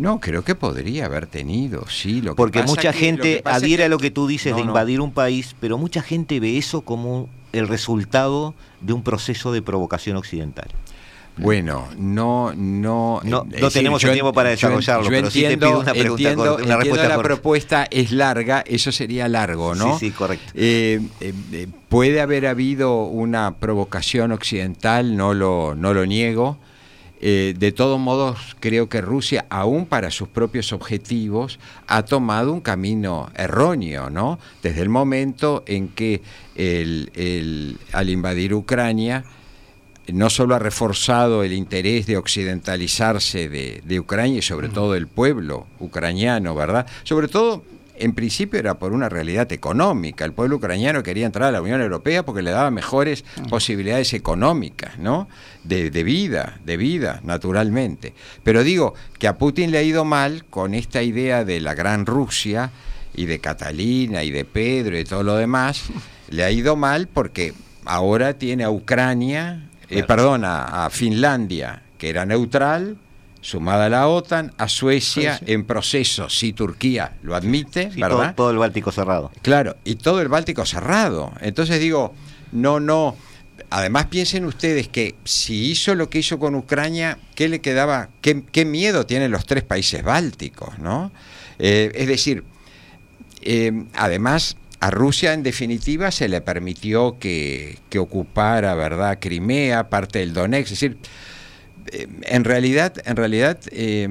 No, 0.00 0.18
creo 0.18 0.42
que 0.42 0.54
podría 0.54 1.06
haber 1.06 1.26
tenido, 1.26 1.86
sí. 1.88 2.22
Lo 2.22 2.32
que 2.32 2.36
Porque 2.36 2.60
pasa 2.60 2.70
mucha 2.70 2.92
que- 2.92 2.98
gente 2.98 3.42
que- 3.42 3.82
a 3.84 3.88
lo 3.88 3.98
que 3.98 4.10
tú 4.10 4.26
dices 4.26 4.52
No, 4.52 4.56
de 4.58 4.64
no. 4.64 4.70
invadir 4.70 5.00
un 5.00 5.12
país, 5.12 5.54
pero 5.60 5.76
mucha 5.76 6.00
gente 6.02 6.40
ve 6.40 6.56
eso 6.56 6.80
como 6.80 7.28
el 7.52 7.68
resultado 7.68 8.54
de 8.80 8.92
un 8.94 9.02
proceso 9.02 9.52
de 9.52 9.60
provocación 9.60 10.16
occidental. 10.16 10.68
Bueno, 11.36 11.86
no, 11.96 12.52
no. 12.54 13.20
No- 13.24 13.46
no 13.60 13.70
tenemos 13.70 14.02
el 14.04 14.12
tiempo 14.12 14.32
para 14.32 14.50
desarrollarlo, 14.50 15.04
yo 15.04 15.10
pero 15.10 15.30
sí 15.30 15.40
te 15.40 15.52
entiendo, 15.52 15.66
pido 15.68 15.80
una 15.80 15.92
pregunta 15.92 16.10
entiendo- 16.22 16.36
corta, 16.36 16.52
una 16.54 16.60
entiendo 16.74 16.78
respuesta 16.80 17.08
la 17.08 17.14
corta. 17.14 17.28
propuesta 17.28 17.88
es 17.90 18.12
larga, 18.12 18.64
eso 18.66 18.92
sería 18.92 19.28
largo, 19.28 19.74
¿no? 19.74 19.98
Sí, 19.98 20.06
sí, 20.06 20.10
correcto. 20.12 20.52
Eh, 20.54 21.00
eh, 21.20 21.32
eh, 21.52 21.66
puede 21.88 22.20
haber 22.20 22.46
habido 22.46 23.04
una 23.04 23.54
provocación 23.54 24.32
occidental, 24.32 25.16
no 25.16 25.32
lo, 25.32 25.74
no 25.74 25.94
lo 25.94 26.04
niego. 26.04 26.58
Eh, 27.22 27.54
de 27.58 27.70
todos 27.72 28.00
modos, 28.00 28.56
creo 28.60 28.88
que 28.88 29.02
Rusia, 29.02 29.44
aún 29.50 29.84
para 29.84 30.10
sus 30.10 30.28
propios 30.28 30.72
objetivos, 30.72 31.58
ha 31.86 32.02
tomado 32.04 32.50
un 32.52 32.60
camino 32.62 33.30
erróneo, 33.36 34.08
¿no? 34.08 34.38
Desde 34.62 34.80
el 34.80 34.88
momento 34.88 35.62
en 35.66 35.88
que 35.88 36.22
el- 36.56 37.10
el- 37.14 37.76
al 37.92 38.08
invadir 38.08 38.54
Ucrania, 38.54 39.24
no 40.10 40.30
solo 40.30 40.54
ha 40.54 40.58
reforzado 40.58 41.44
el 41.44 41.52
interés 41.52 42.06
de 42.06 42.16
occidentalizarse 42.16 43.48
de, 43.48 43.82
de 43.84 44.00
Ucrania 44.00 44.38
y 44.38 44.42
sobre 44.42 44.68
todo 44.68 44.94
el 44.94 45.06
pueblo 45.06 45.66
ucraniano, 45.78 46.54
¿verdad? 46.54 46.86
Sobre 47.04 47.28
todo, 47.28 47.62
en 48.00 48.14
principio 48.14 48.58
era 48.58 48.78
por 48.78 48.92
una 48.92 49.08
realidad 49.08 49.52
económica. 49.52 50.24
El 50.24 50.32
pueblo 50.32 50.56
ucraniano 50.56 51.02
quería 51.02 51.26
entrar 51.26 51.48
a 51.48 51.52
la 51.52 51.62
Unión 51.62 51.80
Europea 51.80 52.24
porque 52.24 52.42
le 52.42 52.50
daba 52.50 52.70
mejores 52.70 53.24
posibilidades 53.48 54.14
económicas, 54.14 54.98
¿no? 54.98 55.28
De, 55.64 55.90
de 55.90 56.02
vida, 56.02 56.58
de 56.64 56.76
vida, 56.76 57.20
naturalmente. 57.24 58.14
Pero 58.42 58.62
digo 58.64 58.94
que 59.18 59.28
a 59.28 59.36
Putin 59.36 59.70
le 59.70 59.78
ha 59.78 59.82
ido 59.82 60.04
mal 60.04 60.44
con 60.46 60.74
esta 60.74 61.02
idea 61.02 61.44
de 61.44 61.60
la 61.60 61.74
gran 61.74 62.06
Rusia 62.06 62.70
y 63.14 63.26
de 63.26 63.38
Catalina 63.38 64.24
y 64.24 64.30
de 64.30 64.44
Pedro 64.44 64.98
y 64.98 65.04
todo 65.04 65.22
lo 65.22 65.36
demás. 65.36 65.84
Le 66.30 66.44
ha 66.44 66.50
ido 66.50 66.76
mal 66.76 67.08
porque 67.08 67.54
ahora 67.84 68.34
tiene 68.34 68.62
a 68.62 68.70
Ucrania, 68.70 69.68
eh, 69.88 70.04
perdón, 70.04 70.44
a, 70.44 70.86
a 70.86 70.90
Finlandia, 70.90 71.82
que 71.98 72.08
era 72.08 72.24
neutral, 72.24 72.96
sumada 73.40 73.86
a 73.86 73.88
la 73.88 74.08
OTAN, 74.08 74.52
a 74.58 74.68
Suecia 74.68 75.40
en 75.46 75.64
proceso, 75.64 76.28
si 76.28 76.52
Turquía 76.52 77.14
lo 77.22 77.34
admite, 77.34 77.90
Sí, 77.90 78.00
todo, 78.00 78.18
¿verdad? 78.18 78.34
todo 78.34 78.50
el 78.50 78.58
Báltico 78.58 78.92
cerrado. 78.92 79.30
Claro, 79.42 79.76
y 79.84 79.96
todo 79.96 80.20
el 80.20 80.28
Báltico 80.28 80.66
cerrado. 80.66 81.32
Entonces 81.40 81.80
digo, 81.80 82.14
no, 82.52 82.80
no. 82.80 83.16
Además 83.70 84.06
piensen 84.06 84.44
ustedes 84.46 84.88
que 84.88 85.14
si 85.24 85.70
hizo 85.70 85.94
lo 85.94 86.10
que 86.10 86.18
hizo 86.18 86.38
con 86.38 86.54
Ucrania, 86.54 87.18
¿qué 87.34 87.48
le 87.48 87.60
quedaba? 87.60 88.08
¿Qué, 88.20 88.42
qué 88.50 88.64
miedo 88.64 89.06
tienen 89.06 89.30
los 89.30 89.46
tres 89.46 89.62
países 89.62 90.02
bálticos, 90.02 90.78
no? 90.78 91.12
Eh, 91.58 91.92
es 91.94 92.08
decir, 92.08 92.42
eh, 93.42 93.84
además 93.94 94.56
a 94.80 94.90
Rusia 94.90 95.34
en 95.34 95.42
definitiva 95.42 96.10
se 96.10 96.28
le 96.28 96.40
permitió 96.40 97.18
que, 97.18 97.78
que 97.90 97.98
ocupara, 97.98 98.74
¿verdad? 98.74 99.18
Crimea, 99.20 99.88
parte 99.88 100.20
del 100.20 100.32
Donetsk, 100.32 100.64
es 100.64 100.80
decir, 100.80 100.96
en 101.92 102.44
realidad, 102.44 102.94
en 103.04 103.16
realidad 103.16 103.58
eh, 103.72 104.06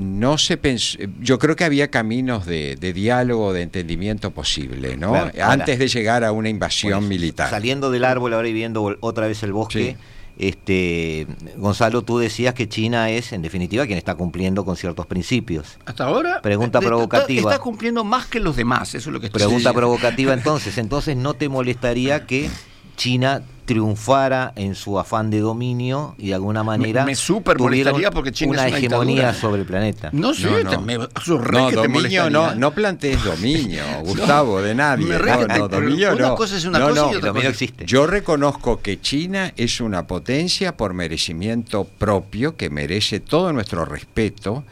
no 0.00 0.38
se 0.38 0.56
pensó, 0.56 0.98
yo 1.20 1.38
creo 1.38 1.56
que 1.56 1.64
había 1.64 1.90
caminos 1.90 2.46
de, 2.46 2.76
de 2.76 2.92
diálogo, 2.92 3.52
de 3.52 3.62
entendimiento 3.62 4.30
posible, 4.30 4.96
¿no? 4.96 5.10
Claro, 5.10 5.26
ahora- 5.34 5.52
Antes 5.52 5.78
de 5.78 5.88
llegar 5.88 6.24
a 6.24 6.32
una 6.32 6.48
invasión 6.48 7.00
Pues, 7.00 7.08
militar. 7.08 7.50
Saliendo 7.50 7.90
del 7.90 8.04
árbol 8.04 8.34
ahora 8.34 8.48
y 8.48 8.52
viendo 8.52 8.96
otra 9.00 9.26
vez 9.26 9.42
el 9.42 9.52
bosque, 9.52 9.96
este 10.38 11.26
Gonzalo, 11.56 12.02
tú 12.02 12.18
decías 12.18 12.52
que 12.54 12.68
China 12.68 13.10
es, 13.10 13.32
en 13.32 13.40
definitiva, 13.42 13.86
quien 13.86 13.98
está 13.98 14.14
cumpliendo 14.14 14.64
con 14.64 14.76
ciertos 14.76 15.06
principios. 15.06 15.78
Hasta 15.86 16.04
ahora. 16.04 16.42
Pregunta 16.42 16.78
eh, 16.78 16.80
está- 16.80 16.88
provocativa. 16.88 17.50
Está 17.52 17.62
cumpliendo 17.62 18.04
más 18.04 18.26
que 18.26 18.40
los 18.40 18.56
demás, 18.56 18.94
eso 18.94 19.08
es 19.10 19.12
lo 19.14 19.20
que 19.20 19.26
estoy 19.26 19.38
Pregunta 19.40 19.58
diciendo. 19.70 19.78
provocativa 19.80 20.32
entonces, 20.34 20.76
entonces 20.78 21.16
no 21.16 21.34
te 21.34 21.48
molestaría 21.48 22.26
que 22.26 22.50
China 22.96 23.42
triunfara 23.66 24.52
en 24.56 24.74
su 24.74 24.98
afán 24.98 25.28
de 25.28 25.40
dominio 25.40 26.14
y 26.18 26.28
de 26.28 26.34
alguna 26.34 26.62
manera 26.62 27.04
me 27.04 27.14
súper 27.14 27.56
tuviera 27.58 27.90
molestaría 27.90 28.10
porque 28.12 28.32
China 28.32 28.52
una 28.52 28.62
es 28.66 28.68
una 28.70 28.78
hegemonía 28.78 29.14
dictadura. 29.14 29.40
sobre 29.40 29.60
el 29.60 29.66
planeta. 29.66 30.08
No 30.12 30.32
sé, 30.32 30.48
No, 30.64 30.70
no. 30.70 30.80
me, 30.80 30.94
No, 30.96 31.70
dominio 31.72 32.30
no, 32.30 32.54
no 32.54 32.70
plantees 32.72 33.22
dominio, 33.24 33.82
Gustavo, 34.04 34.62
de 34.62 34.74
nadie. 34.74 35.04
me 35.06 35.18
re 35.18 35.46
No, 35.58 35.68
dominio 35.68 36.12
una 36.14 36.28
no. 36.28 36.34
cosa 36.36 36.56
es 36.56 36.64
una 36.64 36.78
No, 36.78 36.88
cosa 36.90 37.02
no. 37.02 37.12
y 37.12 37.16
otra 37.16 37.32
cosa- 37.32 37.48
existe. 37.48 37.84
Yo 37.86 38.06
reconozco 38.06 38.80
que 38.80 39.00
China 39.00 39.52
es 39.56 39.80
una 39.80 40.06
potencia 40.06 40.76
por 40.76 40.94
merecimiento 40.94 41.84
propio, 41.84 42.56
que 42.56 42.70
merece 42.70 43.20
todo 43.20 43.52
nuestro 43.52 43.84
respeto 43.84 44.64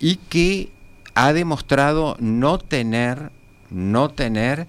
y 0.00 0.16
que 0.16 0.68
ha 1.14 1.32
demostrado 1.32 2.16
no 2.18 2.58
tener, 2.58 3.30
no 3.70 4.10
tener 4.10 4.66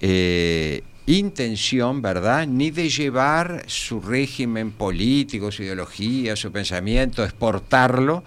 eh, 0.00 0.82
intención, 1.16 2.02
¿verdad?, 2.02 2.46
ni 2.46 2.70
de 2.70 2.88
llevar 2.90 3.64
su 3.66 4.00
régimen 4.00 4.70
político, 4.72 5.50
su 5.50 5.62
ideología, 5.62 6.36
su 6.36 6.52
pensamiento, 6.52 7.24
exportarlo, 7.24 8.22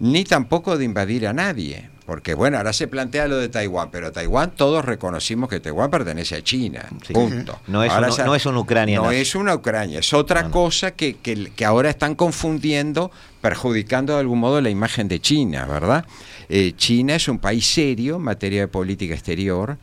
ni 0.00 0.24
tampoco 0.24 0.76
de 0.78 0.84
invadir 0.84 1.26
a 1.26 1.32
nadie. 1.32 1.90
Porque 2.06 2.34
bueno, 2.34 2.58
ahora 2.58 2.74
se 2.74 2.86
plantea 2.86 3.26
lo 3.28 3.38
de 3.38 3.48
Taiwán, 3.48 3.88
pero 3.90 4.12
Taiwán 4.12 4.50
todos 4.54 4.84
reconocimos 4.84 5.48
que 5.48 5.58
Taiwán 5.60 5.90
pertenece 5.90 6.36
a 6.36 6.42
China. 6.42 6.84
Sí. 7.06 7.14
Punto. 7.14 7.58
No 7.66 7.82
es 7.82 7.90
Ahora 7.92 8.08
un- 8.08 8.12
se- 8.12 8.24
no 8.24 8.34
es 8.34 8.44
una 8.44 8.58
Ucrania 8.58 8.98
No 8.98 9.04
nazi. 9.04 9.16
es 9.16 9.34
una 9.34 9.54
Ucrania, 9.54 10.00
es 10.00 10.12
otra 10.12 10.42
No, 10.42 10.48
no. 10.48 10.52
cosa 10.52 10.90
que, 10.90 11.16
que- 11.16 11.50
que 11.56 11.64
ahora 11.64 11.88
están 11.88 12.14
confundiendo, 12.14 13.10
perjudicando 13.40 14.12
de 14.14 14.20
algún 14.20 14.38
modo 14.38 14.60
la 14.60 14.68
imagen 14.68 15.08
de 15.08 15.18
China, 15.20 15.64
¿verdad? 15.64 16.04
Eh, 16.50 16.74
China 16.76 17.14
es 17.14 17.26
un 17.26 17.38
país 17.38 17.66
serio 17.66 18.16
en 18.16 18.22
materia 18.22 18.60
de 18.60 18.68
política 18.68 19.14
exterior. 19.14 19.78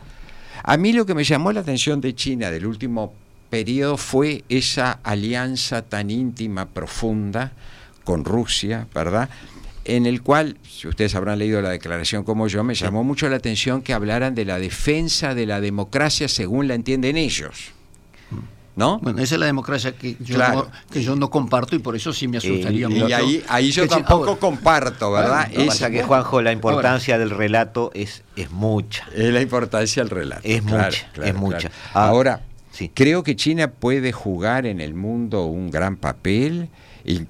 A 0.64 0.78
mí 0.78 0.93
lo 0.93 1.05
que 1.05 1.16
me 1.16 1.24
llamó 1.24 1.51
la 1.51 1.62
atención 1.62 2.01
de 2.01 2.16
China 2.16 2.51
del 2.51 2.66
último 2.66 3.14
periodo 3.49 3.97
fue 3.97 4.43
esa 4.49 4.91
alianza 5.03 5.82
tan 5.82 6.09
íntima, 6.09 6.68
profunda 6.68 7.51
con 8.03 8.26
Rusia, 8.26 8.88
¿verdad? 8.93 9.30
En 9.84 10.05
el 10.05 10.22
cual, 10.22 10.57
si 10.68 10.88
ustedes 10.88 11.16
habrán 11.16 11.39
leído 11.39 11.62
la 11.62 11.70
declaración 11.70 12.24
como 12.24 12.47
yo, 12.47 12.64
me 12.64 12.76
llamó 12.76 13.03
mucho 13.03 13.28
la 13.30 13.38
atención 13.38 13.82
que 13.82 13.93
hablaran 13.93 14.36
de 14.36 14.45
la 14.45 14.59
defensa 14.59 15.34
de 15.34 15.47
la 15.47 15.59
democracia 15.59 16.28
según 16.28 16.68
la 16.68 16.76
entienden 16.76 17.18
ellos. 17.18 17.72
¿No? 18.74 18.99
Bueno, 18.99 19.19
esa 19.22 19.36
es 19.36 19.39
la 19.39 19.47
democracia 19.47 19.91
que 19.91 20.15
yo, 20.22 20.36
Claro. 20.36 20.69
no, 20.72 20.72
que 20.91 21.03
yo 21.03 21.15
no 21.17 21.30
comparto 21.30 21.76
y 21.76 21.80
por 21.80 21.95
eso 21.95 22.13
sí 22.13 22.28
me 22.30 22.38
asustaría 22.38 22.88
mucho. 22.88 23.09
Y 23.09 23.13
ahí, 23.13 23.43
ahí 23.49 23.72
yo 23.72 23.86
tampoco 23.88 24.30
ahora, 24.30 24.39
comparto, 24.39 25.11
¿verdad? 25.11 25.47
Bueno, 25.47 25.49
Lo 25.49 25.55
que 25.55 25.61
es, 25.63 25.67
pasa 25.67 25.89
que, 25.91 26.03
Juanjo, 26.03 26.41
la 26.41 26.51
importancia 26.53 27.17
del 27.17 27.32
relato 27.32 27.91
es, 27.93 28.24
es 28.38 28.49
mucha. 28.49 29.05
es 29.13 29.34
la 29.34 29.41
importancia 29.41 30.01
del 30.03 30.09
relato. 30.09 30.41
Es 30.45 30.61
Claro, 30.61 30.86
mucha, 30.86 31.11
claro, 31.11 31.30
es 31.30 31.36
mucha. 31.36 31.57
claro. 31.69 31.76
Ah, 31.93 32.07
Ahora, 32.07 32.41
sí. 32.72 32.89
creo 32.93 33.24
que 33.24 33.36
China 33.36 33.69
puede 33.72 34.13
jugar 34.13 34.65
en 34.65 34.80
el 34.80 34.93
mundo 34.93 35.45
un 35.47 35.69
gran 35.69 35.97
papel, 35.97 36.69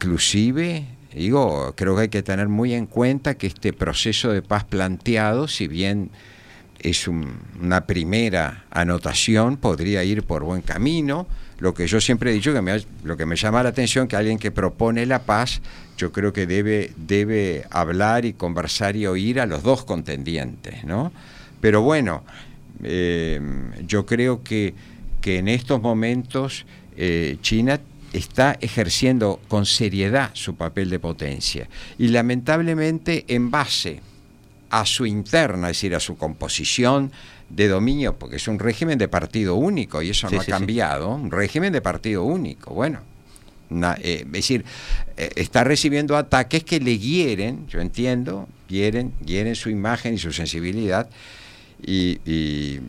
inclusive, 0.02 0.86
digo, 1.14 1.74
creo 1.76 1.96
que 1.96 2.02
hay 2.04 2.10
que 2.10 2.24
tener 2.24 2.50
muy 2.50 2.74
en 2.74 2.86
cuenta 2.86 3.36
que 3.36 3.48
este 3.48 3.74
proceso 3.74 4.30
de 4.32 4.42
paz 4.42 4.64
planteado, 4.64 5.48
si 5.48 5.68
bien 5.68 6.12
es 6.84 7.08
un- 7.08 7.34
una 7.62 7.86
primera 7.86 8.66
anotación, 8.72 9.58
podría 9.58 10.04
ir 10.04 10.24
por 10.24 10.44
buen 10.44 10.62
camino. 10.62 11.28
Lo 11.60 11.74
que 11.74 11.86
yo 11.88 12.02
siempre 12.02 12.32
he 12.32 12.34
dicho, 12.34 12.54
que 12.54 12.62
me, 12.62 12.82
lo 13.04 13.16
que 13.18 13.26
me 13.26 13.36
llama 13.36 13.62
la 13.64 13.70
atención, 13.70 14.08
que 14.08 14.16
alguien 14.16 14.40
que 14.40 14.50
propone 14.52 15.06
la 15.06 15.20
paz, 15.24 15.62
yo 15.98 16.12
creo 16.12 16.34
que 16.34 16.48
debe, 16.48 16.92
debe 16.98 17.66
hablar 17.70 18.26
y 18.26 18.34
conversar 18.34 18.96
y 18.96 19.06
oír 19.06 19.40
a 19.40 19.46
los 19.46 19.62
dos 19.62 19.84
contendientes, 19.86 20.84
¿no? 20.84 21.12
Pero 21.60 21.82
bueno, 21.84 22.24
eh, 22.84 23.40
yo 23.86 24.06
creo 24.08 24.42
que, 24.44 24.74
que 25.22 25.38
en 25.38 25.48
estos 25.48 25.82
momentos 25.82 26.66
eh, 26.98 27.38
China 27.42 27.80
está 28.14 28.58
ejerciendo 28.60 29.40
con 29.48 29.66
seriedad 29.68 30.32
su 30.34 30.56
papel 30.56 30.90
de 30.90 31.00
potencia 31.00 31.70
y 32.00 32.08
lamentablemente 32.08 33.24
en 33.28 33.52
base 33.52 34.02
a 34.72 34.86
su 34.86 35.06
interna, 35.06 35.70
es 35.70 35.78
decir, 35.78 35.94
a 35.96 36.00
su 36.00 36.18
composición 36.18 37.12
de 37.50 37.68
dominio, 37.68 38.18
porque 38.18 38.38
es 38.38 38.48
un 38.48 38.58
régimen 38.58 38.98
de 38.98 39.08
partido 39.08 39.56
único 39.56 40.02
y 40.02 40.10
eso 40.10 40.28
Sí, 40.30 40.36
no 40.36 40.42
ha 40.42 40.46
sí. 40.46 40.52
cambiado, 40.52 41.10
un 41.14 41.30
régimen 41.30 41.72
de 41.74 41.82
partido 41.82 42.24
único. 42.24 42.74
Bueno, 42.74 43.02
eh, 44.02 44.24
es 44.26 44.32
decir, 44.32 44.66
eh, 45.18 45.30
está 45.36 45.64
recibiendo 45.64 46.18
ataques 46.18 46.64
que 46.64 46.80
le 46.80 46.98
hieren, 46.98 47.68
yo 47.68 47.82
entiendo, 47.82 48.48
hieren, 48.68 49.14
hieren 49.26 49.56
su 49.56 49.70
imagen 49.70 50.14
y 50.16 50.18
su 50.18 50.32
sensibilidad. 50.32 51.10
Y, 51.84 52.20
y, 52.26 52.80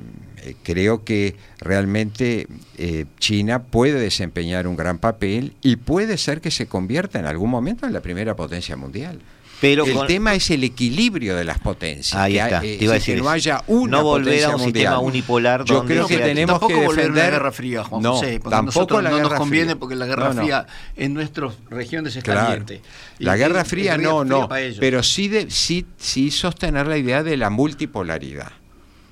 eh, 0.44 0.56
creo 0.64 1.04
que 1.04 1.36
realmente 1.60 2.48
eh, 2.76 3.06
China 3.18 3.62
puede 3.62 4.00
desempeñar 4.00 4.66
un 4.66 4.76
gran 4.76 4.98
papel 4.98 5.54
y 5.62 5.76
puede 5.76 6.18
ser 6.18 6.40
que 6.40 6.50
se 6.50 6.66
convierta 6.66 7.20
en 7.20 7.26
algún 7.26 7.48
momento 7.48 7.86
en 7.86 7.92
la 7.92 8.00
primera 8.00 8.34
potencia 8.34 8.76
mundial. 8.76 9.20
Pero 9.62 9.86
el 9.86 9.94
con- 9.94 10.06
tema 10.08 10.34
es 10.34 10.50
el 10.50 10.62
equilibrio 10.64 11.36
de 11.36 11.44
las 11.44 11.58
potencias. 11.58 12.20
Ahí 12.20 12.32
que, 12.34 12.40
está, 12.40 12.58
hay- 12.58 12.76
te 12.78 12.84
iba 12.84 12.92
a 12.92 12.94
decir, 12.96 13.14
que 13.14 13.22
no 13.22 13.30
haya 13.30 13.62
una 13.68 13.98
No 13.98 14.02
volver 14.02 14.24
potencia 14.26 14.46
a 14.48 14.56
un 14.56 14.62
mundial. 14.62 14.74
sistema 14.84 14.98
unipolar 14.98 15.64
Yo 15.64 15.74
donde 15.76 15.94
creo 15.94 16.06
que 16.08 16.16
sea- 16.16 16.24
tenemos 16.26 16.52
Tampoco 16.60 16.68
que 16.80 16.84
volver 16.86 16.96
defender 16.96 17.22
a 17.22 17.26
la 17.26 17.30
Guerra 17.32 17.52
Fría, 17.52 17.84
Juan 17.84 18.02
no, 18.02 18.12
José, 18.14 18.40
porque 18.42 18.56
tampoco 18.56 19.00
la 19.00 19.10
no 19.10 19.18
nos 19.20 19.32
conviene 19.34 19.64
Fría. 19.66 19.76
porque 19.78 19.94
la 19.94 20.06
Guerra 20.06 20.28
No, 20.28 20.34
no. 20.34 20.42
Fría 20.42 20.66
en 20.96 21.14
nuestras 21.14 21.54
regiones 21.70 22.16
es 22.16 22.24
Claro. 22.24 22.40
caliente. 22.40 22.82
Y- 23.18 23.24
La 23.24 23.36
Guerra 23.36 23.64
Fría 23.64 23.94
es 23.94 24.02
no, 24.02 24.20
fría 24.20 24.36
no, 24.36 24.48
pero 24.80 25.02
sí, 25.02 25.28
de, 25.28 25.50
sí, 25.50 25.86
sí 25.96 26.30
sostener 26.30 26.86
la 26.88 26.98
idea 26.98 27.22
de 27.22 27.36
la 27.36 27.48
multipolaridad, 27.48 28.50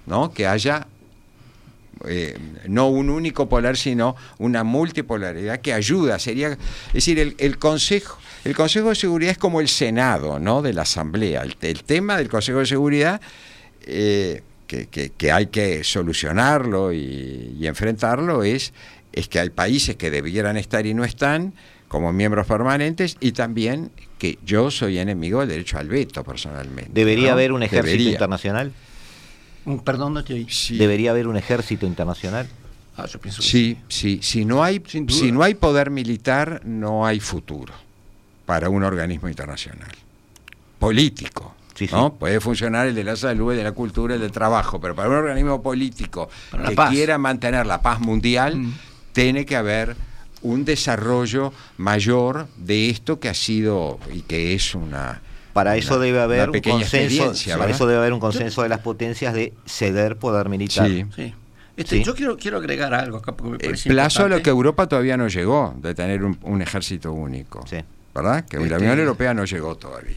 ¿no? 0.07 0.33
Que 0.33 0.47
haya 0.49 0.89
eh, 2.09 2.39
no 2.67 2.89
un 2.89 3.11
único 3.11 3.49
polar, 3.49 3.77
sino 3.77 4.17
una 4.39 4.65
multipolaridad 4.65 5.61
que 5.61 5.75
ayuda. 5.75 6.19
Sería, 6.19 6.53
es 6.53 6.59
decir, 6.95 7.19
el, 7.19 7.35
el 7.39 7.59
Consejo, 7.59 8.19
el 8.45 8.55
Consejo 8.57 8.89
de 8.91 8.95
Seguridad 8.95 9.33
es 9.33 9.39
como 9.39 9.61
el 9.61 9.69
Senado, 9.69 10.39
¿no? 10.39 10.63
De 10.63 10.73
la 10.73 10.83
Asamblea. 10.83 11.43
El, 11.43 11.57
el 11.61 11.85
tema 11.85 12.17
del 12.17 12.29
Consejo 12.29 12.59
de 12.61 12.67
Seguridad 12.67 13.21
eh, 13.83 14.43
que, 14.67 14.87
que- 14.87 15.11
que 15.11 15.33
hay 15.33 15.47
que 15.47 15.85
solucionarlo 15.85 16.93
y, 16.93 17.57
y 17.59 17.67
enfrentarlo 17.67 18.43
es, 18.45 18.73
es 19.13 19.29
que 19.29 19.41
hay 19.41 19.51
países 19.51 19.97
que 19.97 20.11
debieran 20.11 20.57
estar 20.57 20.87
y 20.87 20.95
no 20.95 21.05
están 21.05 21.53
como 21.89 22.13
miembros 22.13 22.47
permanentes 22.47 23.17
y 23.21 23.33
también 23.33 23.91
que 24.19 24.39
yo 24.45 24.71
soy 24.71 24.99
enemigo 24.99 25.41
del 25.41 25.49
derecho 25.49 25.79
al 25.79 25.89
veto 25.89 26.23
personalmente. 26.23 26.93
¿Debería 26.95 27.29
¿no? 27.29 27.33
haber 27.33 27.53
un 27.53 27.63
ejército 27.65 27.87
Debería. 27.87 28.11
internacional? 28.13 28.73
Un- 29.65 29.81
Perdón, 29.81 30.15
no 30.15 30.23
te 30.25 30.35
oí. 30.35 30.47
Sí. 30.49 30.77
¿Debería 30.79 31.11
haber 31.11 31.27
un 31.27 31.37
ejército 31.37 31.87
internacional? 31.87 32.47
Ah, 32.97 33.07
yo 33.07 33.19
pienso 33.21 33.43
que 33.43 33.49
Sí, 33.49 33.77
sí. 33.89 34.21
Si 34.23 34.45
no 34.45 34.63
hay, 34.63 34.83
Sin 34.87 35.07
duda. 35.07 35.19
si 35.19 35.33
no 35.33 35.43
hay 35.43 35.55
poder 35.55 35.91
militar, 35.91 36.61
no 36.65 37.05
hay 37.07 37.19
futuro 37.19 37.73
para 38.51 38.69
un 38.69 38.83
organismo 38.83 39.29
internacional. 39.29 39.87
Político. 40.81 41.55
Sí, 41.77 41.87
sí. 41.87 41.95
¿no? 41.95 42.15
Puede 42.15 42.41
funcionar 42.41 42.89
el 42.89 42.97
de 42.97 43.05
la 43.05 43.15
salud, 43.15 43.53
el 43.53 43.59
de 43.59 43.63
la 43.63 43.71
cultura, 43.71 44.17
el 44.17 44.21
del 44.21 44.33
trabajo, 44.33 44.81
pero 44.81 44.97
para 44.97 45.09
un 45.09 45.15
organismo 45.15 45.63
político 45.63 46.29
que 46.67 46.75
paz. 46.75 46.91
quiera 46.91 47.17
mantener 47.17 47.65
la 47.65 47.81
paz 47.81 48.01
mundial, 48.01 48.57
Mm. 48.57 48.75
tiene 49.13 49.47
que 49.47 49.55
haber 49.55 49.95
un 50.43 50.65
desarrollo 50.65 51.53
mayor 51.79 52.49
de 52.57 52.91
esto 52.91 53.21
que 53.21 53.29
ha 53.29 53.35
sido 53.35 54.01
y 54.13 54.23
que 54.23 54.53
es 54.55 54.75
una 54.75 55.23
Para 55.53 55.77
eso 55.77 55.95
una- 55.95 56.05
debe 56.07 56.21
haber 56.21 56.49
un 56.49 56.53
pequeña 56.55 56.79
consenso, 56.81 57.33
para 57.45 57.57
¿verdad? 57.59 57.71
eso 57.71 57.87
debe 57.87 57.99
haber 58.01 58.13
un 58.15 58.21
consenso 58.21 58.63
de 58.65 58.69
las 58.69 58.81
potencias 58.81 59.33
de 59.33 59.53
ceder 59.65 60.17
poder 60.17 60.49
militar. 60.49 60.89
Sí. 60.89 61.05
Sí. 61.15 61.35
Este, 61.77 61.99
Sí. 61.99 62.05
Yo 62.05 62.17
quiero, 62.17 62.37
quiero 62.37 62.57
agregar 62.59 62.93
algo 62.95 63.19
acá 63.19 63.31
porque 63.33 63.51
me 63.53 63.57
El 63.59 63.61
parece 63.61 63.89
plazo 63.91 64.25
a 64.25 64.29
lo 64.29 64.43
que 64.43 64.51
Europa 64.51 64.89
todavía 64.89 65.17
no 65.17 65.29
llegó, 65.29 65.73
de 65.81 65.95
tener 65.95 66.25
un, 66.25 66.37
un 66.43 66.61
ejército 66.63 67.13
único. 67.13 67.65
Sí. 67.69 67.77
¿Verdad? 68.15 68.45
Que 68.45 68.57
Este- 68.57 68.69
la 68.71 68.77
Unión 68.79 68.99
Europea 68.99 69.35
no 69.35 69.45
llegó 69.45 69.77
todavía. 69.77 70.17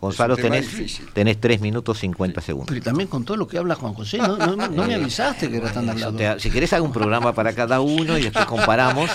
Gonzalo, 0.00 0.36
tenés, 0.36 0.68
tenés 1.12 1.40
3 1.40 1.60
minutos 1.60 1.98
50 1.98 2.40
segundos. 2.40 2.68
Pero 2.68 2.82
también 2.82 3.08
con 3.08 3.24
todo 3.24 3.36
lo 3.36 3.48
que 3.48 3.58
habla 3.58 3.74
Juan 3.74 3.94
José, 3.94 4.18
no, 4.18 4.36
no- 4.36 4.54
no- 4.54 4.68
no 4.68 4.86
me 4.86 4.94
avisaste 4.94 5.50
que 5.50 5.56
era 5.56 5.72
tan 5.72 5.88
hablado. 5.90 6.12
te- 6.16 6.38
si 6.38 6.50
querés 6.50 6.72
hago 6.72 6.84
un 6.84 6.92
programa 6.92 7.34
para 7.34 7.52
cada 7.52 7.80
uno 7.80 8.16
y 8.16 8.22
después 8.22 8.44
comparamos 8.46 9.10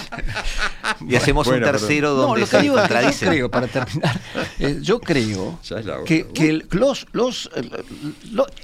y 1.08 1.16
hacemos 1.16 1.46
Bueno, 1.48 1.66
un 1.66 1.72
pero- 1.72 1.80
tercero 1.80 2.10
No, 2.10 2.16
donde 2.16 2.42
lo 2.42 2.46
que 2.46 2.52
se 2.52 2.62
digo 2.62 2.78
es 2.78 2.88
que 2.90 2.94
yo 3.24 3.30
creo, 3.30 3.50
para 3.52 3.68
terminar, 3.68 4.20
eh, 4.60 4.80
yo 4.82 5.00
creo 5.00 5.60
que, 6.06 6.28
que 6.34 6.50
el- 6.50 6.68
los, 6.72 7.08
los, 7.14 7.50
eh, 7.56 7.70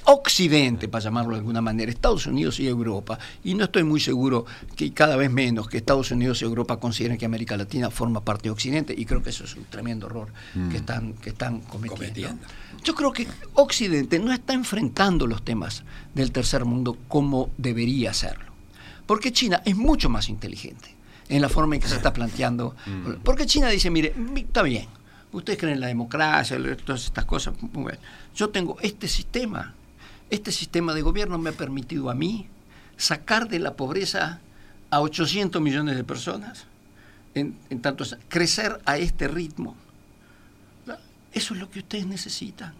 Occidente, 0.04 0.88
para 0.88 1.02
llamarlo 1.04 1.32
de 1.32 1.38
alguna 1.38 1.60
manera, 1.60 1.90
Estados 1.90 2.26
Unidos 2.26 2.60
y 2.60 2.68
Europa, 2.68 3.18
y 3.44 3.54
no 3.54 3.64
estoy 3.64 3.84
muy 3.84 4.00
seguro 4.00 4.44
que 4.76 4.92
cada 4.92 5.16
vez 5.16 5.30
menos 5.30 5.68
que 5.68 5.78
Estados 5.78 6.10
Unidos 6.10 6.42
y 6.42 6.44
Europa 6.44 6.78
consideren 6.78 7.16
que 7.18 7.24
América 7.26 7.56
Latina 7.56 7.90
forma 7.90 8.22
parte 8.24 8.44
de 8.44 8.50
Occidente, 8.50 8.94
y 8.96 9.04
creo 9.06 9.22
que 9.22 9.30
eso 9.30 9.44
es 9.44 9.54
un 9.56 9.64
tremendo 9.64 10.06
error 10.06 10.28
que 10.70 10.76
están, 10.78 11.14
que 11.14 11.30
están 11.30 11.60
cometiendo. 11.60 12.09
Yo 12.84 12.94
creo 12.94 13.12
que 13.12 13.26
Occidente 13.54 14.18
no 14.18 14.32
está 14.32 14.52
enfrentando 14.54 15.26
los 15.26 15.42
temas 15.44 15.82
del 16.14 16.32
tercer 16.32 16.64
mundo 16.64 16.96
como 17.08 17.50
debería 17.58 18.10
hacerlo. 18.10 18.50
Porque 19.06 19.32
China 19.32 19.60
es 19.64 19.76
mucho 19.76 20.08
más 20.08 20.28
inteligente 20.28 20.94
en 21.28 21.42
la 21.42 21.48
forma 21.48 21.74
en 21.74 21.80
que 21.82 21.88
se 21.88 21.96
está 21.96 22.12
planteando. 22.12 22.74
Porque 23.24 23.46
China 23.46 23.68
dice, 23.68 23.90
mire, 23.90 24.14
mi- 24.16 24.40
está 24.42 24.62
bien, 24.62 24.86
ustedes 25.32 25.58
creen 25.58 25.74
en 25.74 25.80
la 25.80 25.86
democracia, 25.88 26.58
todas 26.84 27.04
estas 27.04 27.24
cosas. 27.24 27.54
muy 27.60 27.84
bien. 27.92 27.98
Yo 28.34 28.48
tengo 28.50 28.76
este 28.80 29.08
sistema, 29.08 29.74
este 30.30 30.52
sistema 30.52 30.94
de 30.94 31.02
gobierno 31.02 31.38
me 31.38 31.50
ha 31.50 31.52
permitido 31.52 32.08
a 32.10 32.14
mí 32.14 32.46
sacar 32.96 33.48
de 33.48 33.58
la 33.58 33.74
pobreza 33.74 34.40
a 34.90 35.00
800 35.00 35.60
millones 35.62 35.96
de 35.96 36.04
personas, 36.04 36.64
en, 37.34 37.56
en 37.70 37.80
tanto 37.80 38.04
crecer 38.28 38.80
a 38.86 38.96
este 38.98 39.28
ritmo. 39.28 39.76
Eso 41.32 41.54
es 41.54 41.60
lo 41.60 41.70
que 41.70 41.80
ustedes 41.80 42.06
necesitan. 42.06 42.72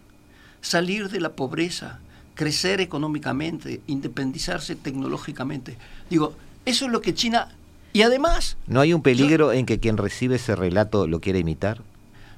Salir 0.60 1.08
de 1.08 1.20
la 1.20 1.32
pobreza, 1.32 2.00
crecer 2.34 2.80
económicamente, 2.80 3.80
independizarse 3.86 4.74
tecnológicamente. 4.76 5.76
Digo, 6.08 6.34
eso 6.64 6.86
es 6.86 6.92
lo 6.92 7.00
que 7.00 7.14
China... 7.14 7.48
Y 7.92 8.02
además, 8.02 8.56
¿No 8.68 8.80
hay 8.80 8.92
un 8.94 9.02
peligro 9.02 9.52
en 9.52 9.66
que 9.66 9.80
quien 9.80 9.96
recibe 9.96 10.36
ese 10.36 10.54
relato 10.54 11.06
lo 11.08 11.20
quiera 11.20 11.38
imitar? 11.38 11.82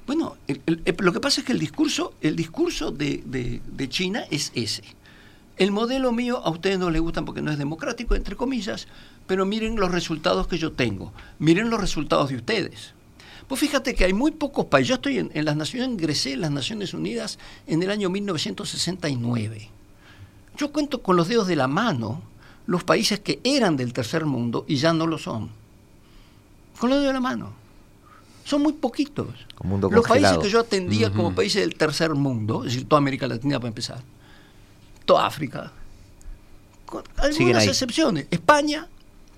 bueno, 0.05 0.35
el- 0.47 0.61
el- 0.65 0.81
el- 0.83 0.95
lo 0.99 1.13
que 1.13 1.21
pasa 1.21 1.39
es 1.41 1.47
que 1.47 1.53
el 1.53 1.59
discurso, 1.59 2.13
el 2.21 2.35
discurso 2.35 2.91
de, 2.91 3.23
de- 3.25 3.61
de 3.65 3.87
China 3.89 4.25
es 4.31 4.51
ese. 4.55 4.83
El 5.55 5.71
modelo 5.71 6.11
mío 6.11 6.41
a 6.43 6.49
ustedes 6.49 6.77
no 6.79 6.89
les 6.89 6.99
gustan 7.01 7.23
porque 7.23 7.41
no 7.41 7.51
es 7.51 7.57
democrático, 7.57 8.13
entre 8.15 8.35
comillas, 8.35 8.87
pero 9.27 9.45
miren 9.45 9.75
los 9.77 9.91
resultados 9.91 10.47
que 10.47 10.57
yo 10.57 10.71
tengo, 10.73 11.13
miren 11.39 11.69
los 11.69 11.79
resultados 11.79 12.29
de 12.31 12.35
ustedes. 12.37 12.93
Pues 13.47 13.59
fíjate 13.59 13.93
que 13.95 14.05
hay 14.05 14.13
muy 14.13 14.31
pocos 14.31 14.65
países. 14.65 14.89
Yo 14.89 14.95
estoy 14.95 15.19
en, 15.19 15.31
en 15.33 15.45
las 15.45 15.55
Naciones, 15.55 15.89
ingresé 15.89 16.33
en 16.33 16.41
las 16.41 16.51
Naciones 16.51 16.93
Unidas 16.93 17.39
en 17.67 17.83
el 17.83 17.89
año 17.89 18.09
1969. 18.09 19.69
Yo 20.57 20.71
cuento 20.71 21.01
con 21.01 21.15
los 21.15 21.27
dedos 21.27 21.47
de 21.47 21.55
la 21.55 21.67
mano 21.67 22.21
los 22.65 22.83
países 22.83 23.19
que 23.19 23.41
eran 23.43 23.75
del 23.75 23.93
tercer 23.93 24.25
mundo 24.25 24.65
y 24.67 24.75
ya 24.77 24.93
no 24.93 25.07
lo 25.07 25.17
son. 25.17 25.49
Con 26.79 26.89
los 26.89 26.99
dedos 26.99 27.09
de 27.09 27.13
la 27.13 27.19
mano. 27.19 27.53
Son 28.45 28.61
muy 28.61 28.73
poquitos. 28.73 29.27
Mundo 29.63 29.89
los 29.89 30.05
países 30.05 30.37
que 30.37 30.49
yo 30.49 30.59
atendía 30.59 31.11
como 31.11 31.33
países 31.33 31.61
del 31.61 31.75
tercer 31.75 32.13
mundo, 32.13 32.65
es 32.65 32.73
decir, 32.73 32.87
toda 32.87 32.97
América 32.97 33.25
Latina 33.25 33.57
para 33.57 33.69
empezar, 33.69 34.01
toda 35.05 35.25
África, 35.25 35.71
con 36.85 37.03
algunas 37.17 37.65
excepciones. 37.65 38.27
España, 38.29 38.89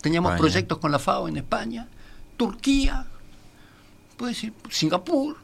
teníamos 0.02 0.32
España. 0.32 0.40
proyectos 0.40 0.78
con 0.80 0.92
la 0.92 0.98
FAO 0.98 1.28
en 1.28 1.38
España, 1.38 1.88
Turquía, 2.36 3.06
puede 4.18 4.34
decir 4.34 4.54
Singapur, 4.70 5.38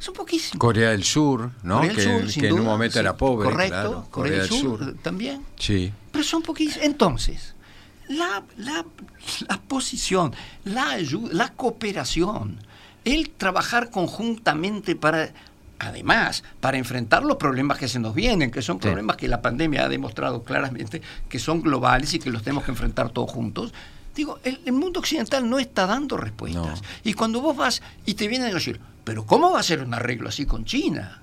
son 0.00 0.12
poquísimos. 0.14 0.58
Corea 0.58 0.90
del 0.90 1.04
Sur, 1.04 1.50
¿no? 1.62 1.76
Corea 1.76 1.88
del 1.92 1.96
que 1.96 2.02
Sur, 2.02 2.30
sin 2.32 2.42
que 2.42 2.48
en 2.48 2.54
un 2.54 2.64
momento 2.64 2.94
sí, 2.94 2.98
era 2.98 3.16
pobre. 3.16 3.48
Correcto, 3.48 3.74
claro. 3.74 4.06
Corea, 4.10 4.38
del 4.42 4.48
Sur, 4.50 4.94
también. 5.02 5.42
Sí. 5.56 5.92
Pero 6.10 6.24
son 6.24 6.42
poquísimos. 6.42 6.84
Entonces, 6.84 7.54
la, 8.08 8.42
la, 8.56 8.84
la 9.48 9.60
posición, 9.60 10.34
la 10.64 10.90
ayuda, 10.90 11.28
la 11.32 11.52
cooperación, 11.52 12.58
el 13.04 13.30
trabajar 13.30 13.90
conjuntamente 13.90 14.96
para, 14.96 15.30
además, 15.78 16.42
para 16.60 16.76
enfrentar 16.76 17.22
los 17.22 17.36
problemas 17.36 17.78
que 17.78 17.86
se 17.86 18.00
nos 18.00 18.16
vienen, 18.16 18.50
que 18.50 18.62
son 18.62 18.76
Sí. 18.76 18.88
problemas 18.88 19.16
que 19.16 19.28
la 19.28 19.42
pandemia 19.42 19.84
ha 19.84 19.88
demostrado 19.88 20.42
claramente 20.42 21.02
que 21.28 21.38
son 21.38 21.62
globales 21.62 22.12
y 22.14 22.18
que 22.18 22.30
los 22.30 22.42
tenemos 22.42 22.64
que 22.64 22.72
enfrentar 22.72 23.10
todos 23.10 23.30
juntos. 23.30 23.72
Digo, 24.16 24.38
el, 24.42 24.58
el 24.64 24.72
mundo 24.72 24.98
occidental 25.00 25.48
no 25.48 25.58
está 25.60 25.86
dando 25.86 26.16
respuestas. 26.16 26.80
No. 26.82 26.88
Y 27.04 27.12
cuando 27.12 27.40
vos 27.40 27.56
vas 27.56 27.82
y 28.06 28.14
te 28.14 28.26
vienen 28.26 28.50
a 28.50 28.54
decir, 28.54 28.80
pero 29.04 29.24
¿cómo 29.26 29.52
va 29.52 29.60
a 29.60 29.62
ser 29.62 29.82
un 29.82 29.94
arreglo 29.94 30.28
así 30.28 30.46
con 30.46 30.64
China? 30.64 31.20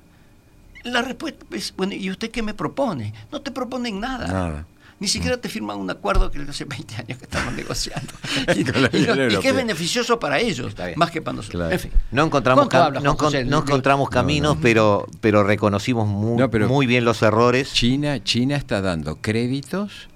La 0.84 1.02
respuesta 1.02 1.46
es, 1.52 1.74
bueno, 1.76 1.94
¿y 1.94 2.10
usted 2.12 2.30
qué 2.30 2.42
me 2.44 2.54
propone? 2.54 3.14
No 3.32 3.42
te 3.42 3.52
proponen 3.52 4.00
nada. 4.00 4.28
Nada. 4.28 4.66
ni 5.00 5.08
siquiera 5.10 5.36
te 5.38 5.50
firman 5.50 5.78
un 5.80 5.90
acuerdo 5.90 6.30
que 6.32 6.40
hace 6.48 6.64
20 6.66 6.96
años 6.96 7.18
que 7.18 7.26
estamos 7.26 7.54
negociando. 7.62 8.14
Y, 8.56 8.64
no- 8.64 9.42
que 9.42 9.50
es 9.50 9.56
beneficioso 9.56 10.20
para 10.20 10.40
ellos, 10.40 10.74
más 10.96 11.10
que 11.12 11.22
para 11.22 11.36
nosotros. 11.38 11.60
Claro. 11.60 11.74
En 11.74 11.80
fin. 11.80 11.92
No 12.12 12.24
encontramos, 12.26 12.66
¿Cuánto 12.68 12.78
cam- 12.78 12.86
hablas, 12.88 13.04
no, 13.04 13.16
José? 13.16 13.40
encontramos 13.42 14.10
caminos, 14.10 14.58
Pero, 14.62 15.08
pero 15.20 15.44
reconocimos 15.44 16.08
muy, 16.08 16.38
No, 16.38 16.50
pero- 16.52 16.68
muy 16.70 16.86
bien 16.86 17.06
los 17.06 17.22
errores. 17.24 17.74
China, 17.74 18.24
China 18.24 18.56
está 18.56 18.82
dando 18.82 19.16
créditos, 19.18 20.08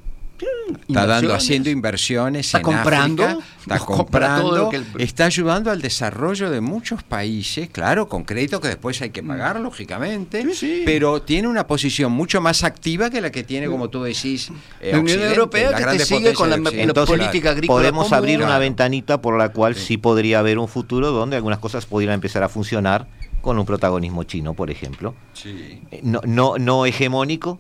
está 0.88 1.06
dando, 1.06 1.34
haciendo 1.34 1.70
inversiones 1.70 2.46
Está 2.48 2.58
en 2.60 2.64
comprando, 2.64 3.24
África, 3.24 3.46
está 3.62 3.80
compra 3.80 4.38
comprando, 4.38 4.72
el- 4.72 5.02
está 5.02 5.26
ayudando 5.26 5.72
al 5.72 5.82
desarrollo 5.82 6.50
de 6.52 6.62
muchos 6.62 7.04
países, 7.04 7.70
claro, 7.70 8.08
con 8.08 8.24
créditos 8.24 8.60
que 8.62 8.68
después 8.68 9.02
hay 9.02 9.10
que 9.10 9.24
pagar, 9.24 9.60
lógicamente, 9.60 10.44
Mm. 10.44 10.50
Sí, 10.50 10.56
sí. 10.56 10.82
pero 10.86 11.22
tiene 11.22 11.48
una 11.48 11.66
posición 11.68 12.12
mucho 12.12 12.40
más 12.42 12.64
activa 12.64 13.10
que 13.10 13.22
la 13.22 13.32
que 13.32 13.44
tiene, 13.44 13.68
como 13.68 13.90
tú 13.90 14.04
decís, 14.04 14.52
eh, 14.82 14.92
La 14.92 15.00
Unión 15.00 15.22
Europea 15.22 15.72
las 15.72 15.82
que 15.82 15.98
te 15.98 16.06
sigue 16.06 16.34
con 16.34 16.50
la- 16.50 16.58
la 16.58 16.94
política 17.06 17.52
agrícola 17.52 17.80
podemos 17.80 18.04
común. 18.06 18.18
abrir 18.18 18.42
una 18.44 18.58
ventanita 18.60 19.22
por 19.22 19.38
la 19.38 19.50
cual 19.50 19.76
sí. 19.76 19.98
podría 19.98 20.40
haber 20.40 20.60
un 20.60 20.68
futuro 20.68 21.12
donde 21.12 21.36
algunas 21.38 21.60
cosas 21.60 21.86
pudieran 21.86 22.16
empezar 22.16 22.44
a 22.44 22.50
funcionar 22.50 23.08
con 23.42 23.58
un 23.60 23.66
protagonismo 23.66 24.24
chino, 24.24 24.54
por 24.54 24.70
ejemplo. 24.70 25.16
Sí. 25.34 25.82
Eh, 25.92 26.02
No, 26.04 26.22
no, 26.26 26.58
no 26.58 26.86
hegemónico, 26.86 27.60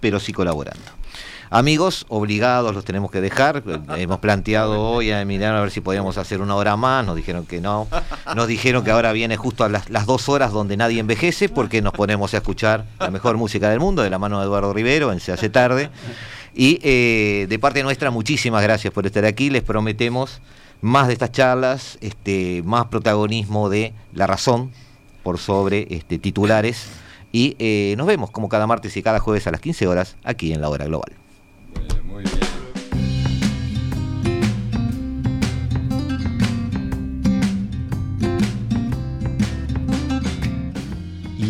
pero 0.00 0.18
sí 0.20 0.32
colaborando. 0.32 0.84
Amigos, 1.54 2.04
obligados 2.08 2.74
los 2.74 2.84
tenemos 2.84 3.12
que 3.12 3.20
dejar. 3.20 3.62
Hemos 3.96 4.18
planteado 4.18 4.90
hoy 4.90 5.12
a 5.12 5.20
Emiliano 5.20 5.58
a 5.58 5.60
ver 5.60 5.70
si 5.70 5.80
podíamos 5.80 6.18
hacer 6.18 6.40
una 6.40 6.56
hora 6.56 6.76
más. 6.76 7.06
Nos 7.06 7.14
dijeron 7.14 7.46
que 7.46 7.60
no. 7.60 7.86
Nos 8.34 8.48
dijeron 8.48 8.82
que 8.82 8.90
ahora 8.90 9.12
viene 9.12 9.36
justo 9.36 9.62
a 9.62 9.68
las, 9.68 9.88
las 9.88 10.04
dos 10.04 10.28
horas 10.28 10.50
donde 10.50 10.76
nadie 10.76 10.98
envejece 10.98 11.48
porque 11.48 11.80
nos 11.80 11.92
ponemos 11.92 12.34
a 12.34 12.38
escuchar 12.38 12.86
la 12.98 13.12
mejor 13.12 13.36
música 13.36 13.70
del 13.70 13.78
mundo 13.78 14.02
de 14.02 14.10
la 14.10 14.18
mano 14.18 14.40
de 14.40 14.46
Eduardo 14.46 14.72
Rivero 14.72 15.12
en 15.12 15.20
Se 15.20 15.30
hace 15.30 15.48
tarde. 15.48 15.90
Y 16.56 16.80
eh, 16.82 17.46
de 17.48 17.58
parte 17.60 17.84
nuestra, 17.84 18.10
muchísimas 18.10 18.60
gracias 18.60 18.92
por 18.92 19.06
estar 19.06 19.24
aquí. 19.24 19.48
Les 19.48 19.62
prometemos 19.62 20.40
más 20.80 21.06
de 21.06 21.12
estas 21.12 21.30
charlas, 21.30 21.98
este, 22.00 22.64
más 22.64 22.86
protagonismo 22.86 23.68
de 23.68 23.92
la 24.12 24.26
razón 24.26 24.72
por 25.22 25.38
sobre 25.38 25.86
este, 25.90 26.18
titulares. 26.18 26.88
Y 27.30 27.54
eh, 27.60 27.94
nos 27.96 28.08
vemos 28.08 28.32
como 28.32 28.48
cada 28.48 28.66
martes 28.66 28.96
y 28.96 29.04
cada 29.04 29.20
jueves 29.20 29.46
a 29.46 29.52
las 29.52 29.60
15 29.60 29.86
horas 29.86 30.16
aquí 30.24 30.52
en 30.52 30.60
la 30.60 30.68
hora 30.68 30.86
global. 30.86 31.12